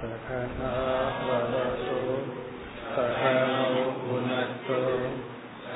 सखनावतु 0.00 1.94
सखनौ 2.90 3.78
भुनस्तु 4.02 4.76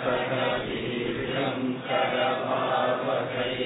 सखदीर्घं 0.03 1.56
करमावहै 1.87 3.56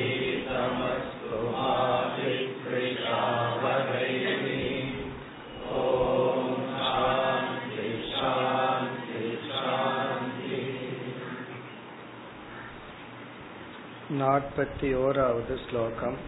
तेजस्विनावधीतमस्तु 0.00 1.38
मा 1.52 1.68
विक्रियावहै 2.16 4.10
ॐ 5.76 6.48
शान्ति 6.88 7.86
शान्ति 8.14 9.22
शान्ति 9.52 10.58
नाற்பத்தி 14.20 14.90
ஓராவது 15.04 15.56
ஸ்லோகம் 15.64 16.18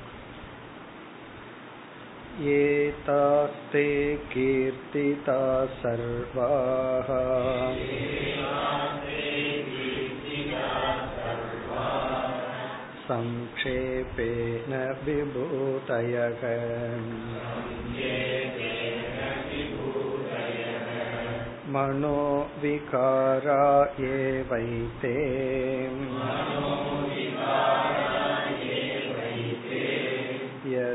एतास्ते 2.53 3.87
कीर्तिता 4.31 5.39
सर्वाः 5.81 7.11
संक्षेपेण 13.07 14.73
विभूतयः 15.05 16.43
मनोविकारा 21.75 23.63
एवैते 24.09 25.13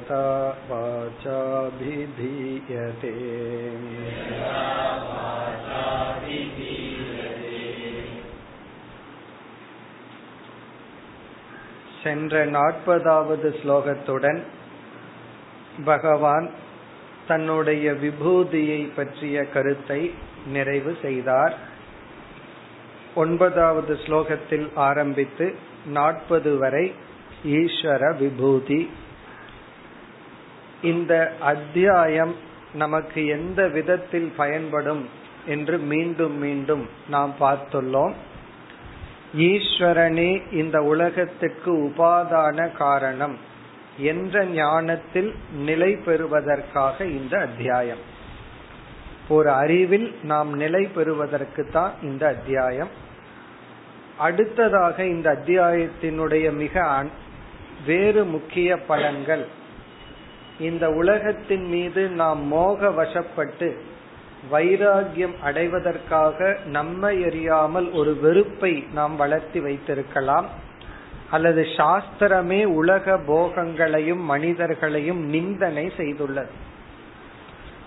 यदा 0.05 0.25
वाचाभिधीयते 0.71 1.91
சென்ற 12.03 12.35
நாற்பதாவது 12.51 13.49
ஸ்லோகத்துடன் 13.63 14.39
பகவான் 15.85 16.47
தன்னுடைய 17.29 17.93
விபூதியை 18.03 18.81
பற்றிய 18.95 19.37
கருத்தை 19.49 20.01
நிறைவு 20.53 20.93
செய்தார் 21.03 21.55
ஒன்பதாவது 23.15 23.95
ஸ்லோகத்தில் 24.05 24.67
ஆரம்பித்து 24.81 25.47
நாற்பது 25.93 26.53
வரை 26.59 26.85
ஈஸ்வர 27.53 28.03
விபூதி 28.19 28.81
இந்த 30.82 31.34
அத்தியாயம் 31.40 32.36
நமக்கு 32.74 33.26
எந்த 33.26 33.68
விதத்தில் 33.68 34.34
பயன்படும் 34.38 35.10
என்று 35.46 35.78
மீண்டும் 35.78 36.38
மீண்டும் 36.38 36.90
நாம் 37.10 37.36
பார்த்துள்ளோம். 37.40 38.14
ஈஸ்வரனே 39.38 40.54
இந்த 40.54 40.82
உலகத்துக்கு 40.82 41.74
உபாதான 41.74 42.72
காரணம் 42.72 43.38
என்ற 43.98 44.46
ஞானத்தில் 44.46 45.36
நிலை 45.54 45.96
பெறுவதற்காக 45.96 47.06
இந்த 47.06 47.40
அத்தியாயம். 47.40 47.98
ஒரு 49.30 49.50
அறிவில் 49.50 50.16
நாம் 50.22 50.54
நிலை 50.54 50.86
பெறுவதற்கு 50.86 51.68
தான் 51.72 51.94
இந்த 52.02 52.28
அத்தியாயம். 52.28 52.90
அடுத்ததாக 54.18 55.06
இந்த 55.06 55.38
அத்தியாயத்தினுடைய 55.38 56.52
மிக 56.52 57.06
வேறு 57.86 58.24
முக்கிய 58.24 58.80
பலன்கள் 58.90 59.46
இந்த 60.60 60.92
உலகத்தின் 60.92 61.66
மீது 61.66 62.08
நாம் 62.08 62.44
மோக 62.44 62.90
வசப்பட்டு 62.90 63.76
வைராகியம் 64.52 65.40
அடைவதற்காக 65.42 66.58
நம்மை 66.66 67.24
அறியாமல் 67.24 67.92
ஒரு 67.92 68.20
வெறுப்பை 68.20 68.88
நாம் 68.94 69.16
வளர்த்தி 69.16 69.60
வைத்திருக்கலாம். 69.60 70.46
அல்லது 71.32 71.62
சாஸ்திரமே 71.62 72.66
உலக 72.66 73.18
போகங்களையும் 73.18 74.20
மனிதர்களையும் 74.20 75.22
நிந்தனை 75.26 75.92
செய்துள்ளது. 75.98 76.50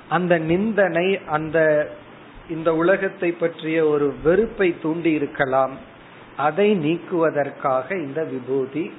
அந்த 0.09 0.39
நிந்தனை 0.39 1.19
அந்த 1.27 1.89
இந்த 2.49 2.75
உலகத்தை 2.75 3.33
பற்றிய 3.33 3.87
ஒரு 3.87 4.15
வெறுப்பை 4.23 4.81
தூண்டி 4.83 5.13
இருக்கலாம். 5.13 5.77
அதை 6.37 6.75
நீக்குவதற்காக 6.75 7.97
இந்த 7.97 8.25
விபூதி. 8.25 8.93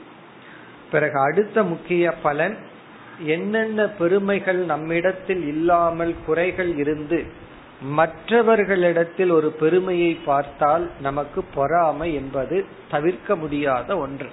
பிறகு 0.92 1.20
அடுத்த 1.20 1.64
முக்கிய 1.64 2.14
பலன் 2.14 2.58
என்னென்ன 3.26 3.88
பெருமைகள் 3.88 4.66
நம்மிடத்தில் 4.66 5.48
இல்லாமல் 5.48 6.16
குறைகள் 6.26 6.78
இருந்து 6.78 7.26
மற்றவர்களிடத்தில் 7.98 9.30
ஒரு 9.30 9.52
பெருமையை 9.52 10.14
பார்த்தால் 10.26 10.90
நமக்கு 11.02 11.44
பொறாமை 11.44 12.14
என்பது 12.14 12.66
தவிர்க்க 12.90 13.36
முடியாத 13.36 13.98
ஒன்று. 13.98 14.30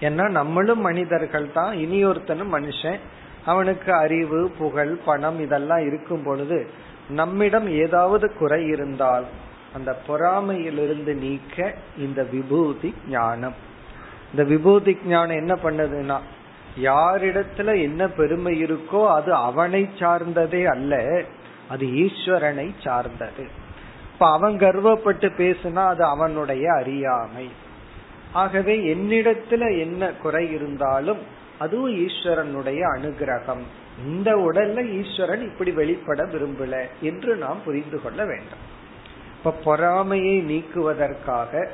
ஏன்னா 0.00 0.30
நம்மளும் 0.30 0.80
மனிதர்கள் 0.80 1.52
தான் 1.52 1.76
இனியொருத்தனும் 1.76 2.52
மனுஷன். 2.52 2.98
அவனுக்கு 3.44 3.92
அறிவு 3.92 4.50
புகழ் 4.58 4.98
பணம் 5.04 5.40
இதெல்லாம் 5.40 5.86
இருக்கும் 5.86 6.22
பொழுது 6.22 6.70
நம்மிடம் 7.08 7.68
ஏதாவது 7.68 8.34
குறை 8.34 8.66
இருந்தால் 8.66 9.24
அந்த 9.72 9.96
பொறாமையிலிருந்து 10.06 11.14
நீக்க 11.14 11.74
இந்த 11.98 12.22
விபூதி 12.22 12.94
ஞானம். 13.08 13.54
இந்த 14.30 14.44
விபூதி 14.44 14.98
ஞானம் 15.06 15.36
என்ன 15.36 15.54
பண்ணுதுன்னா 15.54 16.20
யாரிடத்துல 16.76 17.82
என்ன 17.82 18.08
பெருமை 18.08 18.64
இருக்கோ 18.64 19.08
அது 19.08 19.34
அவனை 19.34 19.88
சார்ந்ததே 19.98 20.64
அல்ல 20.64 21.22
அது 21.68 21.86
ஈஸ்வரனை 21.86 22.70
சார்ந்தது. 22.84 23.48
இப்ப 24.12 24.32
அவன் 24.32 24.58
கர்வப்பட்டு 24.58 25.28
பேசுனா 25.38 25.86
அது 25.86 26.04
அவனுடைய 26.04 26.72
அறியாமை. 26.72 27.50
ஆகவே 28.32 28.94
என்னிடத்துல 28.94 29.78
என்ன 29.78 30.12
குறை 30.12 30.52
இருந்தாலும் 30.52 31.18
அதுவும் 31.58 31.96
ஈஸ்வரனுடைய 31.96 32.80
அனுகிரகம். 32.96 33.62
இந்த 34.06 34.36
உடல்ல 34.36 35.04
ஈஸ்வரன் 35.04 35.42
இப்படி 35.42 35.70
வெளிப்பட 35.70 36.24
விரும்பல 36.24 36.86
என்று 37.00 37.36
நாம் 37.36 37.62
புரிந்து 37.64 38.02
கொள்ள 38.02 38.24
வேண்டும். 38.24 38.76
இப்ப 39.38 39.50
பொறாமையை 39.64 40.40
நீக்குவதற்காக 40.40 41.68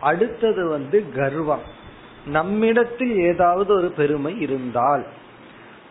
அடுத்தது 0.00 0.68
வந்து 0.68 1.12
கர்வம். 1.12 1.82
நம்மிடத்தில் 2.26 3.16
ஏதாவது 3.16 3.74
ஒரு 3.74 3.90
பெருமை 3.90 4.40
இருந்தால் 4.40 5.04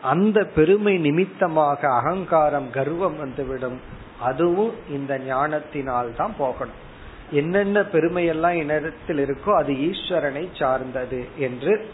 அந்த 0.01 0.43
பெருமை 0.43 0.97
நிமித்தமாக 0.97 1.89
அகங்காரம் 1.93 2.69
கர்வம் 2.71 3.17
வந்துவிடும். 3.17 3.79
அதுவும் 4.21 4.73
இந்த 4.89 5.17
ஞானத்தினால் 5.17 6.15
தான் 6.15 6.33
போகணும். 6.37 6.79
என்னென்ன 7.31 7.81
பெருமையெல்லாம் 7.81 8.57
என்னிடத்தில் 8.57 9.17
இருக்கோ 9.17 9.51
அது 9.55 9.73
ஈஸ்வரனை 9.73 10.49
சார்ந்தது 10.53 11.25
என்று 11.37 11.85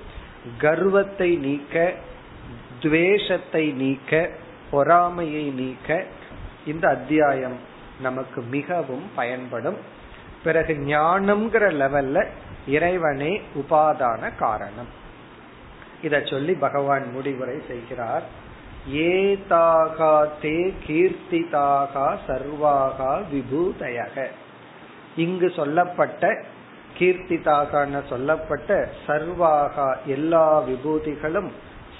கர்வத்தை 0.57 1.35
நீக்க 1.35 1.93
துவேஷத்தை 2.79 3.65
நீக்க 3.71 4.29
பொறாமையை 4.71 5.43
நீக்க 5.43 6.05
இந்த 6.65 6.87
அத்தியாயம் 6.87 7.57
நமக்கு 8.01 8.41
மிகவும் 8.41 9.05
பயன்படும். 9.15 9.77
பிறகு 10.43 10.73
ஞானம்ங்கிற 10.73 11.65
லெவல்ல 11.81 12.27
இறைவனே 12.67 13.41
உபாதான 13.55 14.35
காரணம். 14.35 14.87
இத 16.01 16.21
சொல்லி 16.25 16.53
பகவான் 16.53 17.11
முடிவுரை 17.11 17.61
செய்கிறார். 17.67 18.23
ஏதாகா 18.93 20.27
தே 20.41 20.73
கீர்த்திதாகா 20.87 22.17
சர்வாகா 22.27 23.21
விபூதயக. 23.33 24.25
இங்கு 25.15 25.51
சொல்லப்பட்ட 25.55 26.43
கீர்த்திதாகான 26.99 28.07
சொல்லப்பட்ட 28.09 28.89
சர்வாகா 29.07 29.95
எல்லா 30.05 30.61
விபூதிகளும் 30.61 31.51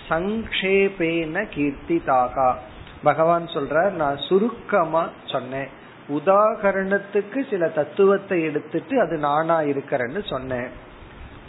சங்கேபேன 0.10 1.46
கீர்த்திதாகா. 1.56 2.56
பகவான் 3.04 3.46
சொல்றார் 3.46 3.90
நான் 3.90 4.18
சுருக்கமா 4.18 5.10
சொன்னேன். 5.26 5.70
உதாகரணத்துக்கு 6.10 7.50
சில 7.50 7.68
தத்துவத்தை 7.68 8.44
எடுத்துட்டு 8.44 9.02
அது 9.02 9.18
நானா 9.18 9.62
இருக்கிறேன்னு 9.62 10.30
சொன்னேன். 10.30 10.70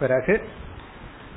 பிறகு 0.01 0.49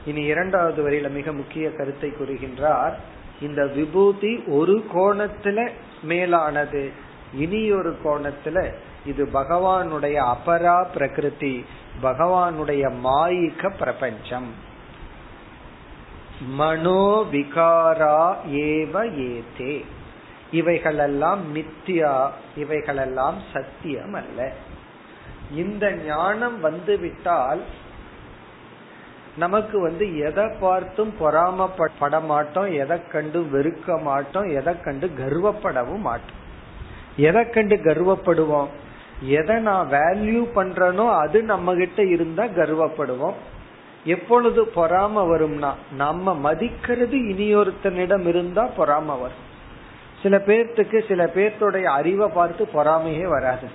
இனி 0.06 0.24
இரண்டாவது 0.24 0.90
வரையில 0.90 1.10
மிக 1.10 1.34
முக்கிய 1.34 1.72
கருத்தை 1.72 2.10
கூறுகின்றார். 2.10 2.94
இந்த 3.42 3.68
விபூதி 3.68 4.44
ஒரு 4.48 4.86
கோணத்துல 4.94 5.70
மேலானது 6.04 6.92
இனி 7.34 7.72
ஒரு 7.72 7.98
கோணத்துல 8.04 8.74
இது 9.06 9.26
பகவானுடைய 9.34 10.36
அபரா 10.36 10.86
பிரகிருதி 10.94 11.66
பகவானுடைய 12.04 12.94
மாயிக்க 13.04 13.72
பிரபஞ்சம். 13.80 14.52
மனோவிகாரா 16.60 18.36
ஏவ 18.52 18.96
ஏதே. 19.28 19.86
இவைகளெல்லாம் 20.54 21.42
மித்தியா 21.56 22.14
இவைகளெல்லாம் 22.56 23.38
சத்தியம் 23.54 24.14
அல்ல. 24.14 24.40
இந்த 25.56 25.92
ஞானம் 26.06 26.60
வந்துவிட்டால் 26.60 27.62
நமக்கு 29.38 29.82
வந்து 29.82 30.06
எதை 30.20 30.46
பார்த்தும் 30.60 31.14
பொறாமப்பட 31.20 32.24
மாட்டோம் 32.26 32.70
எதை 32.74 32.98
கண்டு 33.12 33.40
வெறுக்க 33.54 34.02
மாட்டோம் 34.02 34.48
எதை 34.50 34.74
கண்டு 34.82 35.08
கர்வப்படவும் 35.18 36.06
மாட்டோம். 36.10 36.42
எதை 37.18 37.50
கண்டு 37.50 37.76
கர்வப்படுவோம்? 37.76 38.70
எதை 39.22 39.56
நான் 39.60 39.90
வேல்யூ 39.90 40.42
பண்றனோ 40.56 41.06
அது 41.18 41.44
நம்ம 41.44 41.76
கிட்ட 41.76 42.04
இருந்தா 42.04 42.44
கர்வப்படுவோம். 42.60 43.40
எப்பொழுது 44.06 44.62
பொறாம 44.76 45.24
வரும்னா 45.32 45.72
நம்ம 45.96 46.36
மதிக்கிறது 46.36 47.18
இனியொருத்தனிடம் 47.32 48.26
இருந்தா 48.28 48.64
பொறாம 48.78 49.06
வரும். 49.24 49.52
சில 50.24 50.38
பேர்த்துக்கு 50.38 50.98
சில 51.08 51.24
பேர்த்துடைய 51.36 51.84
அறிவை 51.84 52.28
பார்த்து 52.28 52.64
பொறாமையே 52.74 53.26
வராது. 53.28 53.68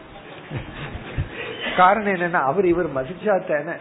காரணம் 1.76 2.14
என்னன்னா 2.14 2.40
அவர் 2.50 2.64
இவர் 2.64 2.88
மதிச்சா 2.94 3.34
தானே. 3.48 3.76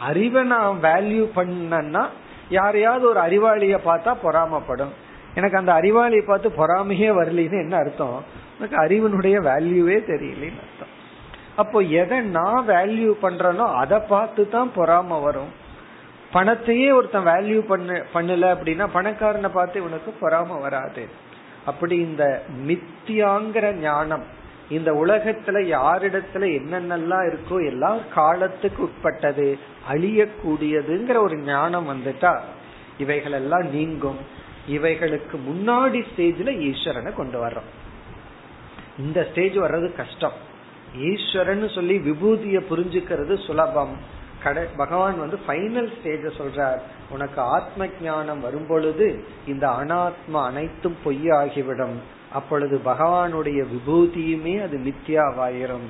அறிவை 0.00 0.42
நான் 0.44 0.78
வேல்யூ 0.82 1.24
பண்ணனா 1.36 2.04
யாரையாவது 2.48 3.04
ஒரு 3.08 3.20
அறிவாளிய 3.20 3.76
பார்த்தா 3.84 4.12
பொறாமப்படும். 4.24 4.92
எனக்கு 5.34 5.56
அந்த 5.56 5.72
அறிவாளியை 5.72 6.24
பார்த்து 6.26 6.48
பொறாமையே 6.50 7.08
வரலின்னு 7.20 7.58
என்ன 7.62 7.76
அர்த்தம்? 7.76 8.18
எனக்கு 8.58 8.76
அறிவனுடைய 8.84 9.36
வேல்யூவே 9.50 9.96
தெரியலன்னு 10.10 10.62
அர்த்தம். 10.64 10.92
அப்போ 11.56 11.78
எதை 11.80 12.20
நான் 12.20 12.64
வேல்யூ 12.68 13.10
பண்றேனோ 13.22 13.66
அதை 13.74 13.98
பார்த்து 13.98 14.48
தான் 14.48 14.70
பொறாம 14.76 15.20
வரும். 15.22 15.52
பணத்தையே 16.32 16.88
ஒருத்தன் 16.96 17.26
வேல்யூ 17.26 17.60
பண்ண 17.60 17.98
பண்ணல 18.14 18.44
அப்படின்னா 18.54 18.86
பணக்காரனை 18.94 19.48
பார்த்து 19.48 19.84
உனக்கு 19.84 20.10
பொறாம 20.22 20.60
வராது. 20.60 21.04
அப்படி 21.66 21.96
இந்த 21.96 22.42
மித்தியாங்கிற 22.66 23.72
ஞானம் 23.72 24.24
இந்த 24.68 24.92
உலகத்துல 24.92 25.56
யாரிடத்துல 25.76 26.44
என்னென்னலாம் 26.58 27.26
இருக்கோ 27.30 27.66
எல்லாம் 27.66 27.98
காலத்துக்கு 28.14 28.82
உட்பட்டது 28.82 29.58
அழியக்கூடியதுங்கிற 29.92 31.16
ஒரு 31.16 31.38
ஞானம் 31.38 31.88
வந்துட்டா 31.88 32.38
இவைகள் 32.98 33.32
எல்லாம் 33.32 33.70
நீங்கும். 33.70 34.16
இவைகளுக்கு 34.68 35.36
முன்னாடி 35.48 36.04
ஸ்டேஜ்ல 36.10 36.50
ஈஸ்வரனை 36.68 37.14
கொண்டு 37.14 37.46
வர்றோம். 37.46 37.70
இந்த 38.98 39.26
ஸ்டேஜ் 39.30 39.56
வர்றது 39.56 39.96
கஷ்டம். 39.96 40.36
ஈஸ்வரன் 40.98 41.68
சொல்லி 41.68 41.98
விபூதிய 41.98 42.60
புரிஞ்சுக்கிறது 42.70 43.46
சுலபம். 43.46 43.96
கடை 44.44 44.64
பகவான் 44.76 45.18
வந்து 45.18 45.38
ஃபைனல் 45.46 45.92
ஸ்டேஜ 45.94 46.30
சொல்றார். 46.38 46.78
உனக்கு 47.10 47.40
ஆத்ம 47.40 47.86
ஞானம் 48.02 48.40
வரும்பொழுது 48.40 49.24
இந்த 49.46 49.68
அனாத்மா 49.68 50.44
அனைத்தும் 50.44 50.96
பொய்யாகிவிடும். 51.04 51.96
அப்பொழுது 52.32 52.80
பகவானுடைய 52.84 53.66
விபூதியுமே 53.66 54.62
அது 54.62 54.78
மித்யாவாயிரும். 54.78 55.88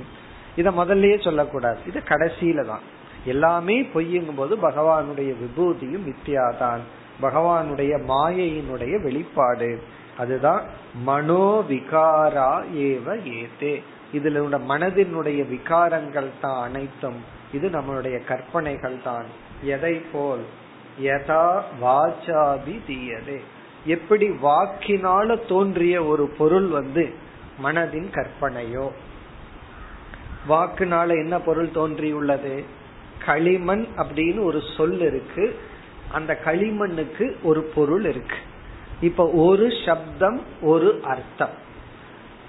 இத 0.57 0.71
முதல்லயே 0.71 1.25
சொல்லக்கூடாது. 1.25 1.79
இது 1.87 2.01
கடைசியில 2.09 2.67
தான். 2.67 2.81
எல்லாமே 3.25 3.83
பொய்யுங்கும் 3.83 4.37
போது 4.37 4.57
பகவானுடைய 4.57 5.35
விபூதியும் 5.35 6.07
மித்யாதான். 6.07 6.81
பகவானுடைய 7.23 7.99
மாயையினுடைய 8.09 9.03
வெளிப்பாடு. 9.03 9.83
அதுதான் 10.19 10.63
மனோவிகாரா 11.07 12.63
ஏவ 12.75 13.23
ஏதே 13.25 13.83
இதுல 14.15 14.61
மனதினுடைய 14.69 15.41
விகாரங்கள் 15.55 16.31
தான் 16.41 16.63
அனைத்தும். 16.63 17.34
இது 17.55 17.69
நம்மளுடைய 17.69 18.25
கற்பனைகள் 18.25 19.03
தான். 19.05 19.25
எதை 19.63 20.03
போல்? 20.13 20.45
யதா 21.03 21.63
வாச்சாபி 21.83 22.81
தீயதே. 22.89 23.41
எப்படி 23.85 24.29
வாக்கினால 24.29 25.47
தோன்றிய 25.49 26.05
ஒரு 26.05 26.27
பொருள் 26.29 26.67
வந்து 26.67 27.15
மனதின் 27.63 28.11
கற்பனையோ? 28.13 28.91
வாக்குனால 30.49 31.09
என்ன 31.09 31.41
பொருள் 31.41 31.69
தோன்றியுள்ளது? 31.69 32.65
களிமண் 33.25 33.87
அப்படின்னு 33.97 34.43
ஒரு 34.43 34.61
சொல் 34.77 35.01
இருக்கு. 35.01 35.59
அந்த 36.13 36.39
களிமண்ணுக்கு 36.45 37.37
ஒரு 37.43 37.63
பொருள் 37.63 38.05
இருக்கு. 38.05 38.37
இப்ப 39.01 39.31
ஒரு 39.31 39.69
சப்தம் 39.87 40.43
ஒரு 40.63 41.01
அர்த்தம். 41.05 41.63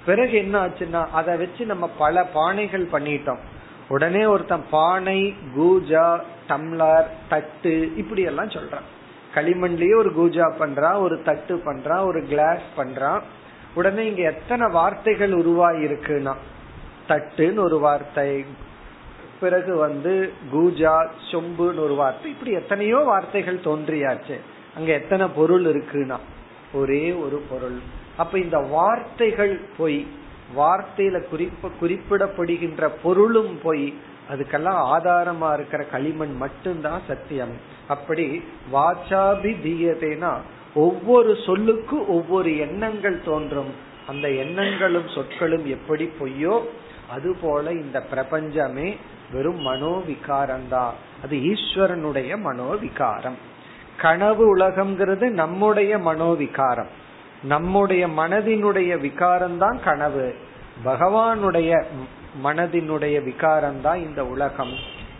பிறகு 0.06 0.34
என்ன 0.34 0.68
ஆச்சுன்னா 0.68 1.08
அதை 1.08 1.38
வச்சு 1.38 1.66
நம்ம 1.66 1.88
பல 1.88 2.30
பானைகள் 2.36 2.88
பண்ணிட்டோம். 2.92 3.40
உடனே 3.90 4.26
ஒருத்தன் 4.26 4.66
பானை 4.70 5.36
கூஜா 5.58 6.20
டம்ளர் 6.48 7.08
தட்டு 7.30 7.92
இப்படி 7.96 8.22
எல்லாம் 8.22 8.48
சொல்றான். 8.48 8.88
களிமண்லயே 9.36 9.96
ஒரு 9.98 10.12
கூஜா 10.20 10.46
பண்றான் 10.60 11.00
ஒரு 11.00 11.22
தட்டு 11.22 11.56
பண்றான் 11.66 12.04
ஒரு 12.06 12.22
கிளாஸ் 12.28 12.66
பண்றான். 12.78 13.22
உடனே 13.74 14.04
இங்க 14.08 14.22
எத்தனை 14.22 14.66
வார்த்தைகள் 14.72 15.34
உருவாகி 15.34 15.82
இருக்குன்னா 15.86 16.34
தட்டுன்னு 17.08 17.60
ஒரு 17.60 17.80
வார்த்தை 17.80 18.46
பிறகு 19.40 19.76
வந்து 19.76 20.32
கூஜா 20.54 20.94
சொம்புன்னு 21.32 21.84
ஒரு 21.88 21.96
வார்த்தை. 21.96 22.32
இப்படி 22.32 22.52
எத்தனையோ 22.52 22.98
வார்த்தைகள் 22.98 23.66
தோன்றியாச்சு. 23.66 24.38
அங்க 24.76 24.90
எத்தனை 24.94 25.26
பொருள் 25.36 25.66
இருக்குன்னா 25.66 26.18
ஒரே 26.74 27.12
ஒரு 27.14 27.38
பொருள். 27.50 27.80
அப்ப 28.18 28.40
இந்த 28.40 28.58
வார்த்தைகள் 28.58 29.60
போய் 29.78 30.08
வார்த்தையில 30.58 31.22
குறிப்ப 31.32 31.70
குறிப்பிடப்படுகின்ற 31.82 32.90
பொருளும் 33.04 33.60
பொய் 33.64 33.94
அதுக்கெல்லாம் 34.32 34.82
ஆதாரமா 34.96 35.54
இருக்கிற 35.54 35.84
களிமண் 35.84 36.36
மட்டும்தான் 36.38 37.02
சத்தியம். 37.08 37.54
அப்படி 37.88 38.44
வாச்சாபி 38.74 39.52
தீயதேனா 39.66 40.38
ஒவ்வொரு 40.74 41.34
சொல்லுக்கும் 41.34 42.08
ஒவ்வொரு 42.08 42.58
எண்ணங்கள் 42.58 43.24
தோன்றும். 43.26 43.74
அந்த 44.08 44.30
எண்ணங்களும் 44.30 45.08
சொற்களும் 45.08 45.66
எப்படி 45.66 46.12
பொய்யோ 46.20 46.62
அதுபோல 47.10 47.72
இந்த 47.72 48.02
பிரபஞ்சமே 48.02 48.98
வெறும் 49.32 49.60
மனோவிகாரம்தான் 49.60 50.94
அது 51.24 51.38
ஈஸ்வரனுடைய 51.38 52.38
மனோவிகாரம். 52.38 53.38
கனவு 53.98 54.58
உலகம்ங்கிறது 54.58 55.30
நம்முடைய 55.30 55.98
மனோவிகாரம். 55.98 57.04
நம்முடைய 57.44 58.08
மனதினுடைய 58.08 59.00
விகாரம்தான் 59.00 59.84
கனவு. 59.84 60.36
பகவானுடைய 60.86 61.84
மனதினுடைய 62.44 63.24
விகாரம் 63.24 63.82
தான் 63.82 64.00
இந்த 64.00 64.26
உலகம் 64.26 64.74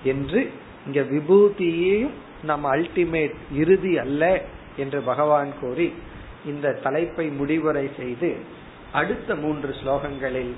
என்று 0.04 0.52
இங்க 0.86 1.02
விபூதியையும் 1.02 2.12
நம்ம 2.44 2.76
அல்டிமேட் 2.76 3.34
இறுதி 3.54 3.98
அல்ல 3.98 4.42
என்று 4.78 5.02
பகவான் 5.02 5.60
கூறி 5.60 5.94
இந்த 6.46 6.72
தலைப்பை 6.72 7.28
முடிவுரை 7.28 7.92
செய்து 7.98 8.36
அடுத்த 8.92 9.36
மூன்று 9.36 9.76
ஸ்லோகங்களில் 9.84 10.54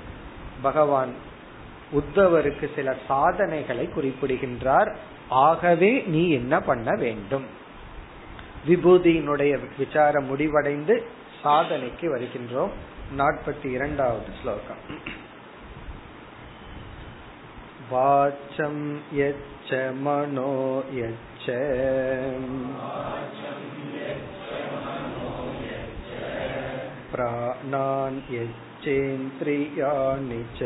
பகவான் 0.62 1.14
உத்தவருக்கு 1.94 2.70
சில 2.76 2.96
சாதனைகளை 3.08 3.90
குறிப்பிடுகின்றார். 3.90 4.98
ஆகவே 5.30 6.04
நீ 6.08 6.30
என்ன 6.30 6.62
பண்ண 6.62 6.96
வேண்டும்? 6.96 7.44
விபூதியினுடைய 8.68 9.60
விசாரம் 9.78 10.26
முடிவடைந்து 10.26 11.04
சாதனைக்கு 11.43 12.09
வருகின்றோம் 12.11 12.75
நாற்பத்தி 13.17 13.69
இரண்டாவது 13.71 14.33
ஸ்லோகம் 14.43 14.83
வாச்சம் 17.93 18.85
யச்ச 19.15 19.81
மனோ 20.03 20.53
யச்ச 20.95 21.47
प्राणान् 27.13 28.21
यच्चेन्द्रियाणि 28.31 29.23
च 30.59 30.61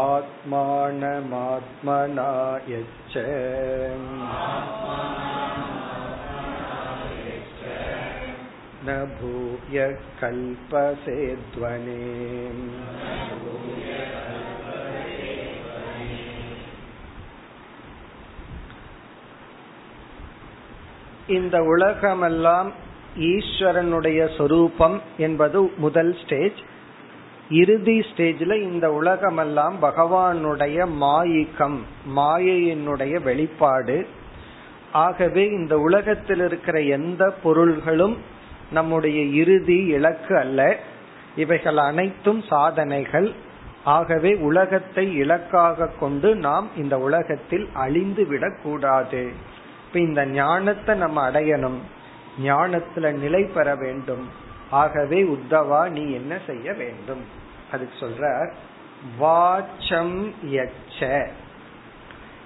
आत्मानमात्मना 0.00 2.58
यच्च 2.68 3.16
न 8.84 9.04
भूय 9.14 9.96
कल्पसे 10.20 11.36
ध्वने 11.54 11.98
இந்த 21.28 21.64
உலகமெல்லாம் 21.64 22.72
ஈஸ்வரனுடைய 23.24 24.30
சொரூபம் 24.36 25.02
என்பது 25.18 25.70
முதல் 25.78 26.14
ஸ்டேஜ் 26.14 26.60
இறுதி 27.49 27.99
ஸ்டேஜ்ல 27.99 28.61
இந்த 28.61 28.93
உலகமெல்லாம் 28.93 29.77
பகவானுடைய 29.81 30.87
மாயிக்கம் 31.01 31.77
மாயையினுடைய 32.15 33.23
வெளிப்பாடு. 33.23 34.07
ஆகவே 34.91 35.45
இந்த 35.45 35.79
உலகத்தில் 35.79 36.39
இருக்கிற 36.39 36.79
எந்த 36.79 37.33
பொருள்களும் 37.43 38.17
நம்முடைய 38.71 39.21
இறுதி 39.21 39.85
இலக்கு 39.85 40.37
அல்ல. 40.37 40.77
இவைகள் 41.35 41.77
அனைத்தும் 41.77 42.41
சாதனைகள். 42.41 43.33
ஆகவே 43.83 44.35
உலகத்தை 44.35 45.15
இலக்காக 45.15 45.87
கொண்டு 45.87 46.35
நாம் 46.35 46.69
இந்த 46.77 46.99
உலகத்தில் 46.99 47.69
அழிந்து 47.73 48.27
விடக்கூடாது. 48.27 49.31
இப்ப 49.87 49.99
இந்த 49.99 50.25
ஞானத்தை 50.25 50.97
நம்ம 50.97 51.31
அடையணும். 51.31 51.77
ஞானத்துல 52.43 53.11
நிலை 53.11 53.43
பெற 53.43 53.75
வேண்டும். 53.75 54.43
ஆகவே 54.75 55.19
உத்தவா 55.23 55.81
நீ 55.89 56.03
என்ன 56.11 56.33
செய்ய 56.47 56.73
வேண்டும்? 56.73 57.23
அதுக்கு 57.71 57.95
சொல்ற 58.05 58.25
வாச்சம் 59.19 60.17
எச்ச 60.55 60.99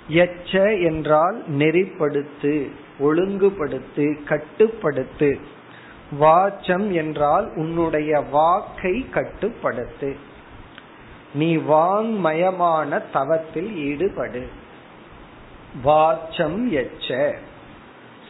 எச்ச 0.09 0.53
என்றால் 0.83 1.37
நெறிப்படுத்து 1.49 2.53
ஒழுங்குபடுத்து 2.99 4.05
கட்டுப்படுத்து. 4.29 5.29
வாச்சம் 6.19 6.87
என்றால் 6.91 7.47
உன்னுடைய 7.55 8.19
வாக்கை 8.19 8.95
கட்டுப்படுத்து. 9.13 10.09
நீ 11.33 11.49
வாங்மயமான 11.57 13.01
தவத்தில் 13.13 13.71
ஈடுபடு. 13.89 14.43
வாச்சம் 15.85 16.61
எச்ச 16.81 17.09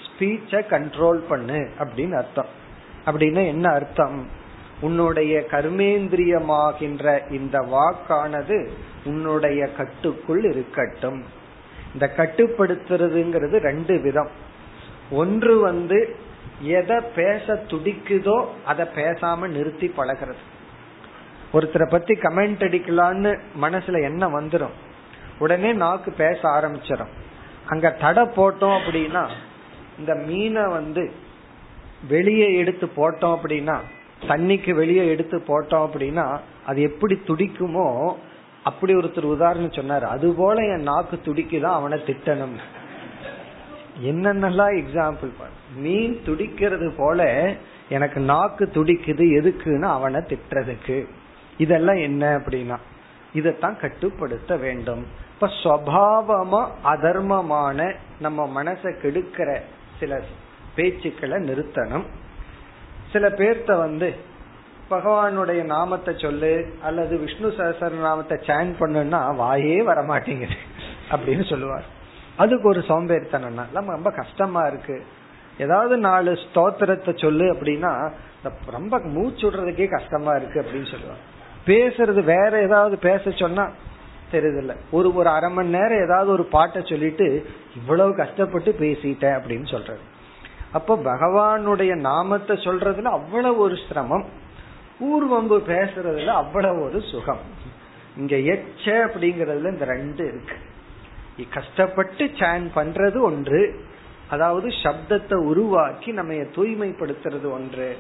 ஸ்பீச்ச 0.04 0.62
கண்ட்ரோல் 0.70 1.22
பண்ணு 1.30 1.60
அப்படின்னு 1.80 2.14
அர்த்தம். 2.14 2.58
அப்படின்னு 3.06 3.48
என்ன 3.48 3.72
அர்த்தம்? 3.72 4.28
உன்னுடைய 4.82 5.46
கர்மேந்திரியமாகின்ற 5.52 7.32
இந்த 7.32 7.60
வாக்கானது 7.60 8.68
உன்னுடைய 9.04 9.68
கட்டுக்குள் 9.68 10.44
இருக்கட்டும். 10.44 11.24
இந்த 11.94 12.12
கட்டுப்படுத்துறதுங்கிறது 12.18 13.58
ரெண்டு 13.58 14.00
விதம். 14.00 14.30
ஒன்று 15.12 15.60
வந்து 15.60 16.16
எதை 16.62 17.00
பேச 17.16 17.64
துடிக்குதோ 17.68 18.46
அதை 18.66 18.88
பேசாம 18.96 19.48
நிறுத்தி 19.48 19.94
பழகிறது. 19.98 20.42
ஒருத்தரை 21.54 21.90
பத்தி 21.90 22.14
கமெண்ட் 22.14 22.64
அடிக்கலான்னு 22.64 23.40
மனசுல 23.62 24.02
என்ன 24.04 24.28
வந்துடும் 24.28 24.76
உடனே 25.40 25.74
நாக்கு 25.74 26.12
பேச 26.12 26.40
ஆரம்பிச்சிடும் 26.44 27.08
அங்க 27.68 27.90
தடை 27.90 28.24
போட்டோம் 28.24 28.80
அப்படின்னா 28.80 29.30
இந்த 30.00 30.16
மீனை 30.16 30.66
வந்து 30.68 31.12
வெளியே 32.08 32.56
எடுத்து 32.56 32.90
போட்டோம் 32.96 33.38
அப்படின்னா 33.44 33.78
தண்ணிக்கு 34.22 34.74
வெளியே 34.74 35.08
எடுத்து 35.08 35.38
போட்டோம் 35.38 35.88
அப்படின்னா 35.88 36.40
அது 36.66 36.82
எப்படி 36.82 37.22
துடிக்குமோ 37.26 38.16
அப்படி 38.64 38.96
ஒருத்தர் 38.96 39.24
உதாரணம் 39.24 39.72
சொன்னார். 39.72 40.04
அது 40.04 40.34
போல 40.34 40.64
என் 40.64 40.82
நாக்கு 40.82 41.20
துடிக்குதான் 41.26 41.62
அவனை 41.62 42.00
திட்டணும். 42.00 42.58
என்னென்னலாம் 44.04 44.84
எக்ஸாம்பிள் 44.84 45.30
மீன் 45.76 46.22
துடிக்கிறது 46.26 46.94
போல 46.98 47.54
எனக்கு 47.90 48.20
நாக்கு 48.20 48.70
துடிக்குது 48.74 49.24
எதுக்குன்னு 49.42 49.82
அவனை 49.82 50.22
திட்டுறதுக்கு. 50.22 51.08
இதெல்லாம் 51.58 51.96
என்ன 51.96 52.38
அப்படின்னா 52.38 52.78
இதைத்தான் 53.34 53.80
கட்டுப்படுத்த 53.80 54.58
வேண்டும். 54.58 55.06
இப்ப 55.34 55.50
சுவாவமா 55.64 56.68
அதர்மமான 56.84 57.96
நம்ம 58.20 58.64
மனசை 58.64 58.94
கெடுக்கிற 59.02 59.60
சில 60.00 60.22
பேச்சுக்களை 60.80 61.40
நிறுத்தணும். 61.50 62.08
சில 63.14 63.28
பேர்த்த 63.40 63.78
வந்து 63.86 64.10
பகவானுடைய 64.92 65.62
நாமத்தை 65.72 66.14
சொல்லு 66.18 66.52
அல்லது 66.88 67.14
விஷ்ணு 67.24 67.50
சகசர 67.58 67.98
நாமத்தை 68.06 68.38
சேன் 68.48 68.72
பண்ணுன்னா 68.80 69.20
வாயே 69.42 69.78
வரமாட்டேங்குது 69.90 70.58
அப்படின்னு 71.12 71.46
சொல்லுவார். 71.50 71.88
அதுக்கு 72.36 72.66
ஒரு 72.70 72.82
சோம்பேறித்தனம்னா 72.88 73.66
நம்ம 73.78 73.92
ரொம்ப 73.98 74.12
கஷ்டமா 74.20 74.62
இருக்கு. 74.72 74.98
ஏதாவது 75.58 75.96
நாலு 76.08 76.32
ஸ்தோத்திரத்தை 76.44 77.14
சொல்லு 77.22 77.46
அப்படின்னா 77.54 77.92
ரொம்ப 78.78 79.00
மூச்சு 79.16 79.44
விடுறதுக்கே 79.46 79.88
கஷ்டமா 79.96 80.34
இருக்கு 80.36 80.58
அப்படின்னு 80.62 80.92
சொல்லுவாங்க 80.92 81.26
பேசுறது 81.66 82.22
வேற 82.34 82.52
ஏதாவது 82.68 82.96
பேச 83.08 83.32
சொன்னா 83.42 83.66
தெரியுதுல்ல. 84.32 84.74
ஒரு 84.98 85.08
ஒரு 85.16 85.30
அரை 85.30 85.50
மணி 85.52 85.70
நேரம் 85.78 86.04
ஏதாவது 86.06 86.30
ஒரு 86.32 86.44
பாட்டை 86.56 86.82
சொல்லிட்டு 86.92 87.28
இவ்வளவு 87.76 88.12
கஷ்டப்பட்டு 88.22 88.72
பேசிட்டேன் 88.80 89.38
அப்படின்னு 89.40 89.68
சொல்றது. 89.72 90.04
அப்போ 90.72 90.96
பகவானுடைய 90.96 91.96
நாமத்தை 91.96 92.56
சொல்றதுல 92.56 93.02
அவ்வளவு 93.02 93.58
ஒரு 93.58 93.76
சிரமம் 93.88 94.26
ஊர்வம்பு 95.00 95.58
பேசுறதுல 95.68 96.26
அவ்வளவு 96.26 96.84
ஒரு 96.84 97.02
சுகம். 97.02 97.44
இங்க 98.18 98.36
எச்ச 98.36 98.86
அப்படிங்கறதுல 98.86 99.72
இந்த 99.72 99.86
ரெண்டு 99.86 100.28
இருக்கு. 100.28 100.56
கஷ்டப்பட்டு 101.54 102.26
சேன் 102.26 102.68
பண்றது 102.76 103.20
ஒன்று 103.22 103.84
அதாவது 104.30 104.68
சப்தத்தை 104.68 105.34
உருவாக்கி 105.34 106.12
நம்ம 106.12 106.34
தூய்மைப்படுத்துறது 106.34 107.52
ஒன்று. 107.52 107.98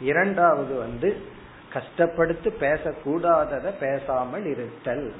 இரண்டாவது 0.00 0.78
வந்து 0.78 1.22
கஷ்டப்படுத்து 1.72 2.48
பேசக்கூடாதத 2.60 3.72
பேசாமல் 3.80 4.44
இருத்தல். 4.44 5.12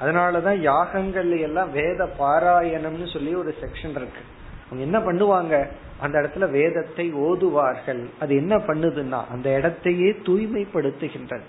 அதனாலதான் 0.00 0.58
யாகங்கள்ல 0.70 1.40
எல்லாம் 1.40 1.72
வேத 1.72 2.08
பாராயணம்னு 2.18 3.12
சொல்லி 3.12 3.34
ஒரு 3.34 3.54
செக்ஷன் 3.60 3.96
இருக்கு. 4.00 4.22
அவங்க 4.70 4.82
என்ன 4.82 4.98
பண்ணுவாங்க? 4.98 5.70
அந்த 6.00 6.14
இடத்துல 6.20 6.50
வேதத்தை 6.50 7.06
ஓதுவார்கள். 7.12 8.02
அது 8.20 8.32
என்ன 8.36 8.56
பண்ணுதுன்னா 8.56 9.20
அந்த 9.28 9.48
இடத்தையே 9.58 10.10
தூய்மைப்படுத்துகின்றது 10.28 11.46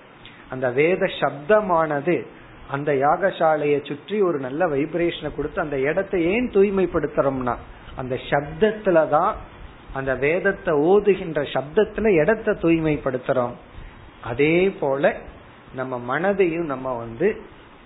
அந்த 0.49 0.69
வேத 0.69 1.09
சப்தமானது 1.19 2.15
அந்த 2.71 2.91
யாகசாலையை 2.93 3.79
சுற்றி 3.85 4.17
ஒரு 4.21 4.39
நல்ல 4.39 4.67
வைப்ரேஷனை 4.67 5.29
கொடுத்து 5.35 5.59
அந்த 5.61 5.77
இடத்தை 5.79 6.19
ஏன் 6.33 6.49
தூய்மைப்படுத்துறோம்னா 6.53 7.55
அந்த 7.95 8.15
சப்தத்துலதான் 8.29 9.33
அந்த 9.93 10.11
வேதத்தை 10.15 10.73
ஓதுகின்ற 10.73 11.41
சப்தத்துல 11.53 12.11
இடத்தை 12.21 12.53
தூய்மைப்படுத்துறோம். 12.61 13.55
அதே 14.21 14.69
போல 14.81 15.13
நம்ம 15.75 15.99
மனதையும் 16.11 16.69
நம்ம 16.73 16.93
வந்து 16.97 17.27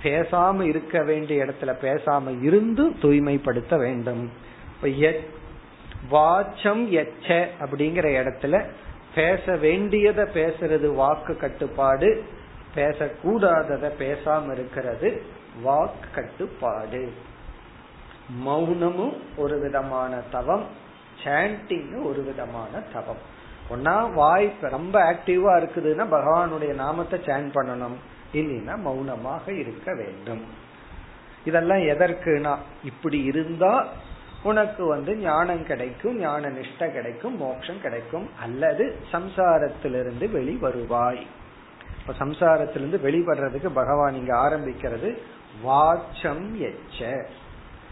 பேசாம 0.03 0.61
இருக்க 0.61 1.03
வேண்டிய 1.03 1.45
இடத்துல 1.45 1.71
பேசாம 1.81 2.43
இருந்து 2.43 2.83
தூய்மைப்படுத்த 3.01 3.77
வேண்டும். 3.77 4.23
வாச்சம் 6.11 6.89
எச்ச 6.89 7.47
அப்படிங்கிற 7.59 8.07
இடத்துல 8.21 8.65
பேச 9.15 9.55
வேண்டியத 9.55 10.23
பேசுறது 10.33 10.93
வாக்கு 10.93 11.37
கட்டுப்பாடு. 11.37 12.23
பேசக்கூடாதத 12.75 13.91
பேசாம 13.99 14.51
இருக்கிறது 14.51 15.21
வாக்கு 15.61 16.07
கட்டுப்பாடு. 16.15 17.13
மௌனமும் 18.45 19.17
ஒரு 19.35 19.59
விதமான 19.59 20.15
தவம் 20.31 20.65
சாண்டிங் 21.23 22.03
ஒரு 22.03 22.23
விதமான 22.23 22.83
தவம். 22.93 23.21
ஒன்னா 23.69 24.13
வாய் 24.13 24.53
ரொம்ப 24.61 24.99
ஆக்டிவா 25.11 25.51
இருக்குதுன்னா 25.61 26.05
பகவானுடைய 26.11 26.73
நாமத்தை 26.73 27.19
சேன் 27.19 27.49
பண்ணணும். 27.53 27.97
இல்லைன்னா 28.33 28.77
மௌனமாக 28.77 29.53
இருக்க 29.53 29.93
வேண்டும். 29.93 30.43
இதெல்லாம் 31.45 31.77
எதற்குனா 31.77 32.57
இப்படி 32.83 33.23
இருந்தா 33.23 33.87
உனக்கு 34.45 34.85
வந்து 34.85 35.11
ஞானம் 35.15 35.65
கிடைக்கும் 35.65 36.17
ஞான 36.19 36.49
நிஷ்ட 36.49 36.91
கிடைக்கும் 36.91 37.37
மோட்சம் 37.37 37.81
கிடைக்கும் 37.81 38.27
அல்லது 38.41 38.95
சம்சாரத்திலிருந்து 39.11 40.25
வெளிவருவாய். 40.37 41.21
இப்ப 41.99 42.25
சம்சாரத்திலிருந்து 42.25 42.99
வெளிவடுறதுக்கு 43.07 43.69
பகவான் 43.73 44.13
இங்க 44.13 44.33
ஆரம்பிக்கிறது 44.35 45.09
வாச்சம் 45.65 46.45
எச்ச. 46.69 46.99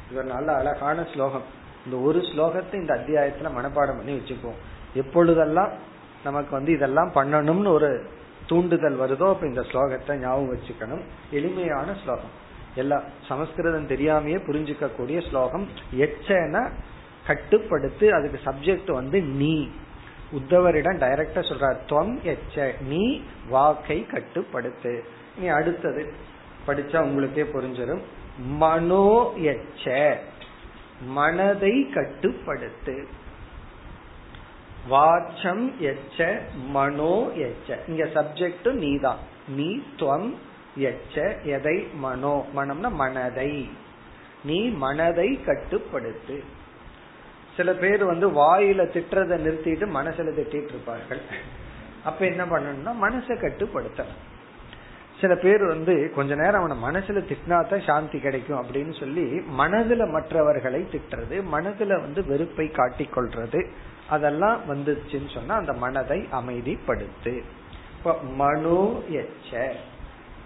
இது 0.08 0.18
ஒரு 0.18 0.28
நல்ல 0.28 0.54
அழகான 0.54 1.06
ஸ்லோகம். 1.14 1.48
இந்த 1.86 1.98
ஒரு 1.98 2.20
ஸ்லோகத்தை 2.20 2.74
இந்த 2.74 2.94
அத்தியாயத்துல 2.94 3.52
மனப்பாடம் 3.58 4.00
பண்ணி 4.00 4.18
வச்சுப்போம். 4.18 4.60
எப்பொழுதெல்லாம் 4.94 5.72
நமக்கு 6.24 6.52
வந்து 6.52 6.72
இதெல்லாம் 6.72 7.12
பண்ணணும்னு 7.16 7.68
ஒரு 7.68 7.90
தூண்டுதல் 8.48 9.00
வருதோ 9.00 9.28
அப்ப 9.30 9.48
இந்த 9.48 9.62
ஸ்லோகத்தை 9.62 10.16
ஞாபகம் 10.16 10.54
வச்சுக்கணும். 10.54 11.04
எளிமையான 11.32 11.96
ஸ்லோகம். 12.04 12.34
எல்லாம் 12.76 13.04
சமஸ்கிருதம் 13.28 13.88
தெரியாமையே 13.88 14.40
புரிஞ்சுக்க 14.48 14.96
கூடிய 14.96 15.22
ஸ்லோகம் 15.22 15.68
எச்சன 15.98 16.70
கட்டுப்படுத்து 17.28 18.10
அதுக்கு 18.10 18.40
சப்ஜெக்ட் 18.46 18.92
வந்து 18.92 19.22
நீ. 19.22 19.68
உத்தவரிடம் 20.34 20.98
டைரக்டா 20.98 21.42
சொல்றார் 21.42 21.78
துவம் 21.88 22.36
எச்ச 22.36 22.82
நீ 22.82 23.22
வாக்கை 23.50 24.06
கட்டுப்படுத்து. 24.12 25.00
நீ 25.38 25.48
அடுத்தது 25.48 26.14
படிச்சா 26.68 27.02
உங்களுக்கே 27.02 27.44
புரிஞ்சிடும் 27.44 28.02
மனோ 28.38 29.34
எச்ச 29.38 30.16
மனதை 31.06 31.88
கட்டுப்படுத்து. 31.94 33.06
வாச்சம் 34.90 35.72
எச்ச 35.80 36.40
மனோ 36.68 37.30
எச்ச. 37.36 37.78
இங்க 37.88 38.04
சப்ஜெக்ட் 38.04 38.72
நீதான். 38.72 39.18
நீ 39.48 39.82
துவம் 39.98 40.34
எச்ச 40.78 41.42
எதை 41.44 41.88
மனோ? 41.94 42.46
மனம்னா 42.56 42.92
மனதை. 42.92 43.70
நீ 44.44 44.70
மனதை 44.70 45.40
கட்டுப்படுத்து. 45.46 46.44
சில 47.58 47.74
பேர் 47.74 48.06
வந்து 48.06 48.30
வாயில 48.30 48.64
திட்டுறத 48.64 49.38
நிறுத்திட்டு 49.38 49.88
மனசுல 49.96 50.32
திட்டிட்டு 50.32 50.64
இருப்பார்கள். 50.64 51.22
அப்ப 52.04 52.26
என்ன 52.26 52.46
பண்ணணும்னா 52.46 52.94
மனசை 53.02 53.34
கட்டுப்படுத்தணும். 53.34 54.32
சில 55.22 55.36
பேர் 55.36 55.66
வந்து 55.66 56.12
கொஞ்ச 56.16 56.36
நேரம் 56.36 56.72
அவனை 56.72 57.02
மனசுல 57.02 57.24
திட்டினாதான் 57.24 57.86
சாந்தி 57.86 58.20
கிடைக்கும் 58.20 58.68
அப்படின்னு 58.68 59.00
சொல்லி 59.00 59.22
மனதுல 59.40 60.12
மற்றவர்களை 60.12 60.82
திட்டுறது 60.82 61.44
மனதுல 61.52 62.00
வந்து 62.02 62.26
வெறுப்பை 62.26 62.68
காட்டிக்கொள்றது 62.68 63.68
அதெல்லாம் 64.10 64.62
வந்துச்சுன்னு 64.70 65.34
சொன்னா 65.34 65.56
அந்த 65.56 65.74
மனதை 65.74 66.28
அமைதிப்படுத்து. 66.32 67.44
இப்ப 67.98 68.22
மனோ 68.22 69.02
எச்ச 69.10 69.76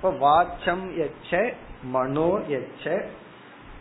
இப்ப 0.02 0.10
வாச்சம் 0.12 0.86
எச்ச 0.98 1.54
மனோ 1.84 2.40
எச்ச 2.48 3.04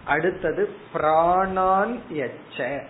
அடுத்தது 0.04 0.74
பிராணான் 0.94 1.98
எச்ச. 2.12 2.82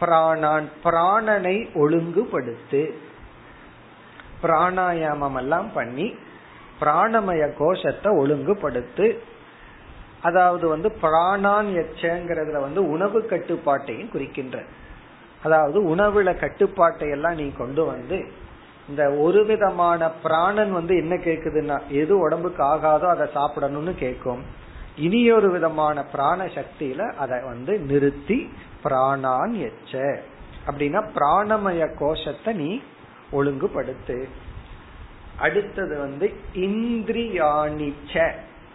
பிராணான் 0.00 0.66
பிராணனை 0.84 1.56
ஒழுங்குபடுத்து. 1.74 2.92
பிராணாயாமம் 4.42 5.36
எல்லாம் 5.36 5.72
பண்ணி 5.72 6.14
பிராணமய 6.80 7.52
கோஷத்தை 7.58 8.12
ஒழுங்குபடுத்து. 8.12 9.18
அதாவது 10.22 10.68
வந்து 10.68 10.88
பிராணான் 11.02 11.84
எச்சங்கிறதுல 11.84 12.60
வந்து 12.60 12.90
உணவு 12.90 13.26
கட்டுப்பாட்டையும் 13.26 14.10
குறிக்கின்ற. 14.10 14.62
அதாவது 15.42 15.94
உணவுல 15.94 16.38
கட்டுப்பாட்டை 16.38 17.08
எல்லாம் 17.08 17.34
நீ 17.34 17.52
கொண்டு 17.52 17.84
வந்து 17.84 18.32
இந்த 18.88 19.10
ஒரு 19.10 19.46
விதமான 19.46 20.10
பிராணன் 20.10 20.72
வந்து 20.72 20.96
என்ன 20.96 21.14
கேக்குதுன்னா 21.14 21.80
எது 21.88 22.18
உடம்புக்கு 22.18 22.62
ஆகாதோ 22.62 23.06
அதை 23.06 23.28
சாப்பிடணும்னு 23.34 23.94
கேட்கும் 23.94 24.42
இனியொரு 24.96 25.50
விதமான 25.50 26.04
பிராண 26.04 26.44
சக்தியில 26.44 27.12
அதை 27.12 27.40
வந்து 27.40 27.78
நிறுத்தி 27.78 28.52
பிராணான் 28.84 29.70
எச்ச. 29.70 30.18
அப்படின்னா 30.66 31.10
பிராணமய 31.14 31.94
கோஷத்தை 31.98 32.54
நீ 32.54 32.80
ஒழுங்குபடுத்து. 33.32 34.28
அடுத்தது 35.38 35.98
வந்து 35.98 36.32
இந்திரியாணிச்ச. 36.54 38.30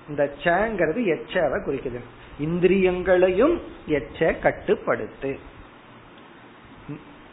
இந்த 0.09 0.33
சேங்கிறது 0.43 1.19
எச்சவை 1.19 1.59
குறிக்குது. 1.65 1.99
இந்திரியங்களையும் 2.39 3.61
எச்ச 3.87 4.35
கட்டுப்படுத்து. 4.43 5.39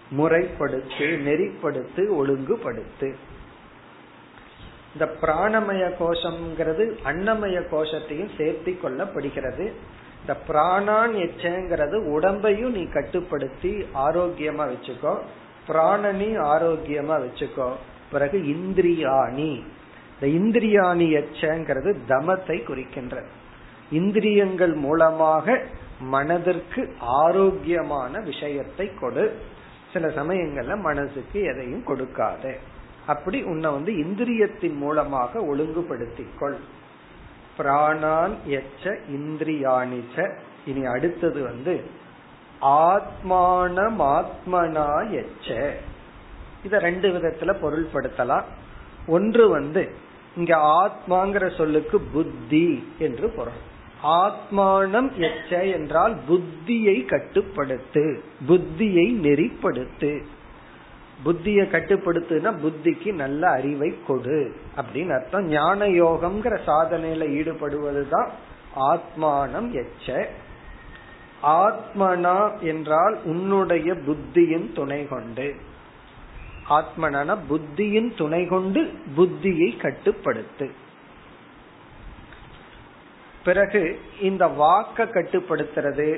முறைப்படுத்து 0.09 1.07
நெறிப்படுத்து 1.07 2.11
ஒழுங்குபடுத்து. 2.11 3.15
இந்த 4.93 5.15
பிராணமய 5.21 5.91
கோஷம்ங்கிறது 5.99 6.97
அன்னமய 7.05 7.63
கோஷத்தையும் 7.71 8.31
சேர்த்தி 8.39 8.77
கொள்ளப்படுகிறது. 8.83 9.73
இந்த 10.21 10.37
பிராணான் 10.49 11.17
எச்சங்கிறது 11.17 11.97
உடம்பையும் 11.99 12.71
நீ 12.71 12.87
கட்டுப்படுத்தி 12.87 13.87
ஆரோக்கியமா 13.95 14.71
வச்சுக்கோ. 14.71 15.19
பிராணனி 15.69 16.39
ஆரோக்கியமா 16.39 17.21
வச்சுக்கோ. 17.21 17.73
பிறகு 18.13 18.39
இந்திரியாணி. 18.39 19.63
இந்த 20.21 20.59
இந்திரியாணி 20.59 21.25
எச்சங்கிறது 21.25 21.97
தமத்தை 22.09 22.65
குறிக்கின்ற 22.65 23.23
இந்திரியங்கள் 23.91 24.73
மூலமாக 24.73 25.63
மனதிற்கு 26.01 26.95
ஆரோக்கியமான 26.99 28.21
விஷயத்தை 28.21 28.91
கொடு. 29.01 29.37
சில 29.93 30.09
சமயங்கள்ல 30.09 30.81
மனசுக்கு 30.81 31.43
எதையும் 31.43 31.85
கொடுக்காத. 31.85 32.57
அப்படி 33.07 33.43
உன்னை 33.43 33.71
வந்து 33.71 33.93
இந்திரியத்தின் 33.93 34.75
மூலமாக 34.75 35.40
ஒழுங்குபடுத்திக்கொள். 35.40 36.57
பிராணான் 37.59 38.35
எச்ச 38.49 38.85
இந்திரியாணிச்ச. 38.85 40.33
இனி 40.66 40.85
அடுத்தது 40.85 41.43
வந்து 41.43 41.85
ஆத்மானமாத்மனா 42.61 45.11
எச்ச. 45.11 45.75
இத 46.64 46.78
ரெண்டு 46.78 47.09
விதத்துல 47.09 47.40
பொருள்படுத்தலாம். 47.40 48.45
ஒன்று 49.07 49.49
வந்து 49.49 49.90
இங்க 50.37 50.57
ஆத்மாங்கிற 50.57 51.57
சொல்லுக்கு 51.57 52.00
புத்தி 52.00 52.93
என்று 52.99 53.28
பொருள். 53.28 53.75
ஆத்மானம் 54.03 55.11
எச்ச 55.19 55.73
என்றால் 55.73 56.17
புத்தியை 56.29 57.05
கட்டுப்படுத்து 57.05 58.21
புத்தியை 58.49 59.07
நெறிப்படுத்து. 59.15 60.23
புத்தியை 61.25 61.65
கட்டுப்படுத்துனா 61.67 62.55
புத்திக்கு 62.65 63.12
நல்ல 63.12 63.50
அறிவை 63.50 63.95
கொடு 64.07 64.55
அப்படின்னு 64.76 65.15
அர்த்தம். 65.15 65.45
ஞான 65.45 65.87
யோகம்ங்கிற 65.87 66.59
சாதனையில 66.67 67.29
ஈடுபடுவதுதான் 67.31 68.29
ஆத்மானம் 68.76 69.85
எச்ச. 69.85 70.26
ஆத்மனா 71.43 72.61
என்றால் 72.61 73.19
உன்னுடைய 73.25 73.95
புத்தியின் 73.95 74.73
துணை 74.73 75.09
கொண்டு. 75.09 75.55
ஆத்மனான 76.71 77.37
புத்தியின் 77.50 78.17
துணை 78.17 78.47
கொண்டு 78.47 78.93
புத்தியை 79.17 79.76
கட்டுப்படுத்து. 79.76 80.71
பிறகு 83.47 83.83
இந்த 84.29 84.45
வாக்க 84.62 85.07
கட்டுப்படுத்துறது 85.07 86.09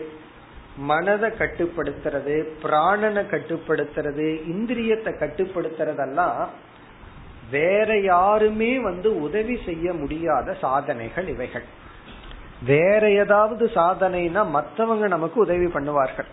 மனதை 0.90 1.28
கட்டுப்படுத்துறது 1.38 2.34
பிராணனை 2.62 3.22
கட்டுப்படுத்துறது 3.32 4.26
இந்திரியத்தை 4.52 5.12
கட்டுப்படுத்துறதெல்லாம் 5.22 6.40
வேற 7.50 7.90
யாருமே 8.12 8.70
வந்து 8.78 9.08
உதவி 9.20 9.56
செய்ய 9.66 9.92
முடியாத 9.92 10.56
சாதனைகள் 10.62 11.28
இவைகள். 11.28 11.66
வேற 12.72 13.02
ஏதாவது 13.22 13.64
சாதனைனா 13.74 14.42
மற்றவங்க 14.56 15.06
நமக்கு 15.14 15.38
உதவி 15.40 15.68
பண்ணுவார்கள். 15.76 16.28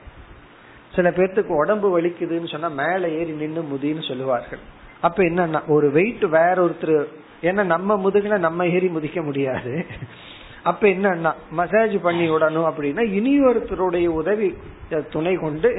சில 0.95 1.09
பேர்த்துக்கு 1.09 1.53
உடம்பு 1.61 1.87
வலிக்குதுன்னு 1.95 2.51
சொன்னா 2.51 2.69
மேல 2.81 3.09
ஏறி 3.19 3.33
நின்று 3.41 3.63
முதின்னு 3.71 4.03
சொல்லுவார்கள். 4.07 4.63
அப்ப 5.01 5.23
என்னன்னா 5.23 5.61
ஒரு 5.67 5.87
வெயிட் 5.91 6.25
வேற 6.37 6.55
ஒருத்தர் 6.65 7.05
ஏன்னா 7.41 7.63
நம்ம 7.73 7.95
முதுகுல 8.05 8.37
நம்ம 8.37 8.67
ஏறி 8.75 8.87
முதிக்க 8.87 9.19
முடியாது. 9.23 9.73
அப்ப 10.69 10.87
என்னன்னா 10.87 11.31
மசாஜ் 11.51 11.95
பண்ணி 12.01 12.25
விடணும் 12.31 12.67
அப்படின்னா 12.69 13.03
இனி 13.17 13.33
ஒருத்தருடைய 13.45 14.05
உதவி 14.21 14.47
துணை 15.11 15.33
கொண்டு 15.35 15.69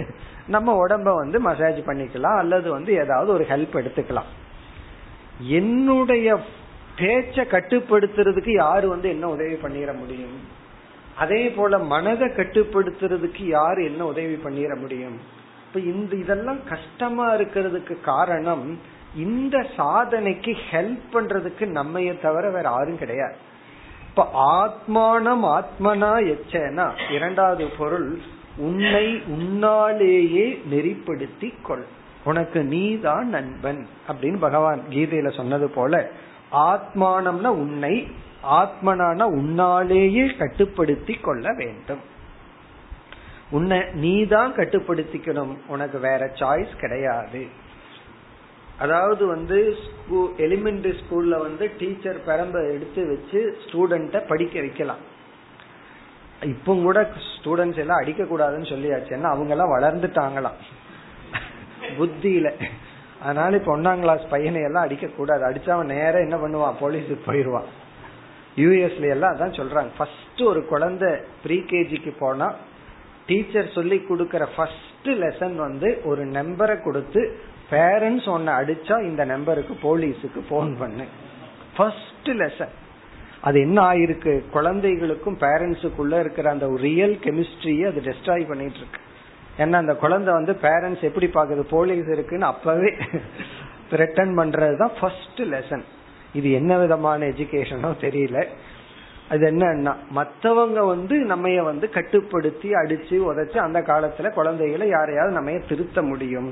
நம்ம 0.46 0.74
உடம்ப 0.82 1.14
வந்து 1.14 1.38
மசாஜ் 1.40 1.80
பண்ணிக்கலாம் 1.86 2.38
அல்லது 2.42 2.68
வந்து 2.70 2.92
ஏதாவது 3.02 3.32
ஒரு 3.32 3.44
ஹெல்ப் 3.48 3.78
எடுத்துக்கலாம். 3.80 4.30
என்னுடைய 5.60 6.28
பேச்ச 6.98 7.46
கட்டுப்படுத்துறதுக்கு 7.54 8.52
யாரு 8.54 8.88
வந்து 8.88 9.08
என்ன 9.08 9.28
உதவி 9.28 9.56
பண்ணிட 9.64 9.98
முடியும்? 9.98 10.36
அதே 11.16 11.42
போல 11.48 11.78
மனதை 11.78 12.28
கட்டுப்படுத்துறதுக்கு 12.28 13.42
யாரு 13.46 13.84
என்ன 13.84 14.06
உதவி 14.06 14.38
பண்ணிட 14.44 14.74
முடியும்? 14.80 15.18
இப்ப 15.66 15.80
இந்த 15.92 16.12
இதெல்லாம் 16.16 16.60
கஷ்டமா 16.68 17.26
இருக்கிறதுக்கு 17.34 17.94
காரணம் 18.00 18.66
இந்த 19.16 19.56
சாதனைக்கு 19.76 20.52
ஹெல்ப் 20.70 21.06
பண்றதுக்கு 21.12 21.64
நம்மைய 21.78 22.10
தவிர 22.22 22.44
வேற 22.50 22.66
யாரும் 22.70 23.02
கிடையாது. 23.04 23.36
இப்ப 24.16 24.30
ஆத்மானம் 24.34 25.62
ஆத்மனா 25.62 26.36
எச்சனா? 26.36 27.12
இரண்டாவது 27.12 27.68
பொருள் 27.78 28.18
உன்னை 28.56 29.14
உன்னாலேயே 29.14 30.62
நெறிப்படுத்தி 30.70 31.54
கொள். 31.62 31.84
உனக்கு 32.24 32.64
நீதான் 32.64 33.28
நண்பன். 33.28 33.86
அப்படின்னு 34.08 34.38
பகவான் 34.38 34.82
கீதையில 34.90 35.36
சொன்னது 35.36 35.68
போல 35.68 36.08
ஆத்மானம்னா 36.52 37.46
உன்னை 37.46 38.08
ஆத்மனான 38.50 39.22
உன்னாலேயே 39.22 40.36
கட்டுப்படுத்தி 40.38 41.14
கொள்ள 41.14 41.52
வேண்டும். 41.52 42.00
உன்னை 43.50 43.82
நீதான் 43.92 44.54
கட்டுப்படுத்திக்கணும். 44.54 45.56
உனக்கு 45.66 45.98
வேற 45.98 46.26
சாய்ஸ் 46.26 46.78
கிடையாது. 46.78 47.46
அதாவது 48.78 49.26
வந்து 49.26 49.58
எலிமெண்டரி 50.46 50.94
ஸ்கூல்ல 51.00 51.36
வந்து 51.38 51.70
டீச்சர் 51.78 52.18
பெரம்ப 52.26 52.56
எடுத்து 52.74 53.02
வச்சு 53.06 53.40
ஸ்டூடெண்ட 53.64 54.16
படிக்க 54.26 54.60
வைக்கலாம். 54.60 55.02
இப்போ 56.42 56.72
கூட 56.74 56.98
ஸ்டூடெண்ட்ஸ் 57.28 57.82
எல்லாம் 57.82 58.00
அடிக்க 58.00 58.22
கூடாதுன்னு 58.22 58.68
சொல்லியாச்சு. 58.72 59.12
ஏன்னா 59.16 59.30
அவங்க 59.34 59.52
எல்லாம் 59.54 59.74
வளர்ந்துட்டாங்களாம். 59.76 60.58
புத்தியில. 61.98 62.48
அதனால 63.22 63.56
இப்ப 63.56 63.76
ஒன்னாம் 63.76 64.00
கிளாஸ் 64.00 64.24
பையனை 64.28 64.62
எல்லாம் 64.62 64.86
அடிக்க 64.86 65.06
கூடாது 65.06 65.42
அடிச்சா 65.50 65.68
அவன் 65.68 65.92
நேரம் 65.96 66.24
என்ன 66.26 66.36
பண்ணுவான்? 66.36 66.78
போலீஸுக்கு 66.80 67.26
போயிடுவான் 67.26 67.68
யூஎஸ்ல 68.56 69.08
எல்லாம் 69.16 69.34
அதான் 69.34 69.58
சொல்றாங்க. 69.60 69.90
ஃபர்ஸ்ட் 69.96 70.42
ஒரு 70.42 70.66
குழந்தை 70.66 71.10
ப்ரீ 71.42 71.56
கேஜிக்கு 71.72 72.12
போனா 72.18 72.48
டீச்சர் 73.26 73.74
சொல்லி 73.74 73.96
கொடுக்கற 74.08 74.46
ஃபர்ஸ்ட் 74.56 75.08
லெசன் 75.22 75.54
வந்து 75.54 75.88
ஒரு 76.04 76.22
நம்பரை 76.26 76.82
கொடுத்து 76.82 77.22
பேரண்ட்ஸ் 77.70 78.28
ஒன்னு 78.28 78.50
அடிச்சா 78.52 78.96
இந்த 79.02 79.24
நம்பருக்கு 79.24 79.74
போலீஸுக்கு 79.84 80.40
போன் 80.48 80.76
பண்ணு. 80.78 81.06
ஃபர்ஸ்ட் 81.76 82.30
லெசன் 82.42 82.74
அது 83.40 83.60
என்ன 83.60 83.78
ஆயிருக்கு? 83.92 84.50
குழந்தைகளுக்கும் 84.50 85.38
பேரண்ட்ஸுக்குள்ள 85.38 86.20
இருக்கிற 86.20 86.50
அந்த 86.50 86.66
ரியல் 86.76 87.16
கெமிஸ்ட்ரியை 87.24 87.86
அது 87.86 88.02
டெஸ்ட்ராய் 88.04 88.48
பண்ணிட்டு 88.48 88.80
இருக்கு 88.82 89.00
ஏன்னா 89.58 89.72
அந்த 89.72 89.94
குழந்தை 89.94 90.34
வந்து 90.34 90.52
பேரண்ட்ஸ் 90.62 91.02
எப்படி 91.02 91.26
பாக்குது 91.26 91.60
போலீஸ் 91.60 92.06
இருக்குன்னு 92.06 92.46
அப்பவே 92.46 92.90
ரிட்டர்ன் 93.90 94.38
பண்றதுதான் 94.38 94.94
ஃபர்ஸ்ட் 95.00 95.42
லெசன் 95.42 95.84
இது 96.32 96.52
என்ன 96.52 96.78
விதமான 96.78 97.26
எஜுகேஷனோ 97.26 97.90
தெரியல. 98.00 98.38
அது 99.30 99.50
என்னன்னா 99.50 99.92
மற்றவங்க 100.14 100.86
வந்து 100.86 101.16
நம்ம 101.16 101.62
வந்து 101.62 101.90
கட்டுப்படுத்தி 101.90 102.68
அடிச்சு 102.70 103.16
உதச்சு 103.28 103.56
அந்த 103.58 103.80
காலத்துல 103.80 104.30
குழந்தைகளை 104.30 104.88
யாரையாவது 104.88 105.34
நம்ம 105.34 105.58
திருத்த 105.68 106.02
முடியும். 106.02 106.50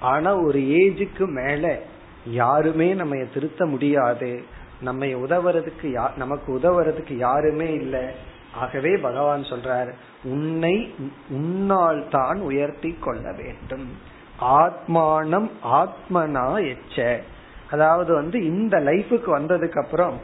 ஆனா 0.00 0.36
ஒரு 0.36 0.58
ஏஜுக்கு 0.58 1.26
மேல 1.26 1.78
யாருமே 2.26 2.94
நம்ம 2.94 3.24
திருத்த 3.34 3.66
முடியாது. 3.66 4.42
நம்ம 4.80 5.06
உதவுறதுக்கு 5.06 6.16
நமக்கு 6.16 6.54
உதவுறதுக்கு 6.54 7.16
யாருமே 7.16 7.72
இல்லை. 7.72 8.04
ஆகவே 8.54 8.96
பகவான் 8.96 9.42
சொல்றார் 9.42 9.92
உன்னை 10.24 10.94
உன்னால் 11.28 12.08
தான் 12.10 12.40
உயர்த்தி 12.40 12.96
கொள்ள 13.00 13.32
வேண்டும். 13.32 13.88
ஆத்மானம் 14.40 15.50
ஆத்மனா 15.64 16.76
எச்ச. 16.76 17.20
அதாவது 17.70 18.14
வந்து 18.14 18.44
இந்த 18.44 18.78
லைஃபுக்கு 18.78 19.38
வந்ததுக்கு 19.38 19.82
அப்புறம் 19.82 20.18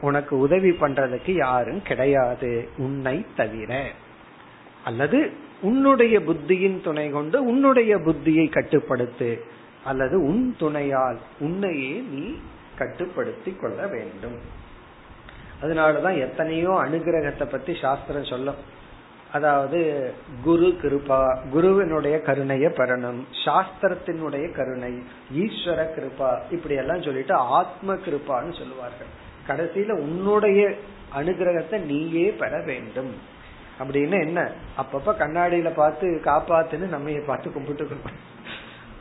உனக்கு 0.00 0.38
உதவி 0.38 0.70
பண்றதுக்கு 0.70 1.30
யாரும் 1.36 1.82
கிடையாது. 1.82 2.68
உன்னை 2.76 3.26
தவிர. 3.36 3.90
அல்லது 4.84 5.18
உன்னுடைய 5.62 6.20
புத்தியின் 6.20 6.80
துணை 6.80 7.10
கொண்டு 7.10 7.44
உன்னுடைய 7.44 7.96
புத்தியை 7.96 8.46
கட்டுப்படுத்து 8.56 9.30
அல்லது 9.84 10.16
உன் 10.22 10.56
துணையால் 10.58 11.18
உன்னையே 11.38 11.94
நீ 12.12 12.24
கட்டுப்படுத்தி 12.78 13.50
கொள்ள 13.52 13.86
வேண்டும். 13.86 14.38
அதனாலதான் 15.62 16.18
எத்தனையோ 16.18 16.72
அனுகிரகத்தை 16.84 17.46
பத்தி 17.50 17.72
சாஸ்திரம் 17.80 18.24
சொல்லும். 18.24 18.60
அதாவது 19.32 19.80
குரு 20.42 20.68
கிருபா 20.82 21.18
குருவினுடைய 21.52 22.16
கருணைய 22.20 22.68
பெறணும் 22.68 23.20
சாஸ்திரத்தினுடைய 23.44 24.46
கருணை 24.52 24.92
ஈஸ்வர 25.34 25.80
கிருபா 25.96 26.30
இப்படி 26.50 26.74
எல்லாம் 26.74 27.02
சொல்லிட்டு 27.02 27.34
ஆத்ம 27.34 27.94
கிருபான்னு 28.06 28.54
சொல்லுவார்கள். 28.58 29.10
கடைசியில 29.48 29.98
உன்னுடைய 30.06 30.62
அனுகிரகத்தை 31.14 31.78
நீயே 31.80 32.26
பெற 32.30 32.62
வேண்டும். 32.66 33.12
அப்படின்னு 33.80 34.20
என்ன? 34.20 34.40
அப்பப்ப 34.78 35.12
கண்ணாடியில 35.12 35.70
பார்த்து 35.74 36.20
காப்பாத்துன்னு 36.24 36.88
நம்ம 36.88 37.10
பார்த்து 37.26 37.50
கும்பிட்டுக்கணும். 37.50 38.18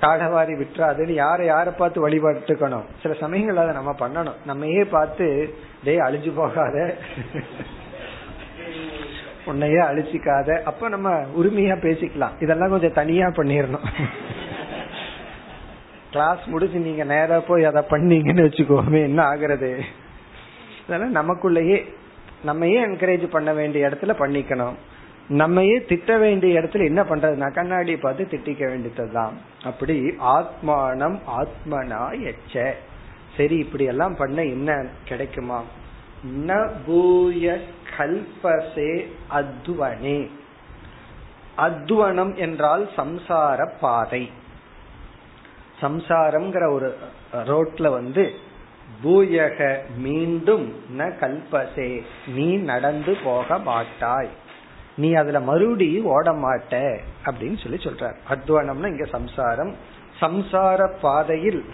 காடவாரி 0.02 0.54
விட்டுறாதுன்னு 0.60 1.12
யாரை 1.12 1.46
யாரை 1.46 1.74
பார்த்து 1.78 2.10
வழிபட்டுக்கணும்? 2.10 2.86
சில 3.02 3.13
சமயங்கள் 3.13 3.58
அதை 3.58 3.74
நம்ம 3.74 3.96
பண்ணணும். 4.00 4.36
நம்மையே 4.46 4.84
பார்த்து 4.84 5.56
டே 5.84 6.00
அழிஞ்சு 6.00 6.32
போகாத. 6.36 6.96
உன்னையே 9.46 9.80
அழிச்சிக்காத. 9.80 10.62
அப்ப 10.62 10.89
நம்ம 10.89 11.10
உரிமையா 11.38 11.76
பேசிக்கலாம். 11.86 12.36
இதெல்லாம் 12.39 12.70
கொஞ்சம் 12.70 12.94
தனியா 12.94 13.28
பண்ணிடணும் 13.28 13.88
கிளாஸ் 16.12 16.46
முடிச்சு 16.46 16.80
நீங்க 16.80 17.04
நேரா 17.04 17.39
போய் 17.39 17.63
அதை 17.63 17.82
பண்ணீங்கன்னு 17.89 18.46
வச்சுக்கோமே 18.46 19.02
என்ன 19.02 19.24
ஆகுறது? 19.24 19.82
அதெல்லாம் 20.88 21.15
நமக்குள்ளேயே 21.15 21.78
நம்மையே 22.43 22.86
என்கரேஜ் 22.86 23.28
பண்ண 23.28 23.54
வேண்டிய 23.54 23.88
இடத்துல 23.88 24.13
பண்ணிக்கணும். 24.19 24.73
நம்மையே 25.28 25.84
திட்ட 25.84 26.17
வேண்டிய 26.17 26.60
இடத்துல 26.60 26.84
என்ன 26.84 27.04
பண்றதுனா 27.04 27.54
கண்ணாடி 27.54 27.97
பார்த்து 27.97 28.28
திட்டிக்க 28.32 28.65
வேண்டியதுதான். 28.65 29.34
அப்படி 29.63 30.15
ஆத்மானம் 30.19 31.19
ஆத்மனா 31.38 32.34
எச்ச 32.34 32.73
சரி 33.38 33.58
இப்படி 33.58 33.84
எல்லாம் 33.86 34.15
பண்ண 34.15 34.43
என்ன 34.43 34.86
கிடைக்குமா? 35.06 35.63
ந 36.47 36.71
பூய 36.86 37.60
கல்பசே 37.97 39.06
அத்வனே. 39.32 40.28
அத்வனம் 41.58 42.36
என்றால் 42.36 42.89
சம்சார 42.97 43.69
பாதை. 43.80 44.32
சம்சாரம்ங்கிற 45.82 46.71
ஒரு 46.71 46.97
ரோட்ல 47.34 47.89
வந்து 47.89 48.34
பூயக 49.04 49.80
மீண்டும் 49.98 50.74
ந 50.98 51.02
கல்பசே. 51.20 52.02
நீ 52.28 52.56
நடந்து 52.56 53.18
போக 53.24 53.58
மாட்டாய். 53.58 54.30
நீ 54.96 55.14
அதுல 55.14 55.40
மறுபடியும் 55.40 56.06
ஓட 56.06 56.32
மாட்ட 56.32 57.00
அப்படின்னு 57.26 57.64
சொல்லி 57.64 57.78
சொல்றார். 57.78 58.16
அத்வனம்னா 58.30 58.88
இங்க 58.88 59.06
சம்சாரம். 59.06 59.76
சம்சார 60.22 60.94
பாதையில் 61.02 61.66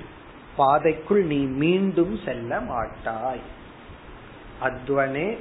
பாதைக்குள் 0.58 1.24
நீ 1.24 1.38
மீண்டும் 1.38 2.20
செல்ல 2.26 2.60
மாட்டாய். 2.60 3.40
அத்வனே 4.64 5.38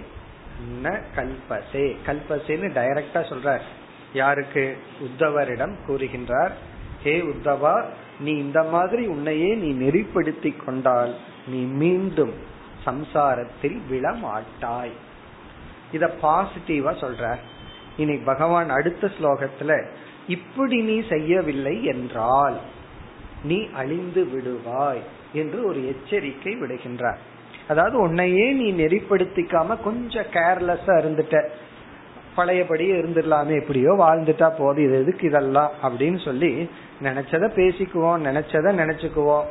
ந 0.82 1.00
கல்பசே. 1.16 1.96
கல்பசேன்னு 2.06 2.70
டைரக்டா 2.72 3.14
சொல்றார். 3.14 3.62
யாருக்கு? 4.12 4.76
உத்தவரிடம் 5.00 5.74
கூறுகின்றார். 5.88 6.52
ஹே 7.02 7.20
உத்தவா 7.20 7.84
நீ 8.20 8.30
இந்த 8.30 8.62
மாதிரி 8.62 9.06
உன்னையே 9.06 9.54
நீ 9.54 9.86
நெறிப்படுத்தி 9.86 10.64
கொண்டால் 10.64 11.14
நீ 11.46 11.58
மீண்டும் 11.58 12.32
சம்சாரத்தில் 12.86 13.78
விழமாட்டாய். 13.90 14.94
இத 15.92 16.14
பாசிட்டிவா 16.22 16.92
சொல்ற. 17.00 17.36
இனி 17.96 18.16
பகவான் 18.16 18.70
அடுத்த 18.70 19.10
ஸ்லோகத்துல 19.20 19.86
இப்படி 20.28 20.80
நீ 20.80 21.02
செய்யவில்லை 21.08 21.84
என்றால் 21.84 22.56
நீ 23.44 23.68
அழிந்து 23.74 24.24
விடுவாய் 24.24 25.02
என்று 25.32 25.66
ஒரு 25.66 25.86
எச்சரிக்கை 25.86 26.56
விடுகின்றார். 26.56 27.16
அதாவது 27.68 27.98
உன்னையே 27.98 28.52
நீ 28.52 28.72
நெறிப்படுத்திக்காம 28.72 29.82
கொஞ்சம் 29.84 30.24
கேர்லெஸ்ஸா 30.24 30.94
இருந்துட்ட. 31.00 31.48
பழையபடி 32.34 32.92
இருந்துடலாமே 32.92 33.60
எப்படியோ 33.60 33.92
வாழ்ந்துட்டா 33.92 34.52
போதும் 34.58 34.84
இது 34.84 35.00
எதுக்கு 35.00 35.26
இதெல்லாம்? 35.26 35.70
அப்படின்னு 35.82 36.24
சொல்லி 36.24 36.68
நினைச்சத 37.02 37.48
பேசிக்குவோம் 37.56 38.24
நினைச்சத 38.24 38.72
நினைச்சுக்குவோம். 38.74 39.44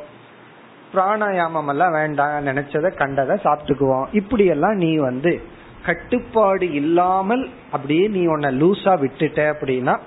பிராணாயாமம் 0.94 1.68
எல்லாம் 1.68 1.92
வேண்டாம் 1.92 2.46
நினைச்சத 2.46 2.94
கண்டதை 2.94 3.36
சாப்பிட்டுக்குவோம். 3.44 4.06
இப்படி 4.12 4.46
எல்லாம் 4.46 4.76
நீ 4.76 4.96
வந்து 4.96 5.42
கட்டுப்பாடு 5.84 6.72
இல்லாமல் 6.72 7.50
அப்படியே 7.72 8.08
நீ 8.08 8.26
உன்னை 8.26 8.62
லூசா 8.62 8.92
விட்டுட்ட 9.02 9.54
அப்படின்னா 9.54 9.98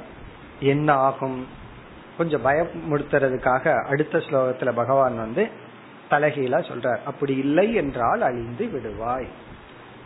என்ன 0.60 0.94
ஆகும்? 0.94 1.48
கொஞ்சம் 2.18 2.46
பயமுடுத்துறதுக்காக 2.46 3.86
அடுத்த 3.86 4.18
ஸ்லோகத்துல 4.18 4.72
பகவான் 4.72 5.18
வந்து 5.18 5.50
தலகீழா 6.10 6.60
சொல்றார். 6.70 6.98
அப்படி 7.06 7.38
இல்லை 7.38 7.74
என்றால் 7.74 8.22
அழிந்து 8.22 8.66
விடுவாய். 8.66 9.28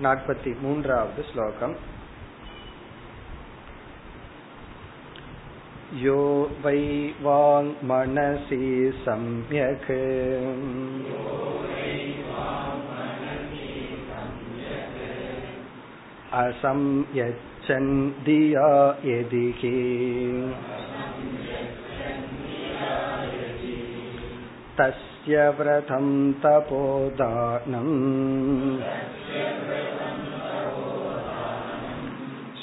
நாற்பத்தி 0.03 0.59
மூன்றாவது 0.61 1.25
ஸ்லோகம். 1.33 1.75
यो 6.02 6.20
वै 6.64 6.80
वाङ्मनसि 7.22 8.62
सम्यक् 9.04 9.90
असंयच्छन् 16.36 17.92
धिया 18.24 18.70
यदि 19.04 19.46
तस्य 24.78 25.48
व्रतं 25.58 26.08
तपोदानम् 26.42 27.94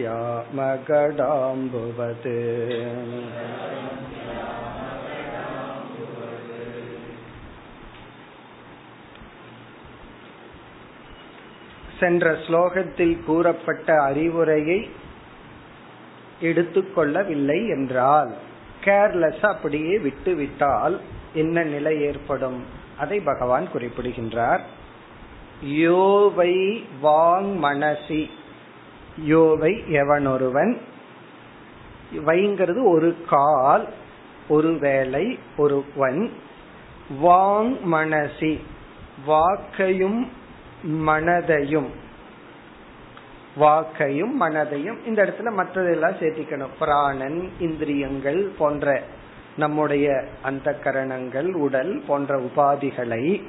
சென்ற 11.99 12.31
ஸ்லோகத்தில் 12.31 13.23
கூறப்பட்ட 13.23 14.01
அறிவுரையை 14.01 14.89
எடுத்துக்கொள்ளவில்லை 16.41 17.69
என்றால் 17.69 18.33
கேர்லெஸ் 18.83 19.45
அப்படியே 19.45 19.97
விட்டுவிட்டால் 19.97 21.01
என்ன 21.33 21.63
நிலை 21.63 22.01
ஏற்படும்? 22.01 22.63
அதை 22.97 23.19
பகவான் 23.19 23.71
குறிப்பிடுகின்றார். 23.71 24.61
யோவை 25.63 26.85
வாங் 27.03 27.51
மனசி. 27.63 28.29
யோவை 29.23 29.83
எவனொருவன்? 29.87 30.77
வைங்கிறது 32.15 32.83
ஒரு 32.83 33.15
கால் 33.29 33.87
ஒரு 34.47 34.77
வேலை 34.77 35.39
ஒருவன் 35.57 36.31
வாங் 37.23 37.77
மனசி 37.91 38.59
வாக்கையும் 39.27 40.27
மனதையும். 40.87 41.89
வாக்கையும் 43.59 44.31
மனதையும் 44.39 45.05
இந்த 45.05 45.25
இடத்துல 45.25 45.51
மற்றதெல்லாம் 45.51 46.19
சேர்த்திக்கணும். 46.19 46.77
பிராணன் 46.79 47.51
இந்திரியங்கள் 47.59 48.51
போன்ற 48.57 49.01
நம்முடைய 49.57 50.23
அந்த 50.41 50.73
கரணங்கள் 50.73 51.53
உடல் 51.53 52.03
போன்ற 52.07 52.39
உபாதிகளை. 52.39 53.43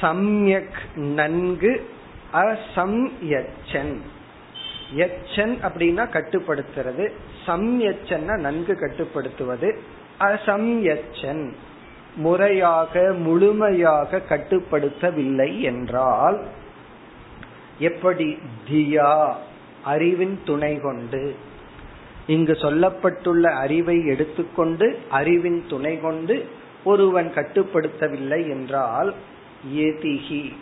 சம்யக் 0.00 0.96
நன்கு 0.96 1.90
அசம்யச்சன். 2.32 3.96
எச்சன் 4.96 5.54
அப்படின்னா 5.62 6.04
கட்டுப்படுத்துறது. 6.12 7.12
சம்யச்சன்னா 7.46 8.38
நன்கு 8.38 8.78
கட்டுப்படுத்துவது. 8.78 9.78
அசம்யச்சன். 10.20 11.52
முறையாக 12.16 13.12
முழுமையாக 13.12 14.22
கட்டுப்படுத்தவில்லை 14.28 15.60
என்றால் 15.60 16.44
எப்படி 17.78 18.38
தியா 18.68 19.32
அறிவின் 19.84 20.40
துணை 20.44 20.80
கொண்டு 20.80 21.34
இங்கு 22.26 22.52
சொல்லப்பட்டுள்ள 22.52 23.50
அறிவை 23.50 24.06
எடுத்துக்கொண்டு 24.06 24.98
அறிவின் 25.10 25.64
துணை 25.68 26.00
கொண்டு 26.00 26.46
ஒருவன் 26.84 27.32
கட்டுப்படுத்தவில்லை 27.34 28.48
என்றால் 28.48 29.14
ஏதிகி 29.74 30.52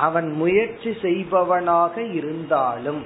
அவன் 0.00 0.28
முயற்சி 0.38 0.90
செய்பவனாக 1.02 1.94
இருந்தாலும் 2.18 3.00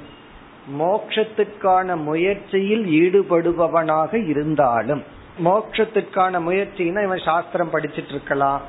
மோட்சத்துக்கான 0.81 1.96
முயற்சியில் 2.05 2.85
ஈடுபடுபவனாக 3.00 4.12
இருந்தாலும் 4.33 5.03
மோக்ஷத்துக்கான 5.42 6.40
முயற்சினா 6.46 7.03
இவன் 7.03 7.26
சாஸ்திரம் 7.26 7.72
படிச்சிட்டு 7.72 8.12
இருக்கலாம் 8.14 8.62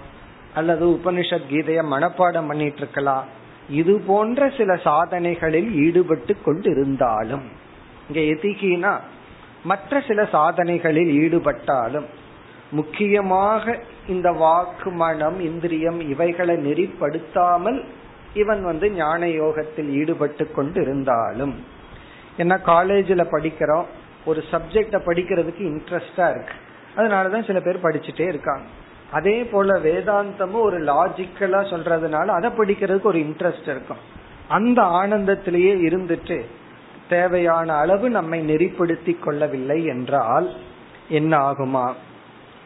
அல்லது 0.56 0.86
உபனிஷத் 0.96 1.50
கீதைய 1.50 1.82
மனப்பாடம் 1.86 2.50
பண்ணிட்டு 2.50 2.82
இருக்கலாம் 2.82 3.28
இது 3.74 3.94
போன்ற 4.08 4.50
சில 4.58 4.72
சாதனைகளில் 4.86 5.70
ஈடுபட்டு 5.84 6.34
கொண்டிருந்தாலும் 6.40 7.46
இங்க 8.08 8.22
எதிகினா 8.34 8.94
மற்ற 9.66 10.02
சில 10.02 10.22
சாதனைகளில் 10.34 11.12
ஈடுபட்டாலும் 11.20 12.08
முக்கியமாக 12.72 13.64
இந்த 14.08 14.30
வாக்கு 14.40 14.90
மனம் 14.98 15.40
இந்திரியம் 15.42 16.00
இவைகளை 16.08 16.56
நெறிப்படுத்தாமல் 16.66 17.80
இவன் 18.34 18.64
வந்து 18.64 18.92
ஞான 18.92 19.28
யோகத்தில் 19.28 19.90
ஈடுபட்டு 19.90 20.52
கொண்டு 20.52 20.82
இருந்தாலும் 20.82 21.66
என்ன 22.38 22.60
காலேஜில் 22.60 23.32
படிக்கிறோம் 23.32 23.86
ஒரு 24.26 24.44
சப்ஜெக்ட 24.52 25.00
படிக்கிறதுக்கு 25.06 25.62
இன்ட்ரெஸ்டா 25.62 26.30
இருக்கு. 26.30 26.54
அதனாலதான் 26.96 27.46
சில 27.46 27.60
பேர் 27.60 27.82
படிச்சுட்டே 27.82 28.28
இருக்காங்க. 28.28 28.64
அதே 29.12 29.44
போல 29.44 29.80
வேதாந்தமும் 29.80 30.62
ஒரு 30.62 30.84
லாஜிக்கலா 30.84 31.62
சொல்றதுனால 31.72 32.26
அதை 32.26 32.50
படிக்கிறதுக்கு 32.50 33.02
ஒரு 33.02 33.20
இன்ட்ரெஸ்ட் 33.20 33.70
இருக்கும். 33.70 33.98
அந்த 34.48 34.82
ஆனந்தத்திலேயே 34.82 35.74
இருந்துட்டு 35.90 36.46
தேவையான 37.10 37.74
அளவு 37.74 38.10
நம்மை 38.10 38.56
நெறிப்படுத்தி 38.56 39.20
கொள்ளவில்லை 39.20 39.86
என்றால் 39.86 40.54
என்ன 41.10 41.38
ஆகுமா 41.38 41.94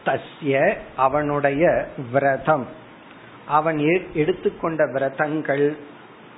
தஸ்ய 0.04 0.76
அவனுடைய 0.96 1.88
விரதம். 2.12 2.66
அவன் 3.48 4.08
எடுத்துக்கொண்ட 4.14 4.86
விரதங்கள் 4.86 5.76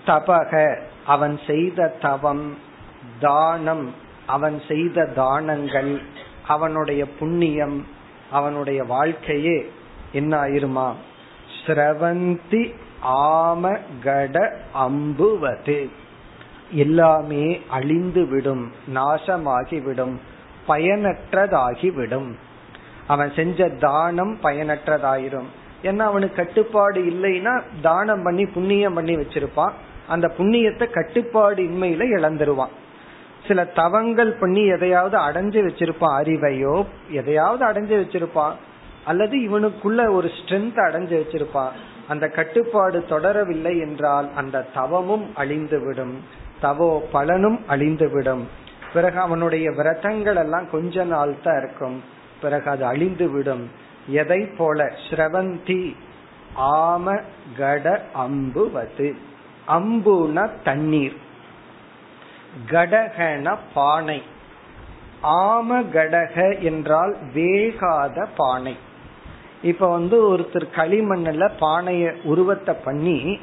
தபக 0.06 0.80
அவன் 1.06 1.40
செய்த 1.46 1.88
தவம் 2.00 2.58
தானம் 3.20 3.94
அவன் 4.26 4.62
செய்த 4.68 5.06
தானங்கள் 5.06 6.00
அவனுடைய 6.46 7.08
புண்ணியம் 7.08 7.86
அவனுடைய 8.30 8.84
வாழ்க்கையே 8.84 9.72
என்ன 10.12 10.42
ஆயிருமா 10.44 10.92
ஸ்ரவந்தி 11.66 12.74
ஆம 13.04 13.78
கட 14.02 14.60
அம்புவது. 14.72 15.90
எல்லாமே 16.70 17.60
அழிந்து 17.68 18.26
விடும் 18.26 18.72
நாசமாகிவிடும் 18.94 20.16
பயனற்றதாகிவிடும். 20.68 22.32
அவன் 23.06 23.32
செஞ்ச 23.36 23.68
தானம் 23.68 24.38
பயனற்றதாயிரும். 24.42 25.46
ஏன்னா 25.82 25.98
அவனுக்கு 25.98 26.36
கட்டுப்பாடு 26.36 27.00
இல்லைன்னா 27.02 27.62
தானம் 27.80 28.22
பண்ணி 28.22 28.46
புண்ணியம் 28.46 28.94
பண்ணி 28.94 29.16
வச்சிருப்பான். 29.16 29.70
அந்த 30.08 30.32
புண்ணியத்தை 30.38 30.90
கட்டுப்பாடு 30.90 31.62
இன்மையில 31.62 32.02
இழந்துருவான். 32.16 32.74
சில 33.48 33.64
தவங்கள் 33.64 34.32
பண்ணி 34.32 34.66
எதையாவது 34.66 35.16
அடைஞ்சு 35.18 35.60
வச்சிருப்பான் 35.66 36.16
அறிவையோ 36.20 36.86
எதையாவது 37.10 37.64
அடைஞ்சு 37.66 37.94
வச்சிருப்பான் 38.02 38.52
அல்லது 39.04 39.36
இவனுக்குள்ள 39.38 40.12
ஒரு 40.12 40.28
ஸ்ட்ரென்த் 40.28 40.80
அடைஞ்சு 40.86 41.14
வச்சிருப்பான். 41.20 41.70
அந்த 42.08 42.28
கட்டுப்பாடு 42.28 43.04
தொடரவில்லை 43.08 43.78
என்றால் 43.78 44.28
அந்த 44.34 44.66
தவமும் 44.74 45.26
அழிந்துவிடும். 45.36 46.14
தவோ 46.62 47.00
பலனும் 47.12 47.60
அழிந்துவிடும். 47.68 48.42
பிறகு 48.92 49.18
அவனுடைய 49.18 49.70
விரதங்கள் 49.70 50.36
எல்லாம் 50.36 50.70
கொஞ்ச 50.70 51.04
நாள் 51.04 51.34
தான் 51.42 51.58
இருக்கும். 51.58 52.02
பிறகு 52.40 52.70
அது 52.70 52.84
அழிந்து 52.84 53.30
விடும் 53.30 53.86
எதை 54.08 54.40
போல 54.40 54.92
ஸ்ரவந்தி 55.10 55.96
ஆம 56.56 57.22
கட 57.58 58.04
அம்புவது? 58.14 59.16
அம்புன 59.68 60.50
தண்ணீர். 60.64 61.16
கடகன 62.70 63.56
பானை. 63.74 64.22
ஆம 65.22 65.84
கடக 65.92 66.60
என்றால் 66.60 67.16
வேகாத 67.34 68.26
பானை. 68.36 68.76
இப்ப 69.62 69.90
வந்து 69.90 70.36
ஒருத்தர் 70.36 70.66
களிமண்ணில் 70.74 71.50
பானைய 71.60 72.22
உருவத்தை 72.22 72.74
பண்ணி 72.84 73.40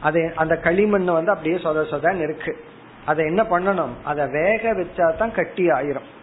அதை 0.00 0.30
அந்த 0.34 0.56
களிமண் 0.56 1.04
வந்து 1.04 1.30
அப்படியே 1.30 1.56
சொத 1.56 1.84
சொதன்னு 1.92 2.22
இருக்கு. 2.22 2.64
அதை 3.04 3.26
என்ன 3.26 3.42
பண்ணணும்? 3.42 3.94
அதை 4.04 4.26
வேக 4.26 4.72
வச்சா 4.72 5.16
தான் 5.16 5.32
கட்டி 5.32 5.66
ஆயிரும். 5.66 6.14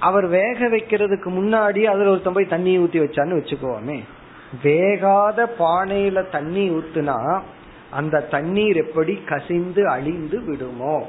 அவர் 0.00 0.26
வேக 0.26 0.66
வைக்கிறதுக்கு 0.68 1.28
முன்னாடி 1.28 1.82
அதுல 1.82 2.10
ஒருத்தன் 2.10 2.32
போய் 2.32 2.46
தண்ணி 2.46 2.78
ஊத்தி 2.78 3.00
வச்சான்னு 3.00 3.38
வச்சுக்கோமே. 3.38 4.02
வேகாத 4.62 5.46
பானையில 5.58 6.30
தண்ணி 6.30 6.70
ஊத்துனா 6.70 7.40
அந்த 7.90 8.20
தண்ணீர் 8.20 8.76
எப்படி 8.76 9.22
கசிந்து 9.26 9.88
அழிந்து 9.88 10.40
விடுமோ? 10.40 11.06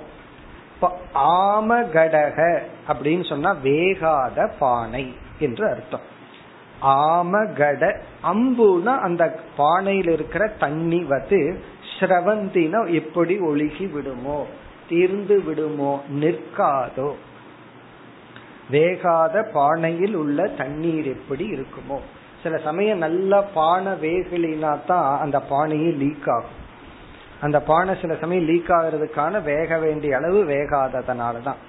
ஆம 1.15 1.85
கடக 1.93 2.59
அப்படின்னு 2.87 3.29
சொன்னா 3.29 3.55
வேகாத 3.63 4.49
பானை 4.59 5.13
என்று 5.39 5.69
அர்த்தம். 5.69 6.17
ஆம 6.81 7.55
கட 7.57 8.01
அம்புனா 8.23 8.99
அந்த 8.99 9.39
பானையில் 9.57 10.09
இருக்கிற 10.09 10.47
தண்ணி 10.47 11.03
வந்து 11.03 11.59
ஸ்ரவந்தினா 11.99 12.91
எப்படி 12.91 13.39
ஒழுகி 13.39 13.91
விடுமோ? 13.91 14.45
தீர்ந்து 14.89 15.43
விடுமோ? 15.43 16.01
நிற்காதோ? 16.19 17.13
வேகாத 18.71 19.43
பானையில் 19.53 20.13
உள்ள 20.13 20.47
தண்ணீர் 20.47 21.05
எப்படி 21.05 21.51
இருக்குமோ. 21.51 21.99
சில 22.43 22.57
சமயம் 22.57 22.97
நல்ல 22.97 23.41
பானை 23.41 23.91
வேகலினா 23.91 24.85
தான் 24.85 25.19
அந்த 25.19 25.41
பானையே 25.49 25.97
லீக் 25.97 26.29
ஆகும். 26.29 26.57
அந்த 27.41 27.61
பானை 27.61 27.97
சில 28.01 28.15
சமயம் 28.15 28.43
லீக் 28.43 28.69
ஆகிறதுக்கான 28.69 29.43
வேக 29.43 29.77
வேண்டிய 29.77 30.17
அளவு 30.17 30.43
வேகாததுனாலதான் 30.43 31.59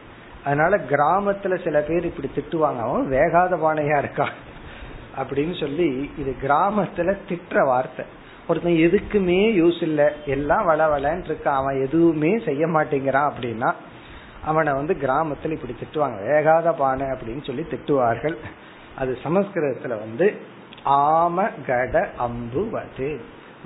அதனால 0.44 0.76
கிராமத்துல 0.76 1.64
சில 1.64 1.80
பேர் 1.80 2.04
இப்படி 2.04 2.30
திட்டுவாங்க 2.34 2.78
அவன் 2.78 3.10
வேகாத 3.10 3.56
பானையா 3.66 3.98
இருக்கா? 3.98 4.28
அப்படின்னு 5.18 5.60
சொல்லி 5.60 6.10
இது 6.18 6.36
கிராமத்துல 6.42 7.16
திட்டுற 7.28 7.66
வார்த்தை. 7.66 8.04
ஒருத்தன் 8.48 8.72
எதுக்குமே 8.72 9.52
யூஸ் 9.52 9.82
இல்லை. 9.82 10.04
எல்லாம் 10.26 10.64
வள 10.64 10.98
வளன்னு 10.98 11.24
இருக்கான். 11.28 11.58
அவன் 11.60 11.82
எதுவுமே 11.82 12.38
செய்ய 12.38 12.66
மாட்டேங்கிறான் 12.66 13.30
அப்படின்னா 13.32 13.74
அவனை 14.44 14.72
வந்து 14.72 14.94
கிராமத்துல 14.94 15.56
இப்படி 15.56 15.74
திட்டுவாங்க. 15.80 16.18
வேகாத 16.30 16.72
பானை 16.76 17.06
அப்படின்னு 17.06 17.42
சொல்லி 17.46 17.64
திட்டுவார்கள். 17.70 18.36
அது 18.98 19.18
சமஸ்கிருதத்துல 19.22 19.98
வந்து 19.98 20.26
ஆம 20.84 21.48
கட 21.66 22.08
அம்புவது 22.18 23.10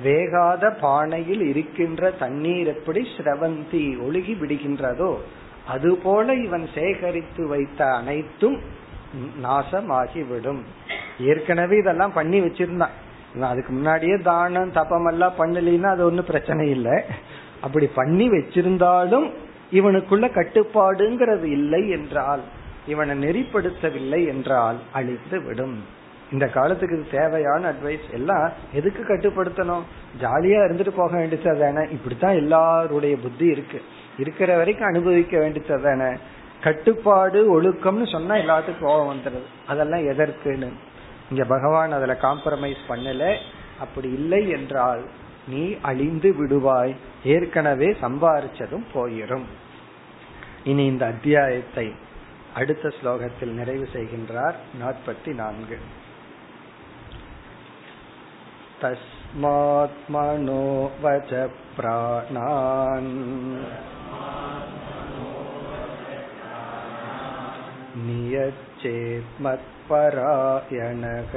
வேகாத 0.05 0.71
பானையில் 0.81 1.45
இருக்கின்ற 1.51 2.11
தண்ணீர் 2.11 2.67
எப்படி 2.67 3.01
ஸ்ரவந்தி 3.17 3.85
ஒழுகி 4.07 4.35
விடுகின்றதோ 4.41 5.13
அதுபோல 5.69 6.35
இவன் 6.35 6.67
சேகரித்து 6.75 7.43
வைத்த 7.49 7.81
அனைத்தும் 7.95 8.59
நாசமாகிவிடும். 9.43 10.61
ஏற்கனவே 11.21 11.77
இதெல்லாம் 11.79 12.13
பண்ணி 12.13 12.41
வச்சிருந்தான். 12.41 12.95
அதுக்கு 13.41 13.73
முன்னாடியே 13.73 14.17
தானம் 14.23 14.73
தபம் 14.73 15.07
எல்லாம் 15.07 15.39
பண்ணலின்னா 15.39 15.89
அது 15.95 16.05
ஒன்னும் 16.05 16.25
பிரச்சனை 16.25 16.71
இல்லை. 16.71 16.97
அப்படி 17.61 17.87
பண்ணி 17.87 18.29
வச்சிருந்தாலும் 18.29 19.27
இவனுக்குள்ள 19.75 20.31
கட்டுப்பாடுங்கிறது 20.33 21.45
இல்லை 21.45 21.89
என்றால் 21.89 22.41
இவனை 22.87 23.25
நெறிப்படுத்தவில்லை 23.25 24.27
என்றால் 24.27 24.77
அழித்து 24.93 25.43
விடும். 25.43 25.85
இந்த 26.33 26.47
காலத்துக்கு 26.47 27.01
இது 27.01 27.19
தேவையான 27.19 27.73
அட்வைஸ் 27.73 28.13
எல்லாம் 28.13 28.53
எதுக்கு 28.73 29.03
கட்டுப்படுத்தணும்? 29.03 29.83
ஜாலியா 30.21 30.61
இருந்துட்டு 30.67 30.89
போக 30.89 31.17
வேண்டியது 31.17 31.59
தானே. 31.59 31.91
இப்படித்தான் 31.91 32.35
எல்லாருடைய 32.35 33.17
புத்தி 33.17 33.47
இருக்கு. 33.47 33.83
இருக்கிற 34.19 34.57
வரைக்கும் 34.57 34.87
அனுபவிக்க 34.87 35.39
வேண்டியது 35.39 35.83
தானே. 35.83 36.17
கட்டுப்பாடு 36.63 37.63
ஒழுக்கம்னு 37.63 38.13
சொன்னா 38.13 38.35
எல்லாத்துக்கும் 38.35 38.85
கோபம் 38.85 39.17
வந்துடுது 39.17 39.67
அதெல்லாம் 39.67 40.01
எதற்குன்னு? 40.01 40.73
இங்க 41.31 41.45
பகவான் 41.45 41.93
அதுல 41.93 42.19
காம்ப்ரமைஸ் 42.23 42.83
பண்ணல. 42.89 43.37
அப்படி 43.81 44.13
இல்லை 44.13 44.49
என்றால் 44.49 45.05
நீ 45.49 45.77
அழிந்து 45.83 46.35
விடுவாய். 46.39 46.97
ஏற்கனவே 47.25 47.97
சம்பாரிச்சதும் 48.03 48.85
போயிரும். 48.95 49.45
இனி 50.64 50.86
இந்த 50.86 51.06
அத்தியாயத்தை 51.06 51.88
அடுத்த 52.54 52.92
ஸ்லோகத்தில் 53.02 53.54
நிறைவு 53.54 53.88
செய்கின்றார் 53.94 54.60
நாற்பத்தி 54.82 55.34
நான்கு 55.36 55.80
तस्मात्मनो 58.82 60.62
वच 61.02 61.32
प्राणान् 61.76 63.10
नियच्चेत् 68.06 69.42
मत्परायणः 69.42 71.34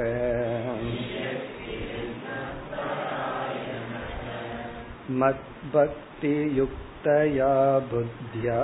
मद्भक्तियुक्तया 6.97 7.53
बुद्ध्या 7.91 8.59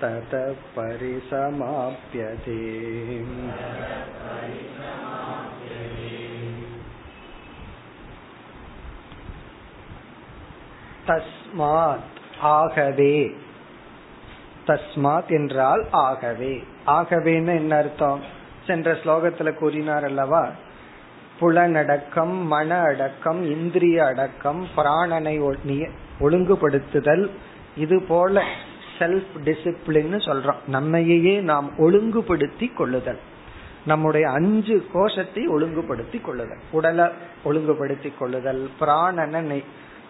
ततः 0.00 0.52
परिसमाप्यते 0.76 2.60
தஸ்மாத் 11.06 12.10
ஆகவே 12.56 13.14
தஸ்மாத் 14.66 15.30
என்றால் 15.30 15.82
ஆகவே 16.00 16.50
ஆகவேன்னு 16.86 17.54
என்ன 17.54 17.72
அர்த்தம் 17.76 18.20
சென்ற 18.66 18.92
ஸ்லோகத்துல 18.92 19.52
கூறினார் 19.54 20.04
அல்லவா 20.04 20.42
புலனடக்கம் 21.39 22.45
மன 22.45 22.79
அடக்கம் 22.79 23.43
இந்திரிய 23.43 24.05
அடக்கம் 24.05 24.67
பிராணனை 24.77 25.55
ஒழுங்குபடுத்துதல் 26.19 27.29
இது 27.77 28.01
போல 28.01 28.43
செல்ஃப் 28.99 29.33
டிசிப்ளின்னு 29.45 30.19
சொல்றோம். 30.27 30.61
நம்மையே 30.67 31.39
நாம் 31.41 31.71
ஒழுங்குபடுத்தி 31.77 32.67
கொள்ளுதல். 32.73 33.19
நம்முடைய 33.85 34.29
அஞ்சு 34.29 34.85
கோஷத்தை 34.93 35.47
ஒழுங்குபடுத்தி 35.47 36.21
கொள்ளுதல். 36.21 36.61
உடலை 36.71 37.05
ஒழுங்குபடுத்தி 37.43 38.13
கொள்ளுதல் 38.19 38.69
பிராணனை 38.79 39.63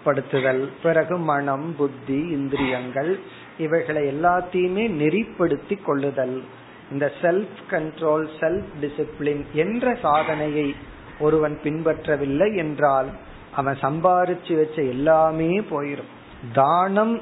படுத்துதல் 0.06 0.70
பிறகு 0.84 1.18
மனம் 1.18 1.76
புத்தி 1.76 2.20
இந்திரியங்கள் 2.38 3.20
இவைகளை 3.58 4.04
எல்லாத்தையுமே 4.14 4.84
நெறிப்படுத்தி 5.02 5.78
கொள்ளுதல். 5.86 6.44
இந்த 6.92 7.12
செல்ஃப் 7.22 7.62
கண்ட்ரோல் 7.72 8.28
செல்ஃப் 8.40 8.70
டிசிப்ளின் 8.82 9.44
என்ற 9.54 9.96
சாதனையை 9.96 10.76
ஒருவன் 11.20 11.60
பின்பற்றவில்லை 11.64 12.56
என்றால் 12.56 13.10
அவன் 13.52 13.78
சம்பாரிச்சு 13.82 14.56
வச்ச 14.56 14.82
எல்லாமே 14.82 15.60
போயிரும். 15.60 16.12
தானம் 16.54 17.22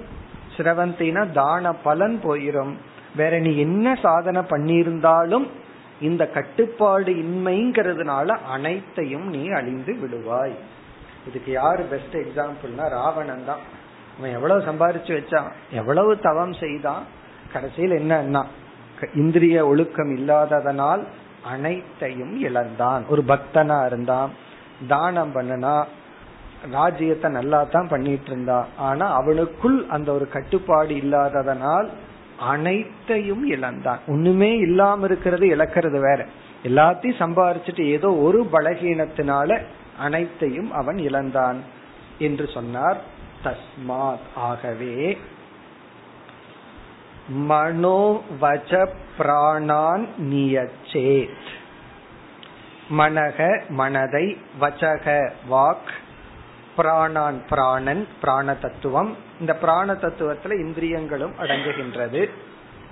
சிரவந்தினா 0.57 1.31
தான 1.31 1.73
பலன் 1.73 2.19
போயிரும். 2.23 2.73
வேற 3.15 3.39
நீ 3.39 3.57
என்ன 3.57 3.95
சாதனை 4.01 4.41
பண்ணியிருந்தாலும் 4.41 5.47
இந்த 6.01 6.27
கட்டுப்பாடு 6.27 7.11
இன்மைங்கிறதுனால 7.11 8.27
அனைத்தையும் 8.27 9.29
நீ 9.29 9.47
அழிந்து 9.47 9.93
விடுவாய். 9.93 10.55
இதுக்கு 11.27 11.51
யாரு 11.51 11.83
பெஸ்ட் 11.83 12.15
எக்ஸாம்பிள்னா 12.15 12.89
ராவணன் 12.89 13.45
தான். 13.45 13.63
அவன் 14.17 14.33
எவ்வளவு 14.33 14.61
சம்பாரிச்சு 14.61 15.11
வச்சான் 15.19 15.51
எவ்வளவு 15.71 16.19
தவம் 16.19 16.53
செய்தான் 16.53 17.03
கடைசியில் 17.53 17.91
என்னன்னா 17.91 18.43
இந்திரிய 19.13 19.67
ஒழுக்கம் 19.67 20.15
இல்லாததனால் 20.17 21.03
அனைத்தையும் 21.43 22.39
இழந்தான். 22.39 23.05
ஒரு 23.07 23.23
பக்தனா 23.27 23.85
இருந்தான் 23.85 24.29
தானம் 24.87 25.35
பண்ணனா 25.35 25.83
ராஜ்யத்தை 26.71 27.31
நல்லா 27.31 27.63
தான் 27.63 27.87
பண்ணிட்டு 27.87 28.31
இருந்தான் 28.31 28.67
ஆனா 28.77 29.21
அவனுக்குள் 29.21 29.87
அந்த 29.87 30.13
ஒரு 30.13 30.29
கட்டுப்பாடு 30.29 30.95
இல்லாததனால் 30.95 31.87
அனைத்தையும் 32.39 33.45
இழந்தான். 33.45 33.99
ஒண்ணுமே 34.07 34.55
இல்லாம 34.55 35.05
இருக்கிறது 35.05 35.47
இழக்கிறது 35.47 35.99
வேற. 35.99 36.25
எல்லாத்தையும் 36.63 37.19
சம்பாரிச்சிட்டு 37.19 37.85
ஏதோ 37.85 38.13
ஒரு 38.13 38.47
பலகீனத்தினால 38.51 39.61
அனைத்தையும் 39.99 40.71
அவன் 40.71 40.97
இழந்தான் 40.97 41.61
என்று 42.19 42.47
சொன்னார். 42.53 42.97
தஸ்மாத். 43.43 44.25
ஆகவே 44.35 45.17
மனோவச 47.27 48.89
பிராணான் 49.17 50.07
நியச்சேத். 50.19 51.51
மனக 52.97 53.61
மனதை 53.69 54.37
வச்சக 54.61 55.31
வாக் 55.49 55.91
பிராணான் 56.77 57.47
பிராணன் 57.49 58.07
பிராண 58.21 58.53
தத்துவம் 58.53 59.15
இந்த 59.39 59.55
பிராண 59.55 59.93
தத்துவத்துல 59.93 60.59
இந்திரியங்களும் 60.59 61.33
அடங்குகின்றது. 61.39 62.29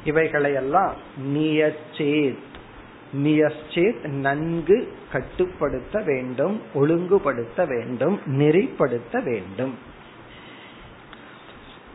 இவைகளையெல்லாம் 0.04 0.94
நியச்சேத். 1.34 2.50
நியச்சேத் 3.24 4.08
நன்கு 4.08 4.98
கட்டுப்படுத்த 5.12 6.02
வேண்டும் 6.06 6.62
ஒழுங்குபடுத்த 6.74 7.66
வேண்டும் 7.66 8.22
நெறிப்படுத்த 8.26 9.24
வேண்டும். 9.24 9.78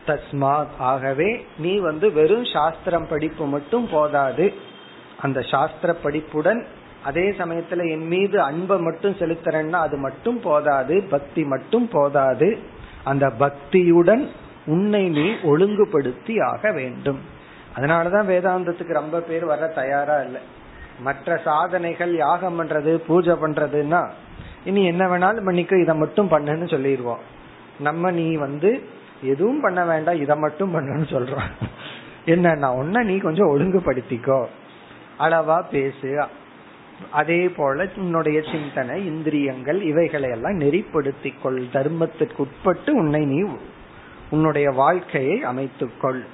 தஸ்மாத். 0.07 0.73
ஆகவே 0.91 1.29
நீ 1.57 1.73
வந்து 1.77 2.11
வெறும் 2.11 2.45
சாஸ்திரம் 2.45 3.07
படிப்பு 3.07 3.45
மட்டும் 3.45 3.87
போதாது. 3.91 4.53
அந்த 5.21 5.41
சாஸ்திர 5.41 5.93
படிப்புடன் 5.93 6.65
அதே 7.03 7.25
சமயத்துல 7.29 7.91
என் 7.91 8.07
மீது 8.07 8.41
அன்பை 8.41 8.77
மட்டும் 8.79 9.15
செலுத்துறேன்னா 9.19 9.79
அது 9.85 9.97
மட்டும் 9.97 10.39
போதாது 10.39 10.95
பக்தி 11.09 11.43
மட்டும் 11.43 11.87
போதாது. 11.87 12.49
அந்த 13.03 13.25
பக்தியுடன் 13.39 14.23
உன்னை 14.65 15.09
நீ 15.09 15.25
ஒழுங்குபடுத்தி 15.43 16.39
ஆக 16.39 16.71
வேண்டும். 16.71 17.19
அதனாலதான் 17.75 18.29
வேதாந்தத்துக்கு 18.31 18.93
ரொம்ப 19.01 19.19
பேர் 19.19 19.45
வர 19.45 19.67
தயாரா 19.67 20.17
இல்லை. 20.19 20.41
மற்ற 20.99 21.37
சாதனைகள் 21.43 22.15
யாகம் 22.15 22.55
பண்றது 22.59 22.91
பூஜை 23.07 23.33
பண்றதுன்னா 23.33 24.01
இனி 24.65 24.85
என்ன 24.85 25.03
வேணாலும் 25.05 25.45
பண்ணிக்க 25.45 25.81
இதை 25.81 25.95
மட்டும் 25.95 26.31
பண்ணுன்னு 26.31 26.69
சொல்லிடுவோம் 26.69 27.23
நம்ம 27.79 28.11
நீ 28.11 28.35
வந்து 28.35 28.71
எதுவும் 29.21 29.61
பண்ண 29.61 29.85
வேண்டாம் 29.85 30.21
இதை 30.21 30.35
மட்டும் 30.35 30.75
பண்ணுன்னு 30.75 31.09
சொல்றான். 31.09 31.67
என்னன்னா 32.25 32.65
ஒன்ன 32.65 33.03
நீ 33.03 33.17
கொஞ்சம் 33.17 33.47
ஒழுங்குபடுத்திக்கோ. 33.47 34.45
அளவா 35.19 35.63
பேசு. 35.71 36.25
அதே 37.11 37.49
போல 37.49 37.87
உன்னுடைய 37.97 38.41
சிந்தனை 38.41 39.05
இந்திரியங்கள் 39.05 39.81
இவைகளை 39.81 40.29
எல்லாம் 40.29 40.59
நெறிப்படுத்தி 40.59 41.33
கொள் 41.41 41.65
தர்மத்திற்கு 41.73 42.37
உட்பட்டு 42.37 42.95
உன்னை 42.95 43.25
நீ 43.25 43.51
உன்னுடைய 44.29 44.69
வாழ்க்கையை 44.69 45.43
அமைத்துக்கொள். 45.43 46.25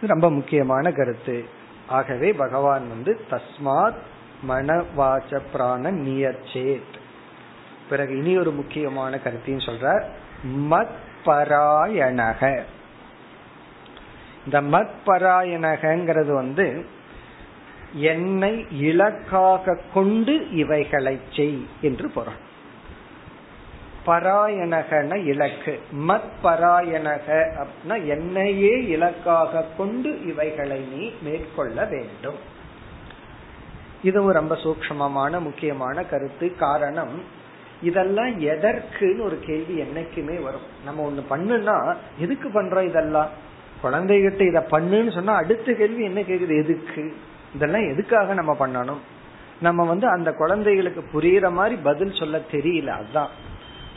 ரொம்ப 0.00 0.30
முக்கியமான 0.30 0.92
கருத்து. 0.92 1.44
ஆகவே 1.86 2.32
பகவான் 2.32 2.88
வந்து 2.88 3.20
தஸ்மாத் 3.30 3.96
மனவாச்ச 4.48 5.40
பிராண 5.52 5.92
நியச்சேத். 5.92 6.96
பிறகு 7.90 8.16
இனி 8.16 8.38
ஒரு 8.38 8.50
முக்கியமான 8.50 9.18
கருத்தையும் 9.18 9.64
சொல்றார். 9.64 10.04
மத் 10.70 11.06
பராயணக 11.28 12.62
இந்த 14.44 14.60
மத்பராயணகங்கிறது 14.60 16.34
வந்து 16.34 16.86
என்னை 17.92 18.66
இலக்காக 18.70 19.78
கொண்டு 19.94 20.50
இவைகளை 20.50 21.20
செய் 21.36 21.66
என்று 21.80 22.10
பொருள். 22.10 22.46
பராயணகன 24.06 25.24
இலக்கு. 25.24 25.80
மத் 26.08 26.28
பராயணக 26.42 27.56
அப்படின்னா 27.56 28.06
என்னையே 28.06 28.84
இலக்காக 28.86 29.64
கொண்டு 29.76 30.26
இவைகளை 30.26 30.78
நீ 30.78 31.12
மேற்கொள்ள 31.22 31.84
வேண்டும். 31.84 32.38
இதுவும் 34.02 34.32
ரொம்ப 34.32 34.54
சூக்மமான 34.54 35.40
முக்கியமான 35.40 36.04
கருத்து. 36.04 36.56
காரணம் 36.56 37.22
இதெல்லாம் 37.82 38.40
எதற்குன்னு 38.40 39.20
ஒரு 39.20 39.38
கேள்வி 39.46 39.80
என்னைக்குமே 39.80 40.42
வரும். 40.42 40.60
நம்ம 40.84 41.10
ஒண்ணு 41.10 41.32
பண்ணுனா 41.32 41.96
எதுக்கு 42.18 42.48
பண்றோம் 42.48 42.84
இதெல்லாம்? 42.84 43.28
குழந்தைகிட்ட 43.82 44.40
இத 44.40 44.66
பண்ணுன்னு 44.70 45.12
சொன்னா 45.12 45.34
அடுத்த 45.34 45.72
கேள்வி 45.72 46.04
என்ன 46.04 46.20
கேக்குது? 46.20 46.58
எதுக்கு? 46.62 47.16
இதெல்லாம் 47.54 47.88
எதுக்காக 47.88 48.34
நம்ம 48.34 48.56
பண்ணணும்? 48.60 48.98
நம்ம 49.60 49.84
வந்து 49.84 50.08
அந்த 50.08 50.32
குழந்தைகளுக்கு 50.32 51.20
புரியுற 51.20 51.52
மாதிரி 51.52 51.80
பதில் 51.82 52.14
சொல்ல 52.14 52.40
தெரியல 52.50 52.86
அதுதான் 52.86 53.28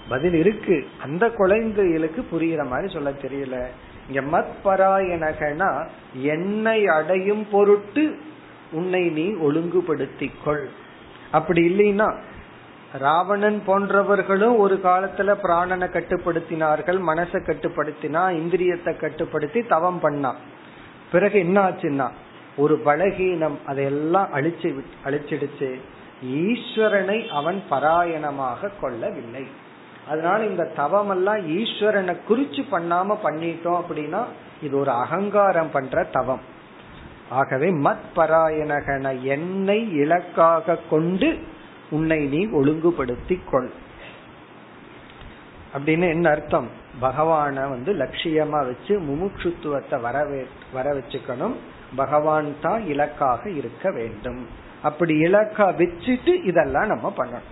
பதில் 0.09 0.33
இருக்கு. 0.33 0.87
அந்த 1.01 1.29
குழந்தைகளுக்கு 1.29 2.25
புரியுற 2.31 2.67
மாதிரி 2.67 2.93
சொல்ல 2.93 3.09
தெரியல. 3.09 3.65
இங்க 4.11 4.37
மத் 4.37 4.67
பராயணகனா 4.67 5.87
என்னை 6.13 6.87
அடையும் 6.87 7.47
பொருட்டு 7.51 8.17
உன்னை 8.71 9.09
நீ 9.09 9.27
ஒழுங்குபடுத்திக்கொள். 9.31 10.65
அப்படி 11.31 11.61
இல்லைன்னா 11.61 12.17
ராவணன் 12.99 13.63
போன்றவர்களும் 13.67 14.57
ஒரு 14.57 14.79
காலத்துல 14.83 15.35
பிராணனை 15.43 15.87
கட்டுப்படுத்தினார்கள் 15.89 16.99
மனசை 17.07 17.39
கட்டுப்படுத்தினா 17.41 18.23
இந்திரியத்தை 18.31 18.97
கட்டுப்படுத்தி 18.97 19.63
தவம் 19.63 19.99
பண்ணா. 19.99 20.35
பிறகு 21.11 21.39
என்ன 21.39 21.69
ஆச்சுன்னா 21.69 22.09
ஒரு 22.57 22.81
பலகீனம் 22.85 23.57
அதையெல்லாம் 23.65 24.29
அழிச்சு 24.33 24.83
அழிச்சிடுச்சு. 25.05 25.79
ஈஸ்வரனை 26.25 27.27
அவன் 27.27 27.63
பராயணமாக 27.71 28.69
கொள்ளவில்லை. 28.81 29.47
அதனால 30.07 30.45
இந்த 30.45 30.63
தவம் 30.63 31.09
எல்லாம் 31.09 31.57
ஈஸ்வரனை 31.57 32.17
குறிச்சு 32.29 32.65
பண்ணாம 32.71 33.17
பண்ணிட்டோம் 33.23 33.81
அப்படின்னா 33.81 34.23
இது 34.61 34.77
ஒரு 34.77 34.91
அகங்காரம் 34.91 35.71
பண்ற 35.71 36.03
தவம். 36.03 36.41
ஆகவே 37.29 37.69
மத் 37.69 38.05
பராயணகன 38.15 39.21
என்னை 39.21 39.91
இலக்காக 39.91 40.77
கொண்டு 40.89 41.39
உன்னை 41.91 42.25
நீ 42.25 42.47
ஒழுங்குபடுத்தி 42.47 43.41
கொள். 43.51 43.69
அப்படின்னு 45.77 46.09
என்ன 46.09 46.29
அர்த்தம்? 46.29 46.67
பகவான 47.01 47.53
வந்து 47.53 47.93
லட்சியமா 47.93 48.65
வச்சு 48.65 48.99
முமுட்சுத்துவத்தை 48.99 50.01
வரவே 50.01 50.47
வர 50.73 50.93
வச்சுக்கணும் 50.93 51.53
பகவான் 51.95 52.55
தான் 52.61 52.85
இலக்காக 52.87 53.49
இருக்க 53.49 53.91
வேண்டும். 53.91 54.47
அப்படி 54.81 55.21
இலக்கா 55.21 55.71
வச்சுட்டு 55.71 56.43
இதெல்லாம் 56.43 56.87
நம்ம 56.87 57.13
பண்ணணும். 57.17 57.49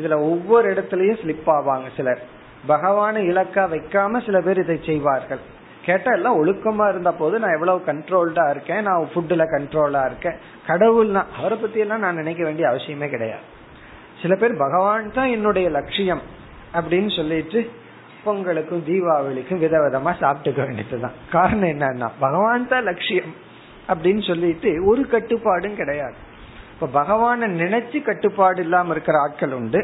இதுல 0.00 0.14
ஒவ்வொரு 0.14 0.72
இடத்துலயும் 0.72 1.18
ஸ்லிப் 1.24 1.42
ஆவாங்க 1.46 1.88
சிலர். 1.96 2.22
பகவான 2.68 3.16
இலக்கா 3.16 3.68
வைக்காம 3.68 4.24
சில 4.24 4.40
பேர் 4.40 4.58
இதை 4.58 4.80
செய்வார்கள். 4.84 5.38
கேட்டா 5.84 6.12
எல்லாம் 6.12 6.46
ஒழுக்கமா 6.46 6.88
இருந்த 6.88 7.12
போது 7.12 7.38
நான் 7.38 7.52
எவ்வளவு 7.52 7.82
கண்ட்ரோல்டா 7.86 8.50
இருக்கேன். 8.50 8.82
நான் 8.82 9.08
ஃபுட்டுல 9.14 9.44
கண்ட்ரோலா 9.44 10.06
இருக்கேன். 10.06 10.36
கடவுள்னா 10.66 11.24
அவரை 11.38 11.58
பத்தி 11.58 11.78
எல்லாம் 11.78 12.00
நான் 12.00 12.14
நினைக்க 12.14 12.44
வேண்டிய 12.44 12.68
அவசியமே 12.68 13.08
கிடையாது. 13.08 13.58
சில 14.22 14.34
பேர் 14.34 14.56
பகவான் 14.56 15.12
தான் 15.12 15.30
என்னுடைய 15.30 15.70
லட்சியம் 15.70 16.22
அப்படின்னு 16.74 17.16
சொல்லிட்டு 17.16 17.70
பொங்கலுக்கும் 18.24 18.84
தீபாவளிக்கும் 18.86 19.62
விதவிதமா 19.64 20.12
சாப்பிட்டுக்க 20.20 20.60
வேண்டியதுதான். 20.66 21.12
காரணம் 21.30 21.68
என்னன்னா 21.68 22.08
பகவான் 22.18 22.68
தான் 22.68 22.82
லட்சியம் 22.82 23.32
அப்படின்னு 23.88 24.26
சொல்லிட்டு 24.26 24.84
ஒரு 24.84 25.06
கட்டுப்பாடும் 25.06 25.76
கிடையாது. 25.76 26.14
இப்ப 26.74 27.02
பகவான 27.02 27.40
நினைச்சு 27.48 28.02
கட்டுப்பாடு 28.02 28.60
இல்லாம 28.60 28.90
இருக்கிற 28.90 29.18
ஆட்கள் 29.18 29.52
உண்டு. 29.52 29.80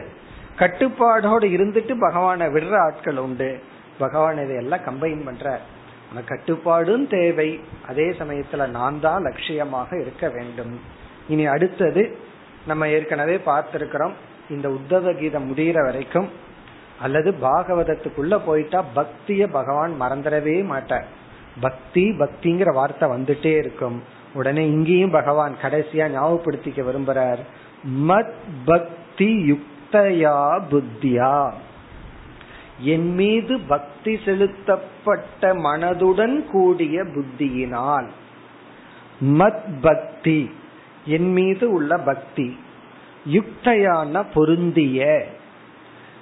கட்டுப்பாடோடு 0.58 1.46
இருந்துட்டு 1.56 1.94
பகவானை 1.98 2.46
விடுற 2.46 2.76
ஆட்கள் 2.76 3.16
உண்டு. 3.16 3.62
பகவான் 3.98 4.38
இதையெல்லாம் 4.44 4.80
கம்பைன் 4.80 5.24
பண்ற 5.24 5.60
கட்டுப்பாடும் 6.26 7.08
தேவை. 7.08 7.60
அதே 7.88 8.06
சமயத்துல 8.10 8.68
நான் 8.68 9.00
தான் 9.00 9.24
லட்சியமாக 9.24 10.00
இருக்க 10.00 10.28
வேண்டும். 10.28 10.80
இனி 11.28 11.46
அடுத்தது 11.46 12.18
நம்ம 12.66 12.88
ஏற்கனவே 12.88 13.40
பார்த்திருக்கிறோம் 13.46 14.12
இந்த 14.50 14.68
உத்தவ 14.68 15.18
கீதம் 15.18 15.54
முடிகிற 15.54 15.84
வரைக்கும் 15.84 16.28
அல்லது 17.00 17.34
பாகவதத்துக்குள்ள 17.42 18.40
போயிட்டா 18.46 18.84
பக்திய 18.96 19.46
பகவான் 19.50 20.00
மறந்துடவே 20.00 20.64
மாட்டார். 20.64 21.06
பக்தி 21.60 22.10
பக்திங்கிற 22.10 22.72
வார்த்தை 22.72 23.08
வந்துட்டே 23.08 23.56
இருக்கும். 23.56 24.02
உடனே 24.34 24.66
இங்கேயும் 24.66 25.10
பகவான் 25.10 25.56
கடைசியா 25.62 26.10
ஞாபகப்படுத்திக்க 26.10 26.82
விரும்புறார். 26.82 27.38
மத் 28.08 28.32
பக்தி 28.64 29.52
யுக்தயா 29.52 30.60
புத்தியா. 30.70 31.52
என் 32.80 33.14
மீது 33.14 33.60
பக்தி 33.60 34.18
செலுத்தப்பட்ட 34.24 35.54
மனதுடன் 35.54 36.44
கூடிய 36.44 37.04
புத்தியினால். 37.04 38.06
மத் 39.24 39.80
பக்தி. 39.80 40.50
என் 41.06 41.32
மீது 41.32 41.72
உள்ள 41.72 41.98
பக்தி 41.98 42.58
யுக்தையான 43.32 44.24
பொருந்திய 44.34 45.26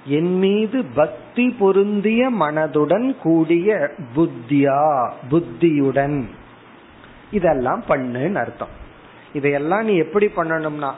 என் 0.07 0.37
மீது 0.37 0.83
பக்தி 0.95 1.49
பொருந்திய 1.49 2.31
மனதுடன் 2.39 3.15
கூடிய 3.21 3.89
புத்தியா 4.15 5.11
புத்தியுடன். 5.29 6.29
இதெல்லாம் 7.31 7.83
பண்ணுன்னு 7.89 8.33
அர்த்தம். 8.33 8.73
இதையெல்லாம் 9.33 9.85
நீ 9.85 9.95
எப்படி 9.95 10.25
பண்ணணும்னா 10.25 10.91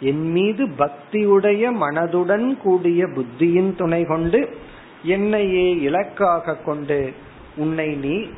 என் 0.00 0.30
மீது 0.30 0.66
பக்தியுடைய 0.66 1.72
மனதுடன் 1.80 2.56
கூடிய 2.56 3.06
புத்தியின் 3.06 3.74
துணை 3.74 4.04
கொண்டு 4.04 4.56
என்னையே 5.02 5.70
இலக்காக 5.70 6.54
கொண்டு 6.54 7.12
உன்னை 7.56 7.88
நீ 7.94 8.28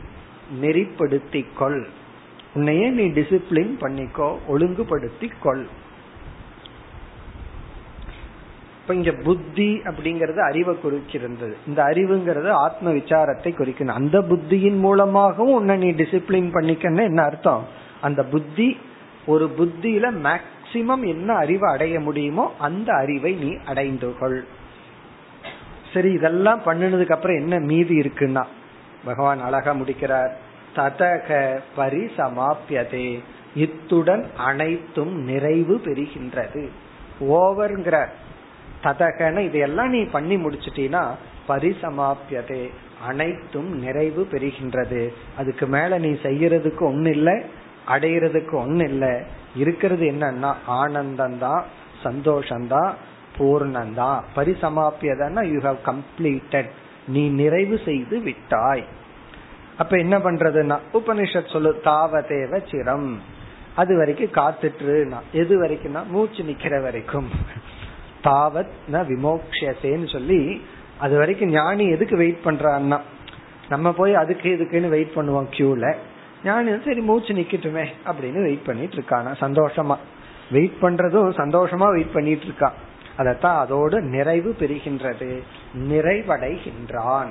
நெறிப்படுத்திக் 0.63 1.53
கொள். 1.59 1.89
உன்னையே 2.55 2.89
நீ 2.89 3.05
டிசிப்ளின் 3.07 3.73
பண்ணிக்கோ 3.81 4.37
ஒழுங்குபடுத்தி 4.49 5.31
கொள் 5.43 5.69
இப்ப 8.83 8.95
இங்க 8.95 9.13
புத்தி 9.13 9.81
அப்படிங்கறது 9.85 10.37
அறிவை 10.37 10.77
குறிச்சிருந்தது 10.85 11.53
இந்த 11.67 11.83
அறிவுங்கிறது 11.83 12.49
ஆத்ம 12.49 12.91
விசாரத்தை 12.91 13.51
குறிக்கணும். 13.53 13.99
அந்த 14.01 14.19
புத்தியின் 14.21 14.79
மூலமாகவும் 14.79 15.55
உன்னை 15.55 15.77
நீ 15.77 15.91
டிசிப்ளின் 15.91 16.51
பண்ணிக்கன்னு 16.55 17.03
என்ன 17.03 17.23
அர்த்தம்? 17.23 17.65
அந்த 18.01 18.25
புத்தி 18.25 18.79
ஒரு 19.27 19.55
புத்தியில 19.59 20.07
மேக்சிமம் 20.27 21.05
என்ன 21.07 21.35
அறிவை 21.35 21.73
அடைய 21.73 22.01
முடியுமோ 22.01 22.53
அந்த 22.59 22.93
அறிவை 22.95 23.33
நீ 23.35 23.57
அடைந்து 23.65 24.19
கொள். 24.19 24.45
சரி 25.93 26.13
இதெல்லாம் 26.13 26.61
பண்ணினதுக்கு 26.67 27.13
அப்புறம் 27.13 27.37
என்ன 27.37 27.59
மீதி 27.59 27.99
இருக்குன்னா? 27.99 28.45
பகவான் 29.05 29.41
அழகா 29.41 29.73
முடிக்கிறார். 29.73 30.51
ததக 30.77 31.59
பரிசமாப்பியதே 31.77 33.19
இத்துடன் 33.55 34.31
அனைத்தும் 34.37 35.15
நிறைவு 35.23 35.81
பெறுகின்றது. 35.85 36.69
ஓவர்ங்கிற 37.21 38.07
ததகன 38.83 39.39
இதையெல்லாம் 39.39 39.89
நீ 39.89 40.03
பண்ணி 40.03 40.37
முடிச்சிட்டீனா 40.37 41.15
பரிசமாப்பியதே 41.49 42.71
அனைத்தும் 43.07 43.79
நிறைவு 43.79 44.29
பெறுகின்றது. 44.31 45.13
அதுக்கு 45.37 45.67
மேல 45.67 45.99
நீ 45.99 46.09
செய்யறதுக்கு 46.09 46.81
ஒன்னு 46.81 47.11
இல்லை 47.11 47.43
அடையிறதுக்கு 47.89 48.53
ஒன்னு 48.53 48.85
இல்லை 48.85 49.21
இருக்கிறது 49.57 50.11
என்னன்னா 50.11 50.55
ஆனந்தம்தான் 50.69 51.63
சந்தோஷம்தான் 52.05 52.93
பூர்ணந்தான் 53.39 54.23
பரிசமாப்பியதன்னா 54.37 55.45
யூ 55.53 55.61
ஹவ் 55.61 55.79
கம்ப்ளீட்டட் 55.87 56.71
நீ 57.09 57.29
நிறைவு 57.29 57.81
செய்து 57.85 58.21
விட்டாய். 58.21 58.85
அப்ப 59.79 59.97
என்ன 59.97 60.19
பண்றதுன்னா 60.19 60.79
உபனிஷத் 60.95 61.53
சொல்லு 61.53 61.81
தாவதேவ 61.85 62.61
சிரம். 62.71 63.17
அது 63.75 63.97
வரைக்கும் 63.97 64.45
காத்துட்டு 64.45 65.15
எது 65.33 65.63
வரைக்கும்னா 65.63 66.07
மூச்சு 66.07 66.43
நிக்கிற 66.43 66.83
வரைக்கும். 66.83 67.31
தாவத் 68.25 68.73
ந 68.93 69.05
விமோக்ஷேன்னு 69.07 70.13
சொல்லி 70.13 70.63
அது 70.99 71.17
வரைக்கும் 71.17 71.49
ஞானி 71.49 71.91
எதுக்கு 71.91 72.17
வெயிட் 72.17 72.39
பண்றான்னா 72.45 73.01
நம்ம 73.69 73.93
போய் 73.93 74.15
அதுக்கு 74.15 74.49
இதுக்குன்னு 74.49 74.89
வெயிட் 74.89 75.13
பண்ணுவோம் 75.15 75.47
கியூல 75.51 75.95
ஞானி 76.45 76.71
சரி 76.85 77.01
மூச்சு 77.01 77.35
நிக்கட்டுமே 77.35 77.87
அப்படின்னு 78.07 78.43
வெயிட் 78.43 78.65
பண்ணிட்டு 78.65 78.97
இருக்கானா 78.97 79.35
சந்தோஷமா. 79.41 79.97
வெயிட் 80.51 80.77
பண்றதும் 80.81 81.33
சந்தோஷமா 81.37 81.93
வெயிட் 81.93 82.13
பண்ணிட்டு 82.13 82.45
இருக்கான் 82.45 82.73
அதத்தான் 83.19 83.59
அதோடு 83.59 84.01
நிறைவு 84.01 84.57
பெறுகின்றது 84.61 85.43
நிறைவடைகின்றான். 85.79 87.29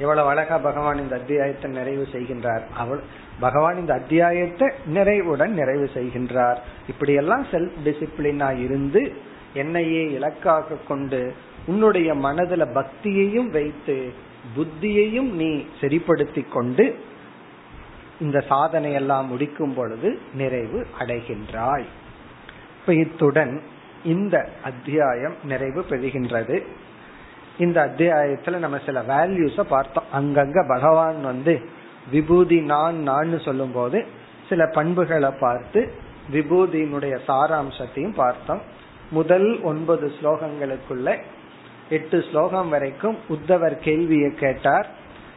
எவ்வளவு 0.00 0.28
அழகா 0.28 0.58
பகவான் 0.58 0.98
இந்த 0.98 1.16
அத்தியாயத்தை 1.16 1.70
நிறைவு 1.70 2.06
செய்கின்றார். 2.12 2.62
அவள் 2.76 3.02
பகவான் 3.40 3.78
இந்த 3.78 3.92
அத்தியாயத்தை 3.94 4.68
நிறைவுடன் 4.86 5.52
நிறைவு 5.52 5.90
செய்கின்றார். 5.94 6.58
இப்படியெல்லாம் 6.88 7.44
செல்ஃப் 7.44 7.78
டிசிப்ளினா 7.84 8.48
இருந்து 8.64 9.12
என்னையே 9.54 10.02
இலக்காக 10.12 10.76
கொண்டு 10.88 11.34
உன்னுடைய 11.66 12.14
மனதுல 12.14 12.66
பக்தியையும் 12.78 13.50
வைத்து 13.50 14.12
புத்தியையும் 14.56 15.30
நீ 15.32 15.66
சரிப்படுத்தி 15.80 16.42
கொண்டு 16.42 16.98
இந்த 18.20 18.44
சாதனையெல்லாம் 18.50 19.26
முடிக்கும் 19.26 19.74
பொழுது 19.74 20.18
நிறைவு 20.34 20.86
அடைகின்றாய். 20.98 21.88
இப்ப 22.80 22.94
இத்துடன் 22.94 23.62
இந்த 24.04 24.48
அத்தியாயம் 24.62 25.34
நிறைவு 25.44 25.84
பெறுகின்றது. 25.90 26.88
இந்த 27.64 27.78
அத்தியாயத்துல 27.86 28.58
நம்ம 28.64 28.78
சில 28.86 28.98
வேல்யூஸ 29.12 29.60
பார்த்தோம். 29.68 30.08
அங்கங்க 30.18 30.60
பகவான் 30.68 31.18
வந்து 31.22 31.54
விபூதி 32.10 32.58
நான் 32.72 32.98
நான் 33.10 33.32
சொல்லும் 33.38 33.72
போது 33.72 33.98
சில 34.48 34.66
பண்புகளை 34.66 35.30
பார்த்து 35.40 35.80
விபூதியினுடைய 36.32 37.14
சாராம்சத்தையும் 37.28 38.14
பார்த்தோம். 38.14 38.62
முதல் 39.10 39.48
ஒன்பது 39.62 40.06
ஸ்லோகங்களுக்குள்ள 40.16 41.08
எட்டு 41.90 42.18
ஸ்லோகம் 42.30 42.68
வரைக்கும் 42.68 43.16
உத்தவர் 43.28 43.76
கேள்வியை 43.86 44.30
கேட்டார். 44.34 44.88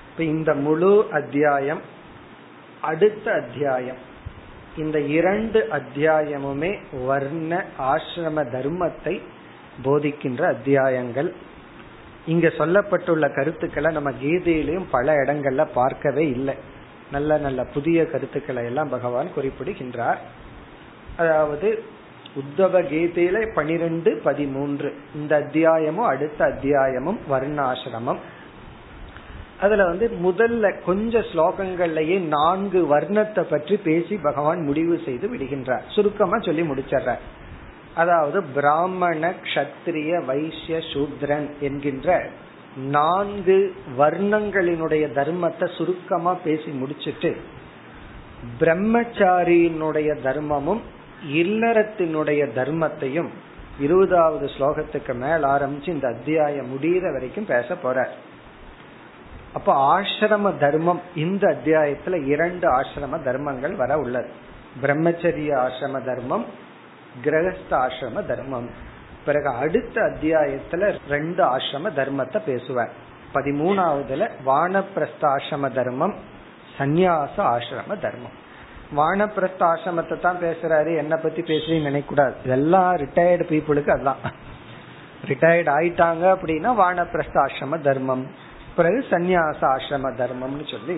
இப்ப 0.09 0.23
இந்த 0.23 0.53
முழு 0.53 1.07
அத்தியாயம் 1.11 1.81
அடுத்த 2.81 3.33
அத்தியாயம் 3.33 3.97
இந்த 4.77 4.99
இரண்டு 4.99 5.59
அத்தியாயமுமே 5.71 6.77
வர்ண 7.05 7.65
ஆசிரம 7.79 8.43
தர்மத்தை 8.55 9.21
போதிக்கின்ற 9.83 10.41
அத்தியாயங்கள். 10.47 11.33
இங்க 12.25 12.47
சொல்லப்பட்டுள்ள 12.47 13.35
கருத்துக்களை 13.35 13.93
நம்ம 13.93 14.09
கீதையிலையும் 14.09 14.89
பல 14.91 15.13
இடங்கள்ல 15.13 15.67
பார்க்கவே 15.73 16.27
இல்லை. 16.27 16.55
நல்ல 17.11 17.37
நல்ல 17.37 17.63
புதிய 17.63 18.05
கருத்துக்களை 18.05 18.65
எல்லாம் 18.65 18.89
பகவான் 18.89 19.33
குறிப்பிடுகின்றார். 19.35 20.19
அதாவது 21.17 21.83
உத்தவ 22.35 22.81
கீதையில 22.81 23.53
பனிரெண்டு 23.53 24.21
பதிமூன்று. 24.23 24.95
இந்த 25.15 25.35
அத்தியாயமும் 25.35 26.05
அடுத்த 26.05 26.45
அத்தியாயமும் 26.45 27.19
வர்ணாசிரமம். 27.31 28.17
அதுல 29.59 29.85
வந்து 29.85 30.11
முதல்ல 30.23 30.83
கொஞ்ச 30.85 31.19
ஸ்லோகங்கள்லயே 31.19 32.19
நான்கு 32.19 32.97
வர்ணத்தை 32.97 33.41
பற்றி 33.41 33.77
பேசி 33.77 34.17
பகவான் 34.17 34.61
முடிவு 34.61 35.01
செய்து 35.05 35.27
விடுகின்றார். 35.27 35.81
சுருக்கமா 35.87 36.39
சொல்லி 36.39 36.61
முடிச்சிடுறார் 36.61 37.17
அதாவது 37.95 38.43
பிராமண 38.43 39.33
கஷத்திரிய 39.43 40.25
வைசிய 40.25 40.77
சூத்ரன் 40.77 41.49
என்கின்ற 41.59 42.29
நான்கு 42.75 43.73
வர்ணங்களினுடைய 43.97 45.05
தர்மத்தை 45.13 45.77
சுருக்கமா 45.77 46.33
பேசி 46.33 46.71
முடிச்சிட்டு 46.71 47.37
பிரம்மச்சாரியினுடைய 48.59 50.17
தர்மமும் 50.23 50.79
இல்லறத்தினுடைய 51.27 52.49
தர்மத்தையும் 52.55 53.29
இருபதாவது 53.79 54.45
ஸ்லோகத்துக்கு 54.45 55.13
மேல் 55.13 55.43
ஆரம்பிச்சு 55.43 55.87
இந்த 55.87 56.07
அத்தியாயம் 56.07 56.77
முடிகிற 56.77 57.11
வரைக்கும் 57.11 57.45
பேச 57.45 57.75
போற 57.75 58.09
அப்ப 59.53 60.01
ஆசிரம 60.01 60.57
தர்மம் 60.57 61.01
இந்த 61.15 61.47
அத்தியாயத்துல 61.47 62.25
இரண்டு 62.25 62.81
ஆசிரம 62.81 63.23
தர்மங்கள் 63.23 63.75
வர 63.75 63.97
உள்ளது. 63.97 64.29
பிரம்மச்சரிய 64.81 65.51
ஆசிரம 65.55 66.05
தர்மம் 66.05 66.45
கிரகஸ்த 67.23 67.71
ஆசிரம 67.71 68.25
தர்மம். 68.25 68.69
பிறகு 69.25 69.49
அடுத்த 69.49 70.01
அத்தியாயத்துல 70.01 70.97
ரெண்டு 71.09 71.57
ஆசிரம 71.57 71.89
தர்மத்தை 71.95 72.41
பேசுவார். 72.45 72.91
பதிமூணாவதுல 73.33 74.29
வானப்பிரஸ்த 74.45 75.21
ஆசிரம 75.21 75.71
தர்மம் 75.71 76.15
சந்நியாச 76.77 77.37
ஆசிரம 77.37 77.99
தர்மம். 77.99 78.47
வானப்பிரஸ்த 78.97 79.61
ஆசிரமத்தை 79.71 80.15
தான் 80.19 80.39
பேசுறாரு. 80.43 80.91
என்ன 80.97 81.13
பத்தி 81.17 81.41
பேசுறீங்கன்னு 81.41 81.89
நினைக்கூடாது 81.91 82.51
எல்லாம் 82.57 82.91
ரிட்டையர்டு 82.95 83.45
பீப்புளுக்கு 83.51 83.91
அதான். 83.97 84.21
ரிட்டையர்ட் 85.31 85.71
ஆயிட்டாங்க 85.75 86.23
அப்படின்னா 86.35 86.71
வானப்பிரஸ்த 86.81 87.37
ஆசிரம 87.45 87.79
தர்மம். 87.87 88.25
பிறகு 88.77 88.99
சந்நியாச 89.09 89.61
ஆசிரம 89.75 90.11
தர்மம்னு 90.21 90.65
சொல்லி 90.71 90.97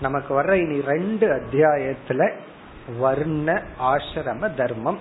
நமக்கு 0.00 0.30
வர்ற 0.38 0.52
இனி 0.64 0.78
ரெண்டு 0.92 1.26
அத்தியாயத்துல 1.38 2.22
வர்ண 2.98 3.48
ஆசிரம 3.92 4.54
தர்மம். 4.54 4.98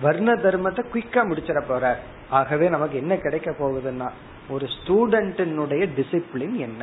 வர்ண 0.00 0.32
தர்மத்தை 0.44 0.82
குயிக்கா 0.92 1.22
முடிச்சிட 1.30 1.60
போற. 1.68 1.84
ஆகவே 2.30 2.68
நமக்கு 2.68 2.96
என்ன 2.96 3.14
கிடைக்க 3.16 3.50
போகுதுன்னா 3.50 4.08
ஒரு 4.50 4.66
ஸ்டூடெண்டினுடைய 4.74 5.82
டிசிப்ளின் 5.98 6.56
என்ன? 6.68 6.82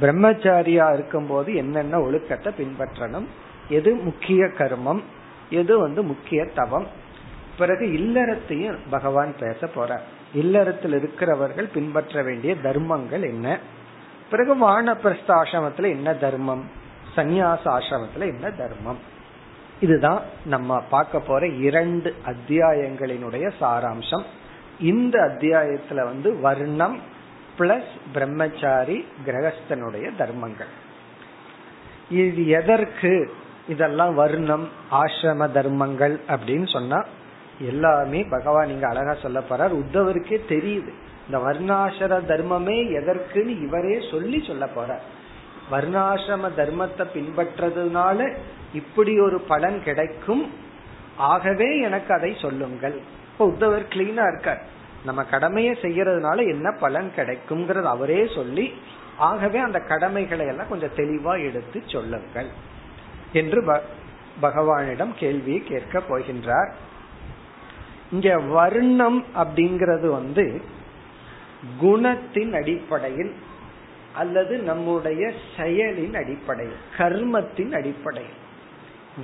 பிரம்மச்சாரியா 0.00 0.86
இருக்கும் 0.92 1.26
போது 1.26 1.54
என்னென்ன 1.54 2.00
ஒழுக்கத்தை 2.00 2.52
பின்பற்றணும்? 2.58 3.26
எது 3.68 3.94
முக்கிய 3.94 4.44
கர்மம் 4.44 5.02
எது 5.50 5.78
வந்து 5.78 6.02
முக்கிய 6.02 6.44
தவம்? 6.44 6.86
பிறகு 7.58 7.86
இல்லறத்தையும் 7.86 8.78
பகவான் 8.90 9.34
பேச 9.38 9.66
போற 9.66 10.00
இல்லறத்தில் 10.34 10.92
இருக்கிறவர்கள் 10.92 11.68
பின்பற்ற 11.74 12.22
வேண்டிய 12.22 12.56
தர்மங்கள் 12.56 13.22
என்ன? 13.22 13.58
பிறகு 14.30 14.70
வானப்பிரஸ்த 14.70 15.28
ஆசிரமத்துல 15.28 15.82
என்ன 15.82 16.14
தர்மம்? 16.14 16.64
சந்நியாச 17.16 17.60
ஆசிரமத்துல 17.64 18.20
என்ன 18.20 18.50
தர்மம்? 18.50 18.98
இதுதான் 19.80 20.22
நம்ம 20.46 20.80
பார்க்க 20.80 21.20
போற 21.20 21.46
இரண்டு 21.46 22.14
அத்தியாயங்களினுடைய 22.26 23.52
சாராம்சம். 23.60 24.22
இந்த 24.80 25.18
அத்தியாயத்துல 25.18 25.94
வந்து 25.94 26.40
வர்ணம் 26.40 27.00
பிளஸ் 27.58 27.96
பிரம்மச்சாரி 28.12 29.06
கிரகஸ்தனுடைய 29.26 30.16
தர்மங்கள். 30.16 30.66
இது 32.10 32.48
எதற்கு? 32.48 33.34
இதெல்லாம் 33.68 34.14
வர்ணம் 34.14 34.68
ஆசிரம 34.90 35.50
தர்மங்கள் 35.50 36.20
அப்படின்னு 36.28 36.72
சொன்னா 36.72 37.04
எல்லாமே 37.60 38.24
பகவான் 38.24 38.68
இங்க 38.68 38.88
அழகா 38.88 39.14
சொல்ல 39.14 39.40
போறார். 39.40 39.82
உத்தவருக்கே 39.82 40.38
தெரியுது. 40.48 40.92
இந்த 41.26 41.38
வர்ணாசிர 41.38 42.18
தர்மமே 42.28 42.76
எதற்குன்னு 43.00 43.62
இவரே 43.62 44.08
சொல்லி 44.10 44.44
சொல்ல 44.46 44.68
போறார். 44.76 45.04
வர்ணாசிரம 45.70 46.50
தர்மத்தை 46.56 47.06
பின்பற்றதுனால 47.14 48.34
இப்படி 48.72 49.20
ஒரு 49.20 49.40
பலன் 49.40 49.82
கிடைக்கும். 49.82 50.52
ஆகவே 51.16 51.80
எனக்கு 51.80 52.14
அதை 52.14 52.36
சொல்லுங்கள். 52.40 53.00
இப்ப 53.32 53.46
உத்தவர் 53.46 53.92
கிளீனா 53.92 54.32
இருக்கார். 54.32 54.62
நம்ம 55.04 55.24
கடமையை 55.24 55.78
செய்யறதுனால 55.82 56.38
என்ன 56.48 56.76
பலன் 56.80 57.12
கிடைக்கும்ங்கிறது 57.16 57.82
அவரே 57.82 58.28
சொல்லி 58.34 58.74
ஆகவே 59.16 59.58
அந்த 59.58 59.78
கடமைகளை 59.78 60.46
எல்லாம் 60.46 60.68
கொஞ்சம் 60.68 60.94
தெளிவா 60.96 61.44
எடுத்து 61.44 61.82
சொல்லுங்கள். 61.86 62.72
என்று 63.40 63.60
பகவானிடம் 64.42 65.12
கேள்வியை 65.18 65.60
கேட்க 65.62 66.02
போகின்றார். 66.08 66.70
இங்க 68.10 68.30
வர்ணம் 68.56 69.20
அப்படிங்கிறது 69.34 70.08
வந்து 70.18 70.44
குணத்தின் 71.82 72.52
அடிப்படையில் 72.60 73.32
அல்லது 74.14 74.54
நம்முடைய 74.70 75.22
செயலின் 75.56 76.16
அடிப்படையில் 76.22 76.80
கர்மத்தின் 76.98 77.72
அடிப்படையில். 77.74 78.40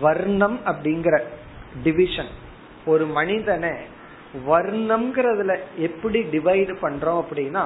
வர்ணம் 0.01 0.59
அப்படிங்கிற 0.65 1.17
டிவிஷன் 1.83 2.33
ஒரு 2.85 3.05
மனிதனை 3.19 3.73
வர்ணம்ங்கிறதுல 4.49 5.53
எப்படி 5.77 6.19
டிவைடு 6.33 6.75
பண்றோம் 6.83 7.21
அப்படின்னா 7.23 7.65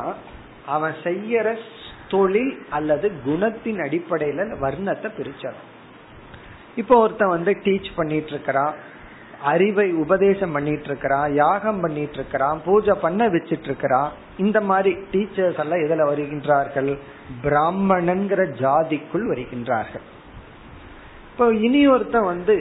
அவன் 0.67 0.95
செய்யற 1.05 1.49
தொழில் 2.09 2.55
அல்லது 2.71 3.07
குணத்தின் 3.27 3.81
அடிப்படையில 3.87 4.47
வர்ணத்தை 4.65 5.09
பிரிச்சிடும் 5.19 5.71
இப்போ 6.81 6.95
ஒருத்தன் 7.05 7.35
வந்து 7.37 7.53
டீச் 7.65 7.89
பண்ணிட்டு 7.97 8.33
இருக்கிறான் 8.35 8.75
அறிவை 9.53 9.87
உபதேசம் 10.03 10.55
பண்ணிட்டு 10.57 10.89
இருக்கிறான் 10.91 11.27
யாகம் 11.43 11.81
பண்ணிட்டு 11.81 12.17
இருக்கிறான் 12.19 12.59
பூஜை 12.67 12.95
பண்ண 13.03 13.27
வச்சிட்டு 13.35 13.69
இருக்கிறான் 13.71 14.11
இந்த 14.45 14.59
மாதிரி 14.71 14.93
டீச்சர்ஸ் 15.13 15.61
எல்லாம் 15.65 15.85
எதுல 15.87 16.07
வருகின்றார்கள்? 16.11 16.91
பிராமணன்கிற 17.45 18.41
ஜாதிக்குள் 18.63 19.27
வருகின்றார்கள். 19.33 20.07
இப்போ 21.31 21.47
இனி 21.67 21.83
ஒருத்தன் 21.95 22.31
வந்து 22.33 22.57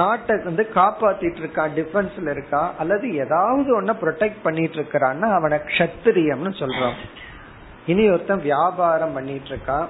நாட்டை 0.00 0.34
வந்து 0.44 0.62
காப்பாத்திட்டு 0.74 1.40
இருக்கான் 1.42 1.74
டிஃபென்ஸ்ல 1.78 2.32
இருக்கான் 2.34 2.70
அல்லது 2.82 3.06
ஏதாவது 3.24 3.68
ஒன்ன 3.80 3.92
ப்ரொடெக்ட் 4.02 4.40
பண்ணிட்டு 4.46 4.76
இருக்கிறான்னா 4.80 5.28
அவனை 5.38 5.58
கஷத்திரியம்னு 5.68 6.52
சொல்றோம். 6.62 6.96
இனி 7.92 8.04
ஒருத்தன் 8.14 8.46
வியாபாரம் 8.50 9.16
பண்ணிட்டு 9.18 9.50
இருக்கான் 9.54 9.86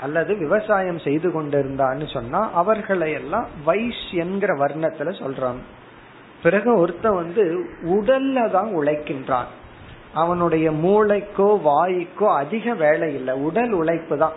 அல்லது 0.00 0.36
விவசாயம் 0.36 0.98
செய்து 0.98 1.28
கொண்டிருந்தான்னு 1.28 2.12
சொன்னா 2.12 2.52
அவர்களை 2.52 3.12
எல்லாம் 3.12 3.48
வைஷ்யன்கிற 3.66 4.54
வர்ணத்துல 4.58 5.10
சொல்றான் 5.22 5.60
பிறகு 6.42 6.86
ஒருத்த 6.86 7.14
வந்து 7.14 7.68
உடல்ல 7.82 8.50
தான் 8.50 8.76
உழைக்கின்றான். 8.76 9.44
அவனுடைய 10.14 10.70
மூளைக்கோ 10.70 11.60
வாய்க்கோ 11.64 12.34
அதிக 12.34 12.74
வேலை 12.74 13.14
இல்லை. 13.14 13.34
உடல் 13.34 13.70
உழைப்பு 13.70 14.18
தான். 14.18 14.32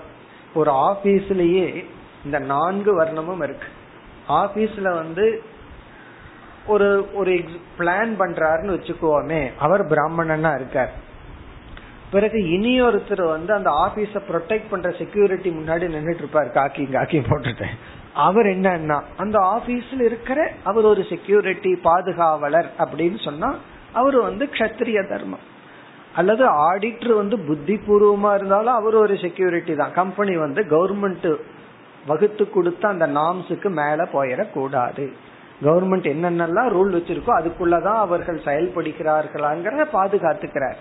ஒரு 0.53 0.71
ஆபீஸ்லயே 0.71 1.85
இந்த 2.25 2.39
நான்கு 2.39 3.01
வர்ணமும் 3.01 3.43
இருக்கு. 3.43 3.67
ஆபீஸ்ல 4.29 4.95
வந்து 4.95 5.43
ஒரு 6.67 7.09
ஒரு 7.13 7.31
பிளான் 7.77 8.13
பண்றாருன்னு 8.19 8.75
வச்சுக்கோமே 8.77 9.51
அவர் 9.59 9.87
பிராமணனா 9.87 10.53
இருக்கார். 10.53 10.93
பிறகு 12.11 12.49
இனி 12.51 12.81
ஒருத்தர் 12.81 13.23
வந்து 13.29 13.51
அந்த 13.53 13.69
ஆபீஸ 13.85 14.13
ப்ரொடெக்ட் 14.29 14.69
பண்ற 14.69 14.91
செக்யூரிட்டி 14.91 15.49
முன்னாடி 15.49 15.85
நின்றுட்டு 15.95 16.23
இருப்பார். 16.23 16.49
காக்கி 16.53 16.83
காக்கி 16.95 17.19
போட்டுட்டேன் 17.29 17.75
அவர் 18.13 18.45
என்னன்னா 18.45 18.97
அந்த 19.17 19.37
ஆபீஸ்ல 19.55 19.99
இருக்கிற 20.01 20.51
அவர் 20.63 20.83
ஒரு 20.83 21.03
செக்யூரிட்டி 21.09 21.75
பாதுகாவலர் 21.75 22.69
அப்படின்னு 22.77 23.23
சொன்னா 23.23 23.49
அவர் 23.93 24.17
வந்து 24.21 24.45
கஷத்திரிய 24.45 25.07
தர்மம். 25.09 25.45
அல்லது 26.15 26.43
ஆடிட்டர் 26.71 27.15
வந்து 27.15 27.39
புத்தி 27.39 27.75
பூர்வமா 27.87 28.35
இருந்தாலும் 28.35 28.73
அவர் 28.73 28.95
ஒரு 28.95 29.17
செக்யூரிட்டி 29.17 29.75
தான். 29.75 29.91
கம்பெனி 29.91 30.37
வந்து 30.37 30.61
கவர்மெண்ட் 30.61 31.35
வகுத்து 32.07 32.49
கொடுத்த 32.49 32.87
அந்த 32.87 33.07
நாம்ஸுக்கு 33.07 33.69
மேல 33.69 34.03
போயிடக்கூடாது. 34.13 35.05
கவர்மெண்ட் 35.63 36.07
என்னென்னலாம் 36.13 36.73
ரூல் 36.75 36.95
வச்சிருக்கோ 36.97 37.31
அதுக்குள்ளதான் 37.39 37.99
அவர்கள் 38.05 38.45
செயல்படுகிறார்களாங்கிற 38.45 39.85
பாதுகாத்துக்கிறார். 39.93 40.79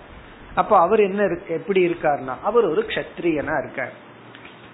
அப்ப 0.55 0.79
அவர் 0.79 0.99
என்ன 0.99 1.23
இருக்கு 1.23 1.53
எப்படி 1.53 1.87
இருக்காருன்னா 1.87 2.33
அவர் 2.43 2.65
ஒரு 2.65 2.85
கஷத்திரியனா 2.87 3.63
இருக்கார். 3.63 3.91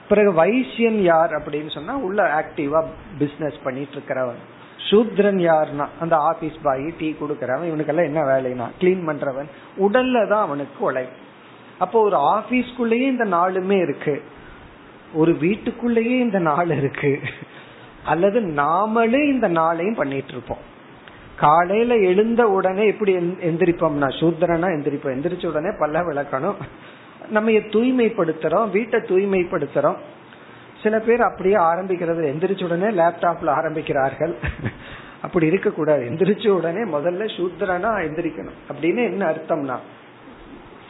பிறகு 0.10 0.44
வைசியன் 0.44 1.02
யார் 1.02 1.32
அப்படின்னு 1.32 1.72
சொன்னா 1.72 1.98
உள்ள 1.98 2.24
ஆக்டிவா 2.24 2.86
பிசினஸ் 3.18 3.64
பண்ணிட்டு 3.64 3.96
இருக்கிறவன் 3.96 4.42
சூத்ரன் 4.90 5.40
யாருன்னா 5.42 5.88
அந்த 6.00 6.16
ஆபீஸ் 6.16 6.56
பாய் 6.64 6.94
டீ 7.00 7.16
கொடுக்கறவன் 7.22 7.70
இவனுக்கெல்லாம் 7.70 8.04
என்ன 8.04 8.22
வேலைனா 8.22 8.70
கிளீன் 8.80 9.08
பண்றவன். 9.08 9.46
உடல்ல 9.78 10.28
தான் 10.28 10.42
அவனுக்கு 10.42 10.92
உழை 10.92 11.06
அப்போ 11.78 12.02
ஒரு 12.02 12.18
ஆபீஸ்க்குள்ளேயே 12.18 13.08
இந்த 13.08 13.26
நாளுமே 13.26 13.82
இருக்கு. 13.82 14.24
ஒரு 15.14 15.38
வீட்டுக்குள்ளேயே 15.38 16.20
இந்த 16.20 16.40
நாள் 16.40 16.70
இருக்கு. 16.70 17.22
அல்லது 18.06 18.42
நாமளே 18.42 19.28
இந்த 19.34 19.50
நாளையும் 19.50 19.96
பண்ணிட்டு 19.96 20.28
இருப்போம் 20.28 20.74
காலையில 21.36 21.96
எழுந்த 21.96 22.48
உடனே 22.48 22.88
எப்படி 22.88 23.16
எந்திரிப்போம்னா 23.16 24.08
சூத்திரனா 24.20 24.68
எந்திரிப்போம். 24.70 25.16
எந்திரிச்ச 25.16 25.48
உடனே 25.48 25.68
பல்ல 25.68 26.04
விளக்கணும். 26.04 26.56
நம்ம 27.30 27.52
தூய்மைப்படுத்துறோம். 27.52 28.70
வீட்டை 28.70 29.00
தூய்மைப்படுத்துறோம். 29.00 29.96
சில 30.84 31.00
பேர் 31.00 31.22
அப்படியே 31.22 31.56
ஆரம்பிக்கிறது. 31.56 32.34
எந்திரிச்ச 32.34 32.64
உடனே 32.64 32.86
லேப்டாப்ல 32.86 33.46
ஆரம்பிக்கிறார்கள். 33.46 34.34
அப்படி 35.22 35.46
இருக்க 35.46 35.70
கூடாது 35.70 36.04
எந்திரிச்ச 36.04 36.48
உடனே 36.48 36.80
முதல்ல 36.80 37.30
சூத்திரனா 37.38 37.92
எந்திரிக்கணும். 38.06 38.58
அப்படின்னு 38.74 39.04
என்ன 39.04 39.26
அர்த்தம்னா 39.26 39.76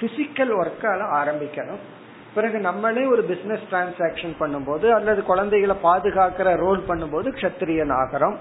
பிசிக்கல் 0.01 0.53
ஒர்க்கால 0.53 1.01
ஆரம்பிக்கணும். 1.21 1.81
பிறகு 2.35 2.59
நம்மளே 2.59 3.05
ஒரு 3.05 3.23
பிசினஸ் 3.23 3.59
டிரான்சாக்சன் 3.71 4.35
பண்ணும்போது 4.39 4.89
அல்லது 4.89 5.23
குழந்தைகளை 5.23 5.75
பாதுகாக்கிற 5.83 6.55
ரோல் 6.55 6.83
பண்ணும்போது 6.87 7.27
கஷத்திரியன் 7.27 7.93
ஆகிறோம். 7.93 8.35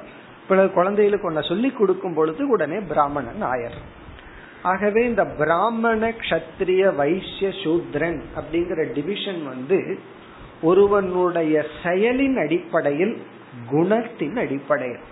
பிறகு 0.48 0.72
குழந்தைகளுக்கு 0.72 1.30
ஒன்ன 1.30 1.48
சொல்லி 1.48 1.70
கொடுக்கும் 1.70 2.14
பொழுது 2.14 2.48
உடனே 2.48 2.78
பிராமணன் 2.88 3.42
ஆயர். 3.42 3.78
ஆகவே 4.62 5.04
இந்த 5.04 5.24
பிராமண 5.24 6.08
கஷத்திரிய 6.08 6.94
வைசிய 6.94 7.48
சூத்ரன் 7.48 8.20
அப்படிங்கிற 8.36 8.92
டிவிஷன் 8.92 9.44
வந்து 9.44 9.98
ஒருவனுடைய 10.62 11.66
செயலின் 11.82 12.36
அடிப்படையில் 12.44 13.22
குணத்தின் 13.70 14.36
அடிப்படையில். 14.36 15.02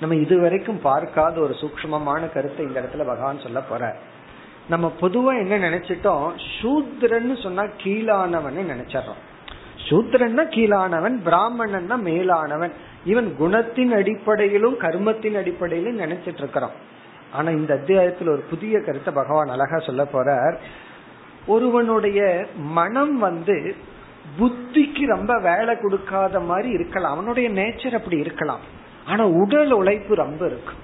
நம்ம 0.00 0.14
இதுவரைக்கும் 0.14 0.80
பார்க்காத 0.80 1.40
ஒரு 1.40 1.54
சூக்மமான 1.60 2.32
கருத்தை 2.32 2.66
இந்த 2.66 2.80
இடத்துல 2.80 3.04
பகவான் 3.06 3.40
சொல்ல 3.40 3.60
போற 3.60 3.96
நம்ம 4.68 4.92
பொதுவா 5.00 5.32
என்ன 5.38 5.70
நினைச்சிட்டோம்? 5.70 6.26
சூத்ரன்னு 6.60 7.42
சொன்னா 7.42 7.62
கீழானவன் 7.62 8.58
நினைச்சிடறோம். 8.72 9.22
சூத்ரன்னா 9.88 10.44
கீழானவன் 10.56 11.16
பிராமணன்னா 11.24 11.96
மேலானவன். 11.98 12.72
இவன் 13.06 13.28
குணத்தின் 13.40 13.92
அடிப்படையிலும் 13.96 14.76
கர்மத்தின் 14.80 15.36
அடிப்படையிலும் 15.36 16.00
நினைச்சிட்டு 16.00 16.42
இருக்கிறான் 16.42 16.76
ஆனா 17.32 17.50
இந்த 17.50 17.72
அத்தியாயத்துல 17.74 18.28
ஒரு 18.28 18.44
புதிய 18.50 18.80
கருத்தை 18.80 19.14
பகவான் 19.14 19.48
அழகா 19.48 19.78
சொல்ல 19.78 20.02
போறார். 20.12 20.56
ஒருவனுடைய 21.46 22.20
மனம் 22.56 23.18
வந்து 23.18 23.74
புத்திக்கு 24.38 25.04
ரொம்ப 25.06 25.32
வேலை 25.38 25.74
கொடுக்காத 25.80 26.40
மாதிரி 26.40 26.68
இருக்கலாம். 26.68 27.12
அவனுடைய 27.12 27.50
நேச்சர் 27.50 27.94
அப்படி 27.94 28.18
இருக்கலாம். 28.18 28.60
ஆனா 29.04 29.26
உடல் 29.26 29.70
உழைப்பு 29.70 30.14
ரொம்ப 30.14 30.46
இருக்கும் 30.46 30.82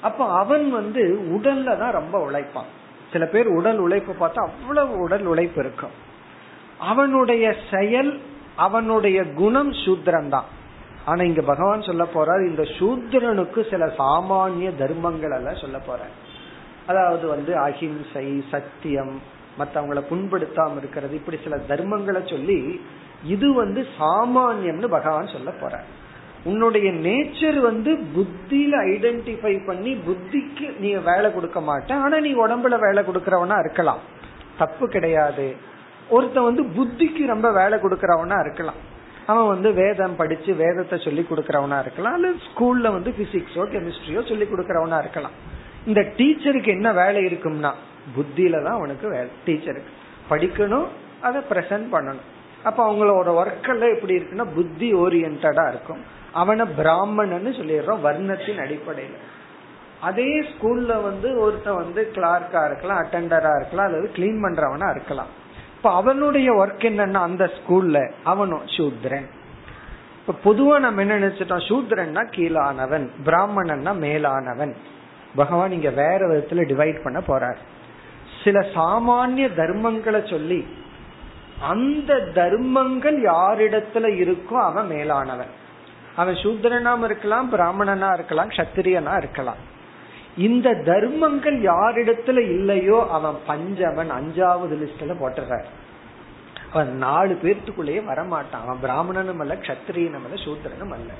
அப்ப 0.00 0.24
அவன் 0.24 0.70
வந்து 0.70 1.02
உடல்ல 1.28 1.78
தான் 1.78 1.96
ரொம்ப 2.00 2.16
உழைப்பான். 2.18 2.70
சில 3.12 3.24
பேர் 3.26 3.46
உடல் 3.46 3.78
உழைப்பு 3.78 4.12
பார்த்தா 4.12 4.40
அவ்வளவு 4.48 4.94
உடல் 4.98 5.24
உழைப்பு 5.24 5.60
இருக்கும். 5.64 5.96
அவனுடைய 6.78 7.54
செயல் 7.70 8.20
அவனுடைய 8.56 9.18
குணம் 9.32 9.72
சூத்திரம்தான். 9.72 10.48
ஆனா 11.10 11.22
இங்க 11.22 11.42
பகவான் 11.42 11.88
சொல்ல 11.88 12.04
போறார் 12.14 12.42
இந்த 12.48 12.64
சூத்திரனுக்கு 12.78 13.60
சில 13.70 13.86
சாமானிய 14.00 14.70
தர்மங்கள் 14.82 15.36
எல்லாம் 15.38 15.62
சொல்ல 15.64 15.78
போற 15.78 16.00
அதாவது 16.86 17.24
வந்து 17.26 17.52
அஹிம்சை 17.66 18.26
சத்தியம் 18.50 19.14
மற்றவங்களை 19.58 20.02
புண்படுத்தாம 20.10 20.76
இருக்கிறது 20.76 21.14
இப்படி 21.14 21.38
சில 21.44 21.56
தர்மங்களை 21.68 22.20
சொல்லி 22.30 22.58
இது 23.24 23.48
வந்து 23.54 23.80
சாமானியம்னு 23.98 24.88
பகவான் 24.88 25.34
சொல்ல 25.36 25.50
போற 25.50 25.74
உன்னுடைய 26.44 26.88
நேச்சர் 27.06 27.58
வந்து 27.60 27.90
புத்தியில 28.14 28.74
ஐடென்டிஃபை 28.92 29.54
பண்ணி 29.66 29.92
புத்திக்கு 30.06 30.66
நீ 30.78 30.90
வேலை 31.08 31.28
கொடுக்க 31.32 31.60
மாட்டேன் 31.60 32.00
ஆனா 32.00 32.18
நீ 32.18 32.30
உடம்புல 32.34 32.76
வேலை 32.86 33.00
கொடுக்கறவனா 33.04 33.56
இருக்கலாம். 33.58 34.00
தப்பு 34.58 34.88
கிடையாது. 34.88 35.46
ஒருத்தன் 36.08 36.48
வந்து 36.50 36.62
புத்திக்கு 36.76 37.26
ரொம்ப 37.26 37.48
வேலை 37.52 37.78
கொடுக்கறவனா 37.78 38.38
இருக்கலாம். 38.40 38.80
அவன் 39.30 39.48
வந்து 39.52 39.70
வேதம் 39.82 40.18
படிச்சு 40.20 40.50
வேதத்தை 40.62 40.96
சொல்லி 41.06 41.22
கொடுக்கறவனா 41.30 41.78
இருக்கலாம் 41.84 42.16
அல்லது 42.18 42.38
ஸ்கூல்ல 42.48 42.92
வந்து 42.96 43.10
பிசிக்ஸோ 43.18 43.64
கெமிஸ்ட்ரியோ 43.74 44.22
சொல்லி 44.30 44.46
கொடுக்கறவனா 44.52 44.98
இருக்கலாம். 45.04 45.36
இந்த 45.88 46.00
டீச்சருக்கு 46.18 46.70
என்ன 46.76 46.88
வேலை 47.02 47.22
இருக்கும்னா 47.30 47.72
புத்தியில 48.16 48.62
தான் 48.66 48.78
அவனுக்கு 48.78 49.06
வேலை 49.16 49.30
டீச்சருக்கு 49.46 49.92
படிக்கணும் 50.30 50.88
அதை 51.26 51.40
பிரசன்ட் 51.50 51.88
பண்ணணும். 51.94 52.28
அப்ப 52.68 52.78
அவங்களோட 52.86 53.28
ஒர்க் 53.40 53.68
எப்படி 53.96 54.14
இருக்குன்னா 54.18 54.46
புத்தி 54.56 54.88
ஓரியன்டா 55.02 55.66
இருக்கும். 55.72 56.00
அவனை 56.40 56.64
பிராமணன்னு 56.80 57.52
சொல்லிடுறோம் 57.58 58.02
வர்ணத்தின் 58.06 58.62
அடிப்படையில. 58.64 59.16
அதே 60.08 60.30
ஸ்கூல்ல 60.50 60.92
வந்து 61.08 61.28
ஒருத்தன் 61.44 61.80
வந்து 61.82 62.02
கிளார்க்கா 62.16 62.60
இருக்கலாம் 62.68 63.00
அட்டண்டரா 63.02 63.52
இருக்கலாம் 63.60 63.88
அல்லது 63.88 64.06
கிளீன் 64.16 64.42
பண்றவனா 64.44 64.88
இருக்கலாம். 64.94 65.32
இப்ப 65.80 65.94
அவனுடைய 65.94 66.52
ஒர்க் 66.52 66.80
என்னன்னா 66.80 67.12
அந்த 67.12 67.44
ஸ்கூல்ல 67.44 68.12
அவனும் 68.24 68.66
சூத்ரன். 68.66 69.28
இப்ப 70.26 70.50
பொதுவா 70.50 70.80
நம்ம 70.80 71.00
என்ன 71.00 71.18
நினைச்சிட்டோம்? 71.18 71.62
சூத்ரன்னா 71.68 72.24
கீழானவன் 72.30 73.08
பிராமணன்னா 73.24 73.96
மேலானவன். 73.96 74.74
பகவான் 75.36 75.70
இங்க 75.70 75.90
வேற 75.90 76.18
விதத்துல 76.18 76.64
டிவைட் 76.72 77.02
பண்ண 77.02 77.18
போறார். 77.18 77.56
சில 78.44 78.60
சாமானிய 78.60 79.48
தர்மங்களை 79.56 80.30
சொல்லி 80.30 80.66
அந்த 81.60 82.20
தர்மங்கள் 82.34 83.22
யாரிடத்துல 83.22 84.10
இருக்கோ 84.20 84.60
அவன் 84.60 84.86
மேலானவன். 84.86 85.52
அவன் 86.16 86.34
சூத்திரனாம 86.34 87.04
இருக்கலாம் 87.04 87.48
பிராமணனா 87.48 88.12
இருக்கலாம் 88.12 88.48
சத்திரியனா 88.48 89.16
இருக்கலாம். 89.16 89.69
இந்த 90.36 90.74
தர்மங்கள் 90.74 91.58
யாரிடத்துல 91.62 92.38
இல்லையோ 92.56 92.98
அவன் 93.10 93.38
பஞ்சவன் 93.46 94.10
அஞ்சாவது 94.18 94.76
லிஸ்ட்ல 94.82 95.14
போட்டுறார். 95.22 95.66
அவன் 96.72 96.90
நாலு 96.96 97.38
பேர்த்துக்குள்ளேயே 97.42 98.00
வரமாட்டான். 98.10 98.64
அவன் 98.66 98.82
பிராமணனும் 98.82 99.38
அல்ல 99.38 99.54
கத்திரியனும் 99.54 100.24
அல்ல 100.24 100.38
சூத்திரனும் 100.46 100.94
அல்ல. 100.96 101.10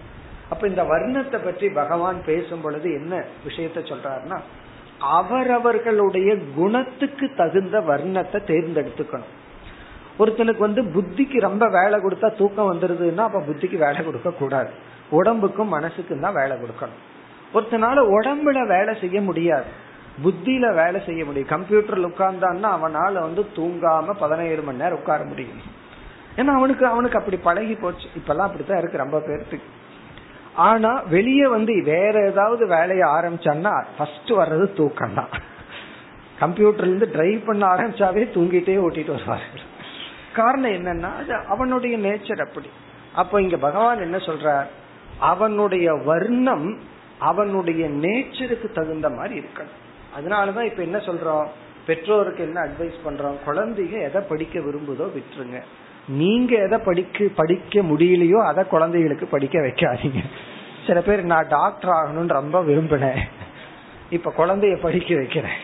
அப்ப 0.48 0.68
இந்த 0.68 0.82
வர்ணத்தை 0.82 1.44
பற்றி 1.44 1.68
பகவான் 1.68 2.18
பேசும் 2.24 2.60
பொழுது 2.60 2.88
என்ன 2.92 3.24
விஷயத்த 3.48 3.82
சொல்றாருன்னா 3.90 4.38
அவரவர்களுடைய 5.18 6.30
குணத்துக்கு 6.56 7.26
தகுந்த 7.36 7.76
வர்ணத்தை 7.80 8.38
தேர்ந்தெடுத்துக்கணும். 8.50 9.34
ஒருத்தனுக்கு 10.18 10.58
வந்து 10.58 10.82
புத்திக்கு 10.82 11.38
ரொம்ப 11.40 11.64
வேலை 11.68 11.98
கொடுத்தா 12.00 12.36
தூக்கம் 12.36 12.70
வந்துருதுன்னா 12.72 13.24
அப்ப 13.28 13.38
புத்திக்கு 13.38 13.78
வேலை 13.78 14.04
கொடுக்க 14.04 14.30
கூடாது 14.30 14.70
உடம்புக்கும் 15.10 15.74
மனசுக்கும் 15.74 16.20
தான் 16.20 16.38
வேலை 16.40 16.56
கொடுக்கணும். 16.56 17.00
ஒருத்தனால 17.54 17.98
உடம்புல 18.16 18.66
வேலை 18.66 18.96
செய்ய 19.00 19.20
முடியாது. 19.20 19.64
புத்தியில 20.24 20.74
வேலை 20.74 21.02
செய்ய 21.06 21.24
முடியும். 21.24 21.48
கம்ப்யூட்டர்ல 21.48 22.10
உட்கார்ந்தான்னா 22.10 22.68
அவனால 22.76 23.12
வந்து 23.12 23.46
தூங்காம 23.56 24.12
பதினேழு 24.18 24.62
மணி 24.62 24.78
நேரம் 24.78 24.98
உட்கார 24.98 25.24
முடியும். 25.24 25.60
ஏன்னா 26.36 26.46
அவனுக்கு 26.46 26.86
அவனுக்கு 26.86 27.18
அப்படி 27.18 27.36
பழகி 27.36 27.74
போச்சு. 27.74 28.06
இப்பெல்லாம் 28.16 28.48
அப்படித்தான் 28.48 28.78
இருக்கு 28.78 28.96
ரொம்ப 28.96 29.18
பேர்த்துக்கு. 29.18 29.68
ஆனா 30.54 31.00
வெளியே 31.00 31.46
வந்து 31.46 31.82
வேற 31.84 32.24
ஏதாவது 32.30 32.66
வேலையை 32.66 33.08
ஆரம்பிச்சான்னா 33.08 33.84
ஃபர்ஸ்ட் 33.98 34.30
வர்றது 34.30 34.72
தூக்கம் 34.72 35.14
தான் 35.14 35.28
கம்ப்யூட்டர்ல 36.40 36.78
இருந்து 36.78 37.10
டிரைவ் 37.10 37.46
பண்ண 37.46 37.66
ஆரம்பிச்சாவே 37.66 38.22
தூங்கிட்டே 38.36 38.74
ஓட்டிட்டு 38.86 39.10
வருவார்கள் 39.10 39.68
காரணம் 40.34 40.70
என்னன்னா 40.70 41.16
அது 41.16 41.34
அவனுடைய 41.48 41.98
நேச்சர் 41.98 42.46
அப்படி. 42.46 42.70
அப்ப 43.14 43.42
இங்க 43.42 43.56
பகவான் 43.56 44.00
என்ன 44.00 44.16
சொல்றார்? 44.16 44.66
அவனுடைய 45.18 45.92
வர்ணம் 45.92 46.78
அவனுடைய 47.20 47.88
நேச்சருக்கு 47.88 48.72
தகுந்த 48.72 49.10
மாதிரி 49.10 49.38
இருக்கணும். 49.38 49.78
அதனாலதான் 50.18 50.64
இப்ப 50.64 50.82
என்ன 50.82 50.98
சொல்றோம்? 50.98 51.46
பெற்றோருக்கு 51.86 52.42
என்ன 52.42 52.60
அட்வைஸ் 52.60 53.08
பண்றோம்? 53.08 53.36
குழந்தைங்க 53.46 54.02
எதை 54.02 54.22
படிக்க 54.28 54.58
விரும்புதோ 54.58 55.10
விட்டுருங்க. 55.10 55.60
நீங்க 56.08 56.56
எதை 56.56 56.78
படிக்க 56.78 57.26
படிக்க 57.36 57.80
முடியலையோ 57.80 58.44
அதை 58.44 58.64
குழந்தைகளுக்கு 58.64 59.26
படிக்க 59.26 59.58
வைக்காதீங்க. 59.58 60.22
சில 60.86 61.00
பேர் 61.00 61.24
நான் 61.24 61.46
டாக்டர் 61.48 61.90
ஆகணும்னு 61.90 62.28
ரொம்ப 62.28 62.62
விரும்பினேன். 62.62 63.18
இப்ப 64.10 64.32
குழந்தைய 64.36 64.76
படிக்க 64.76 65.14
வைக்கிறேன். 65.14 65.58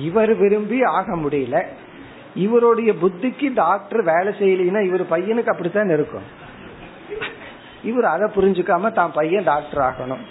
இவர் 0.00 0.34
விரும்பி 0.34 0.82
ஆக 0.82 1.16
முடியல. 1.16 1.64
இவருடைய 2.34 2.92
புத்திக்கு 2.92 3.52
டாக்டர் 3.54 4.02
வேலை 4.02 4.32
செய்யலைன்னா 4.32 4.84
இவர் 4.86 5.10
பையனுக்கு 5.10 5.46
அப்படித்தான் 5.46 5.88
இருக்கும். 5.88 6.42
இவர் 7.90 8.06
அதை 8.14 8.26
புரிஞ்சுக்காம 8.36 8.92
தான் 8.92 9.14
பையன் 9.18 9.48
டாக்டர் 9.50 9.84
ஆகணும். 9.88 10.24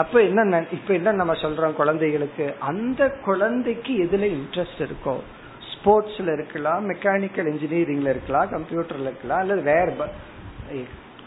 அப்ப 0.00 0.14
என்ன 0.22 0.64
இப்ப 0.72 0.90
என்ன 0.98 1.12
நம்ம 1.20 1.32
சொல்றோம் 1.42 1.78
குழந்தைகளுக்கு? 1.80 2.44
அந்த 2.70 3.00
குழந்தைக்கு 3.24 3.92
எதுல 4.04 4.26
இன்ட்ரெஸ்ட் 4.36 4.82
இருக்கோ? 4.86 5.14
ஸ்போர்ட்ஸ்ல 5.72 6.32
இருக்கலாம் 6.36 6.82
மெக்கானிக்கல் 6.90 7.50
இன்ஜினியரிங்ல 7.52 8.12
இருக்கலாம் 8.14 8.50
கம்ப்யூட்டர்ல 8.54 9.10
இருக்கலாம் 9.10 9.42
அல்லது 9.44 9.62
வேற 9.62 10.08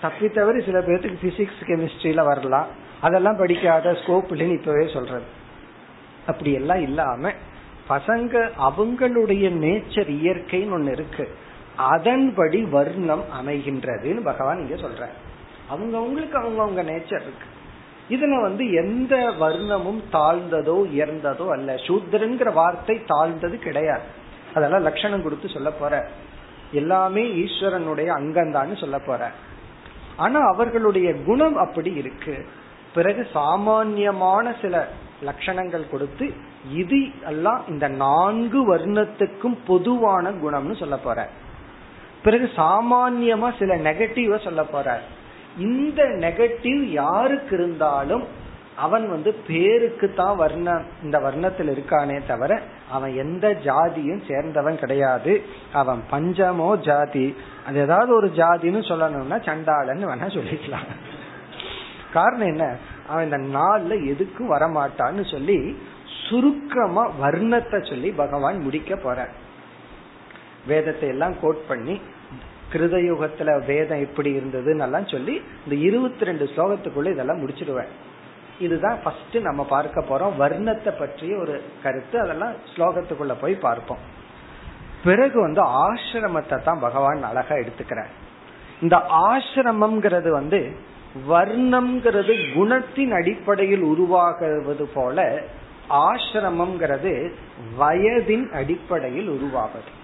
தப்பி 0.01 0.27
தவிர 0.29 0.55
சில 0.65 0.79
பேர்த்துக்கு 0.79 1.23
பிசிக்ஸ் 1.25 1.61
கெமிஸ்ட்ரியில 1.69 2.23
வரலாம். 2.25 2.69
அதெல்லாம் 3.01 3.39
படிக்காத 3.41 3.91
ஸ்கோப் 4.01 4.31
இல்லைன்னு 4.33 4.57
இப்பவே 4.59 4.85
சொல்றது. 4.93 5.27
அப்படி 6.27 6.51
எல்லாம் 6.59 6.81
இல்லாம 6.81 7.31
பசங்க 7.89 8.33
அவங்களுடைய 8.67 9.45
நேச்சர் 9.63 10.09
இயற்கைன்னு 10.19 10.75
ஒண்ணு 10.77 10.93
இருக்கு. 10.97 11.25
அதன்படி 11.91 12.59
வர்ணம் 12.75 13.23
அமைகின்றதுன்னு 13.39 14.21
பகவான் 14.29 14.61
இங்க 14.63 14.75
சொல்ற 14.83 15.05
அவங்க 15.69 15.97
அவங்களுக்கு 15.97 16.81
நேச்சர் 16.81 17.25
இருக்கு. 17.25 17.47
இதுல 18.09 18.41
வந்து 18.41 18.71
எந்த 18.71 19.15
வர்ணமும் 19.39 20.03
தாழ்ந்ததோ 20.11 20.75
உயர்ந்ததோ 20.85 21.49
அல்ல. 21.49 21.73
சூத்ரங்கிற 21.73 22.53
வார்த்தை 22.53 23.01
தாழ்ந்தது 23.05 23.59
கிடையாது. 23.59 24.01
அதெல்லாம் 24.53 24.81
லட்சணம் 24.81 25.23
கொடுத்து 25.23 25.49
சொல்ல 25.49 25.71
போற. 25.71 26.07
எல்லாமே 26.71 27.23
ஈஸ்வரனுடைய 27.27 28.07
அங்கந்தான்னு 28.07 28.79
சொல்ல 28.79 28.99
போற. 28.99 29.31
ஆனா 30.15 30.39
அவர்களுடைய 30.39 31.13
குணம் 31.13 31.57
அப்படி 31.57 31.93
இருக்கு. 31.93 32.45
பிறகு 32.93 33.27
சாமான்யமான 33.33 34.55
சில 34.61 34.87
லட்சணங்கள் 35.23 35.89
கொடுத்து 35.89 36.33
இது 36.71 37.07
எல்லாம் 37.25 37.63
இந்த 37.67 37.87
நான்கு 37.87 38.75
வர்ணத்துக்கும் 38.75 39.57
பொதுவான 39.67 40.31
குணம்னு 40.31 40.75
சொல்ல 40.75 40.97
போற. 40.97 41.29
பிறகு 42.23 42.49
சாமான்யமா 42.57 43.57
சில 43.59 43.75
நெகட்டிவ 43.75 44.43
சொல்ல 44.43 44.63
போறார் 44.63 45.01
இந்த 45.57 46.03
நெகட்டிவ் 46.03 46.83
யாருக்கு 46.83 47.55
இருந்தாலும் 47.55 48.23
அவன் 48.75 49.09
வந்து 49.09 49.33
பேருக்கு 49.47 50.13
தான் 50.13 50.35
வர்ண 50.35 50.81
இந்த 51.03 51.19
வர்ணத்தில் 51.19 51.69
இருக்கானே 51.71 52.25
தவிர 52.27 52.61
அவன் 52.91 53.15
எந்த 53.15 53.49
ஜாதியும் 53.49 54.23
சேர்ந்தவன் 54.27 54.75
கிடையாது. 54.75 55.41
அவன் 55.73 56.01
பஞ்சமோ 56.11 56.79
ஜாதி. 56.79 57.35
அது 57.67 57.79
ஏதாவது 57.79 58.15
ஒரு 58.15 58.27
ஜாதின்னு 58.27 58.81
சொல்லணும்னா 58.89 59.37
சண்டாளன்னு 59.41 60.09
வேணா 60.11 60.27
சொல்லிக்கலாம். 60.33 60.87
காரணம் 62.13 62.47
என்ன? 62.47 62.75
அவன் 63.07 63.31
இந்த 63.31 63.59
நாள்ல 63.59 63.93
எதுக்கும் 64.13 64.53
வரமாட்டான்னு 64.53 65.31
சொல்லி 65.31 65.77
சுருக்கமா 66.29 67.11
வர்ணத்தை 67.21 67.89
சொல்லி 67.89 68.11
பகவான் 68.11 68.59
முடிக்க 68.59 68.95
போற 68.95 69.29
வேதத்தை 70.67 71.09
எல்லாம் 71.09 71.35
கோட் 71.41 71.67
பண்ணி 71.67 72.01
கிருதயுகத்துல 72.75 73.65
வேதம் 73.65 73.99
எப்படி 73.99 74.29
இருந்ததுன்னு 74.37 75.11
சொல்லி 75.11 75.41
இந்த 75.67 75.87
இருபத்தி 75.87 76.25
ரெண்டு 76.25 76.49
ஸ்லோகத்துக்குள்ள 76.55 77.11
இதெல்லாம் 77.11 77.41
முடிச்சிடுவேன். 77.47 77.91
இதுதான் 78.59 78.97
ஃபர்ஸ்ட் 79.03 79.37
நம்ம 79.37 79.63
பார்க்க 79.63 80.01
போறோம். 80.01 80.35
வர்ணத்தை 80.39 80.91
பற்றிய 80.99 81.37
ஒரு 81.37 81.63
கருத்து. 81.83 82.19
அதெல்லாம் 82.19 82.53
ஸ்லோகத்துக்குள்ள 82.75 83.35
போய் 83.41 83.55
பார்ப்போம். 83.55 83.97
பிறகு 85.03 85.41
வந்து 85.41 85.61
ஆசிரமத்தை 85.61 86.63
தான் 86.63 86.79
பகவான் 86.79 87.23
அழகா 87.23 87.55
எடுத்துக்கிறார். 87.55 88.13
இந்த 88.81 88.95
ஆசிரமம்ங்கிறது 89.09 90.29
வந்து 90.29 90.71
வர்ணம்ங்கிறது 91.29 92.33
குணத்தின் 92.55 93.11
அடிப்படையில் 93.11 93.81
உருவாகுவது 93.81 94.89
போல 94.93 95.43
ஆசிரமம்ங்கிறது 95.89 97.31
வயதின் 97.79 98.51
அடிப்படையில் 98.51 99.27
உருவாவது 99.27 100.03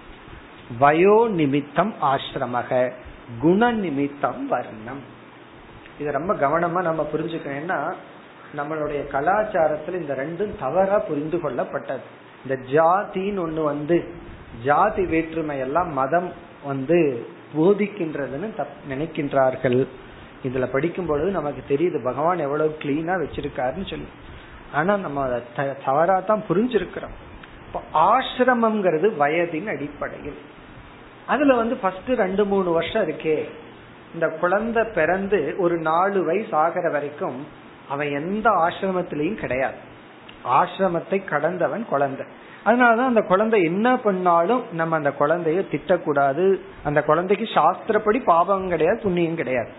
வயோ 0.80 1.28
நிமித்தம் 1.28 1.94
ஆசிரமக 2.02 2.92
குண 3.40 3.70
நிமித்தம் 3.72 4.46
வர்ணம். 4.46 5.00
இது 5.98 6.10
ரொம்ப 6.12 6.34
கவனமா 6.34 6.80
நம்ம 6.82 7.08
புரிஞ்சுக்கணும்னா 7.12 7.78
நம்மளுடைய 8.56 9.00
கலாச்சாரத்துல 9.12 10.00
இந்த 10.00 10.14
ரெண்டும் 10.14 10.52
தவறா 10.60 10.98
புரிந்து 10.98 11.38
கொள்ளப்பட்டது. 11.38 12.06
இந்த 12.44 12.56
ஜாதின்னு 12.72 13.42
ஒண்ணு 13.46 13.62
வந்து 13.62 13.96
ஜாதி 14.64 15.06
வேற்றுமை 15.06 15.58
எல்லாம் 15.58 15.92
மதம் 15.92 16.32
வந்து 16.64 17.26
போதிக்கின்றதுன்னு 17.56 18.48
நினைக்கின்றார்கள். 18.88 19.86
இதுல 20.44 20.66
படிக்கும் 20.66 21.06
பொழுது 21.06 21.30
நமக்கு 21.30 21.62
தெரியுது 21.68 22.04
பகவான் 22.04 22.38
எவ்வளவு 22.38 22.76
கிளீனா 22.78 23.14
வச்சிருக்காருன்னு 23.22 23.90
சொல்லி. 23.90 24.08
ஆனா 24.72 24.96
நம்ம 24.96 25.40
தவறா 25.84 26.20
தான் 26.20 26.42
புரிஞ்சிருக்கிறோம். 26.48 27.16
ஆசிரமம்ங்கிறது 27.94 29.08
வயதின் 29.22 29.70
அடிப்படையில். 29.74 30.40
அதுல 31.26 31.54
வந்து 31.54 31.76
ஃபர்ஸ்ட் 31.76 32.08
ரெண்டு 32.08 32.44
மூணு 32.44 32.70
வருஷம் 32.70 33.08
இருக்கே. 33.08 33.48
இந்த 34.14 34.28
குழந்தை 34.28 34.84
பிறந்து 34.94 35.54
ஒரு 35.58 35.78
நாலு 35.78 36.24
வயசு 36.24 36.56
ஆகிற 36.56 36.90
வரைக்கும் 36.90 37.46
அவன் 37.88 38.10
எந்த 38.10 38.50
ஆசிரமத்திலையும் 38.50 39.34
கிடையாது. 39.34 39.74
ஆசிரமத்தை 40.44 41.24
கடந்தவன் 41.24 41.86
குழந்தை. 41.86 42.26
அதனாலதான் 42.64 43.10
அந்த 43.12 43.22
குழந்தை 43.22 43.62
என்ன 43.62 43.96
பண்ணாலும் 43.96 44.62
நம்ம 44.72 44.96
அந்த 44.96 45.12
குழந்தைய 45.18 45.64
திட்டக்கூடாது. 45.70 46.58
அந்த 46.84 47.02
குழந்தைக்கு 47.02 47.48
சாஸ்திரப்படி 47.54 48.24
பாவம் 48.24 48.68
கிடையாது 48.68 49.00
புண்ணியம் 49.02 49.34
கிடையாது. 49.34 49.70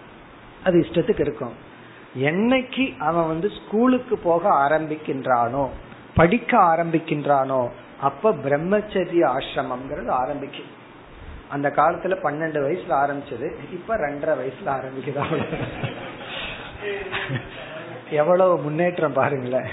அது 0.63 0.79
இஷ்டத்துக்கு 0.79 1.19
இருக்கும். 1.19 1.71
என்னைக்கு 2.17 2.97
அவன் 2.97 3.27
வந்து 3.27 3.49
ஸ்கூலுக்கு 3.49 4.17
போக 4.17 4.49
ஆரம்பிக்கின்றானோ 4.49 5.69
படிக்க 6.15 6.57
ஆரம்பிக்கின்றானோ 6.57 7.69
அப்ப 8.01 8.31
பிரம்மச்சரிய 8.31 9.35
ஆசிரமம்ங்கிறது 9.35 10.09
ஆரம்பிக்கும். 10.09 10.81
அந்த 11.55 11.67
காலத்துல 11.77 12.15
பன்னெண்டு 12.25 12.59
வயசுல 12.65 12.93
ஆரம்பிச்சது. 13.03 13.47
இப்ப 13.77 13.97
ரெண்டரை 14.05 14.33
வயசுல 14.41 14.69
ஆரம்பிக்குதா 14.77 15.25
எவ்வளவு 18.09 18.53
முன்னேற்றம் 18.57 19.17
பாருங்களேன். 19.19 19.69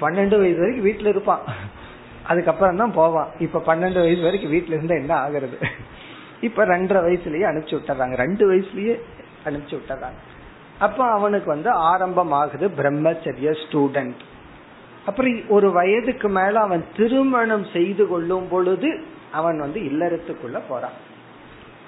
பன்னெண்டு 0.00 0.36
வயசு 0.40 0.60
வரைக்கும் 0.62 0.86
வீட்டுல 0.88 1.12
இருப்பான். 1.14 1.44
அதுக்கப்புறம் 2.26 2.80
தான் 2.82 2.92
போவான். 2.92 3.30
இப்ப 3.38 3.62
பன்னெண்டு 3.68 4.00
வயசு 4.06 4.22
வரைக்கும் 4.22 4.52
வீட்டுல 4.52 4.76
இருந்தா 4.76 4.94
என்ன 4.94 5.14
ஆகுறது? 5.24 5.56
இப்ப 6.40 6.66
ரெண்டரை 6.66 7.00
வயசுலயே 7.06 7.46
அனுப்பிச்சு 7.50 7.78
விட்டுறாங்க. 7.78 8.16
ரெண்டு 8.24 8.44
வயசுலயே 8.52 8.94
அனுப்பிச்சு 9.44 9.76
விட்டுறாங்க. 9.78 10.20
அப்ப 10.78 11.00
அவனுக்கு 11.10 11.48
வந்து 11.50 11.70
ஆரம்பம் 11.90 12.32
ஆகுது 12.32 12.68
பிரம்மச்சரிய 12.78 13.50
ஸ்டூடெண்ட் 13.62 14.22
அப்புறம் 15.06 15.36
ஒரு 15.48 15.68
வயதுக்கு 15.72 16.28
மேல 16.28 16.54
அவன் 16.60 16.84
திருமணம் 16.96 17.66
செய்து 17.72 18.04
கொள்ளும் 18.08 18.48
பொழுது 18.48 18.90
அவன் 19.32 19.58
வந்து 19.58 19.80
இல்லறத்துக்குள்ள 19.80 20.58
போறான். 20.68 20.96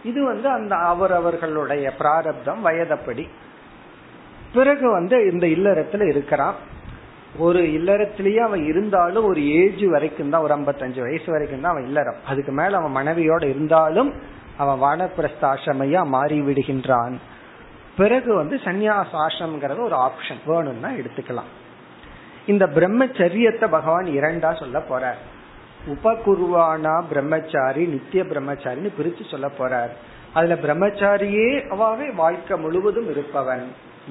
இது 0.05 0.25
வந்து 0.25 0.49
அந்த 0.49 0.77
அவரவர்களுடைய 0.77 1.93
பிராரப்தம் 1.97 2.67
வயதப்படி. 2.67 3.29
பிறகு 4.55 4.91
வந்து 4.91 5.31
இந்த 5.33 5.47
இல்லறத்துல 5.47 6.09
இருக்கிறான். 6.09 6.55
ஒரு 7.39 7.61
இல்லறத்திலேயே 7.63 8.37
அவன் 8.37 8.65
இருந்தாலும் 8.65 9.25
ஒரு 9.25 9.41
ஏஜ் 9.47 9.85
வரைக்கும் 9.85 10.31
தான் 10.31 10.43
ஒரு 10.43 10.55
ஐம்பத்தஞ்சு 10.55 11.01
வயசு 11.01 11.33
வரைக்கும் 11.33 11.61
தான் 11.61 11.71
அவன் 11.71 11.87
இல்லறம். 11.87 12.17
அதுக்கு 12.27 12.53
மேல 12.53 12.77
அவன் 12.77 12.97
மனைவியோட 12.97 13.45
இருந்தாலும் 13.45 14.15
அவன் 14.57 14.81
வானப்பிரஸ்தாசிரமையா 14.81 16.07
மாறி 16.07 16.41
விடுகின்றான் 16.41 17.15
பிறகு 17.97 18.35
வந்து 18.35 18.57
சந்நியாசாசிரம்ங்கிறது 18.65 19.81
ஒரு 19.81 19.97
ஆப்ஷன் 19.97 20.41
வேணும்னா 20.47 20.91
எடுத்துக்கலாம். 20.91 21.51
இந்த 22.47 22.67
பிரம்மச்சரியத்தை 22.67 23.67
பகவான் 23.71 24.05
இரண்டா 24.05 24.59
சொல்ல 24.59 24.79
போறார். 24.79 25.21
உபகுருவானா 25.89 26.95
பிரம்மச்சாரி 27.09 27.87
நித்திய 27.87 28.23
பிரம்மச்சாரின்னு 28.23 28.91
பிரிச்சு 28.99 29.25
சொல்ல 29.31 29.49
போறார். 29.59 29.93
அதுல 30.33 30.55
பிரம்மச்சாரியே 30.55 31.49
அவாவே 31.75 32.15
வாழ்க்கை 32.15 32.59
முழுவதும் 32.59 33.09
இருப்பவன் 33.11 33.65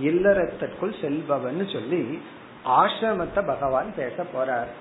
இல்லறத்திற்குள் 0.03 0.93
செல்பவன் 1.01 1.71
சொல்லி 1.73 2.19
ஆசிரமத்தை 2.65 3.41
பகவான் 3.45 3.89
பேச 3.95 4.25
போறார். 4.33 4.71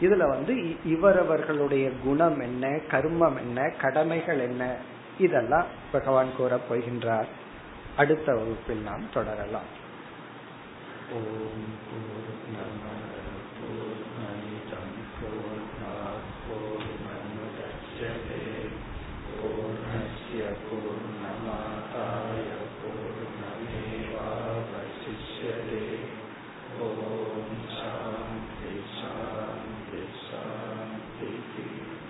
இதுல 0.00 0.24
வந்து 0.28 0.54
இவரவர்களுடைய 0.84 1.86
குணம் 2.04 2.38
என்ன 2.40 2.66
கர்மம் 2.90 3.38
என்ன 3.38 3.68
கடமைகள் 3.80 4.40
என்ன 4.40 4.62
இதெல்லாம் 5.18 5.66
பகவான் 5.92 6.36
கூற 6.36 6.58
போகின்றார். 6.68 7.28
அடுத்த 7.96 8.28
வகுப்பில் 8.32 8.82
நாம் 8.82 9.12
தொடரலாம். 9.14 9.70
ஓம் 11.12 11.68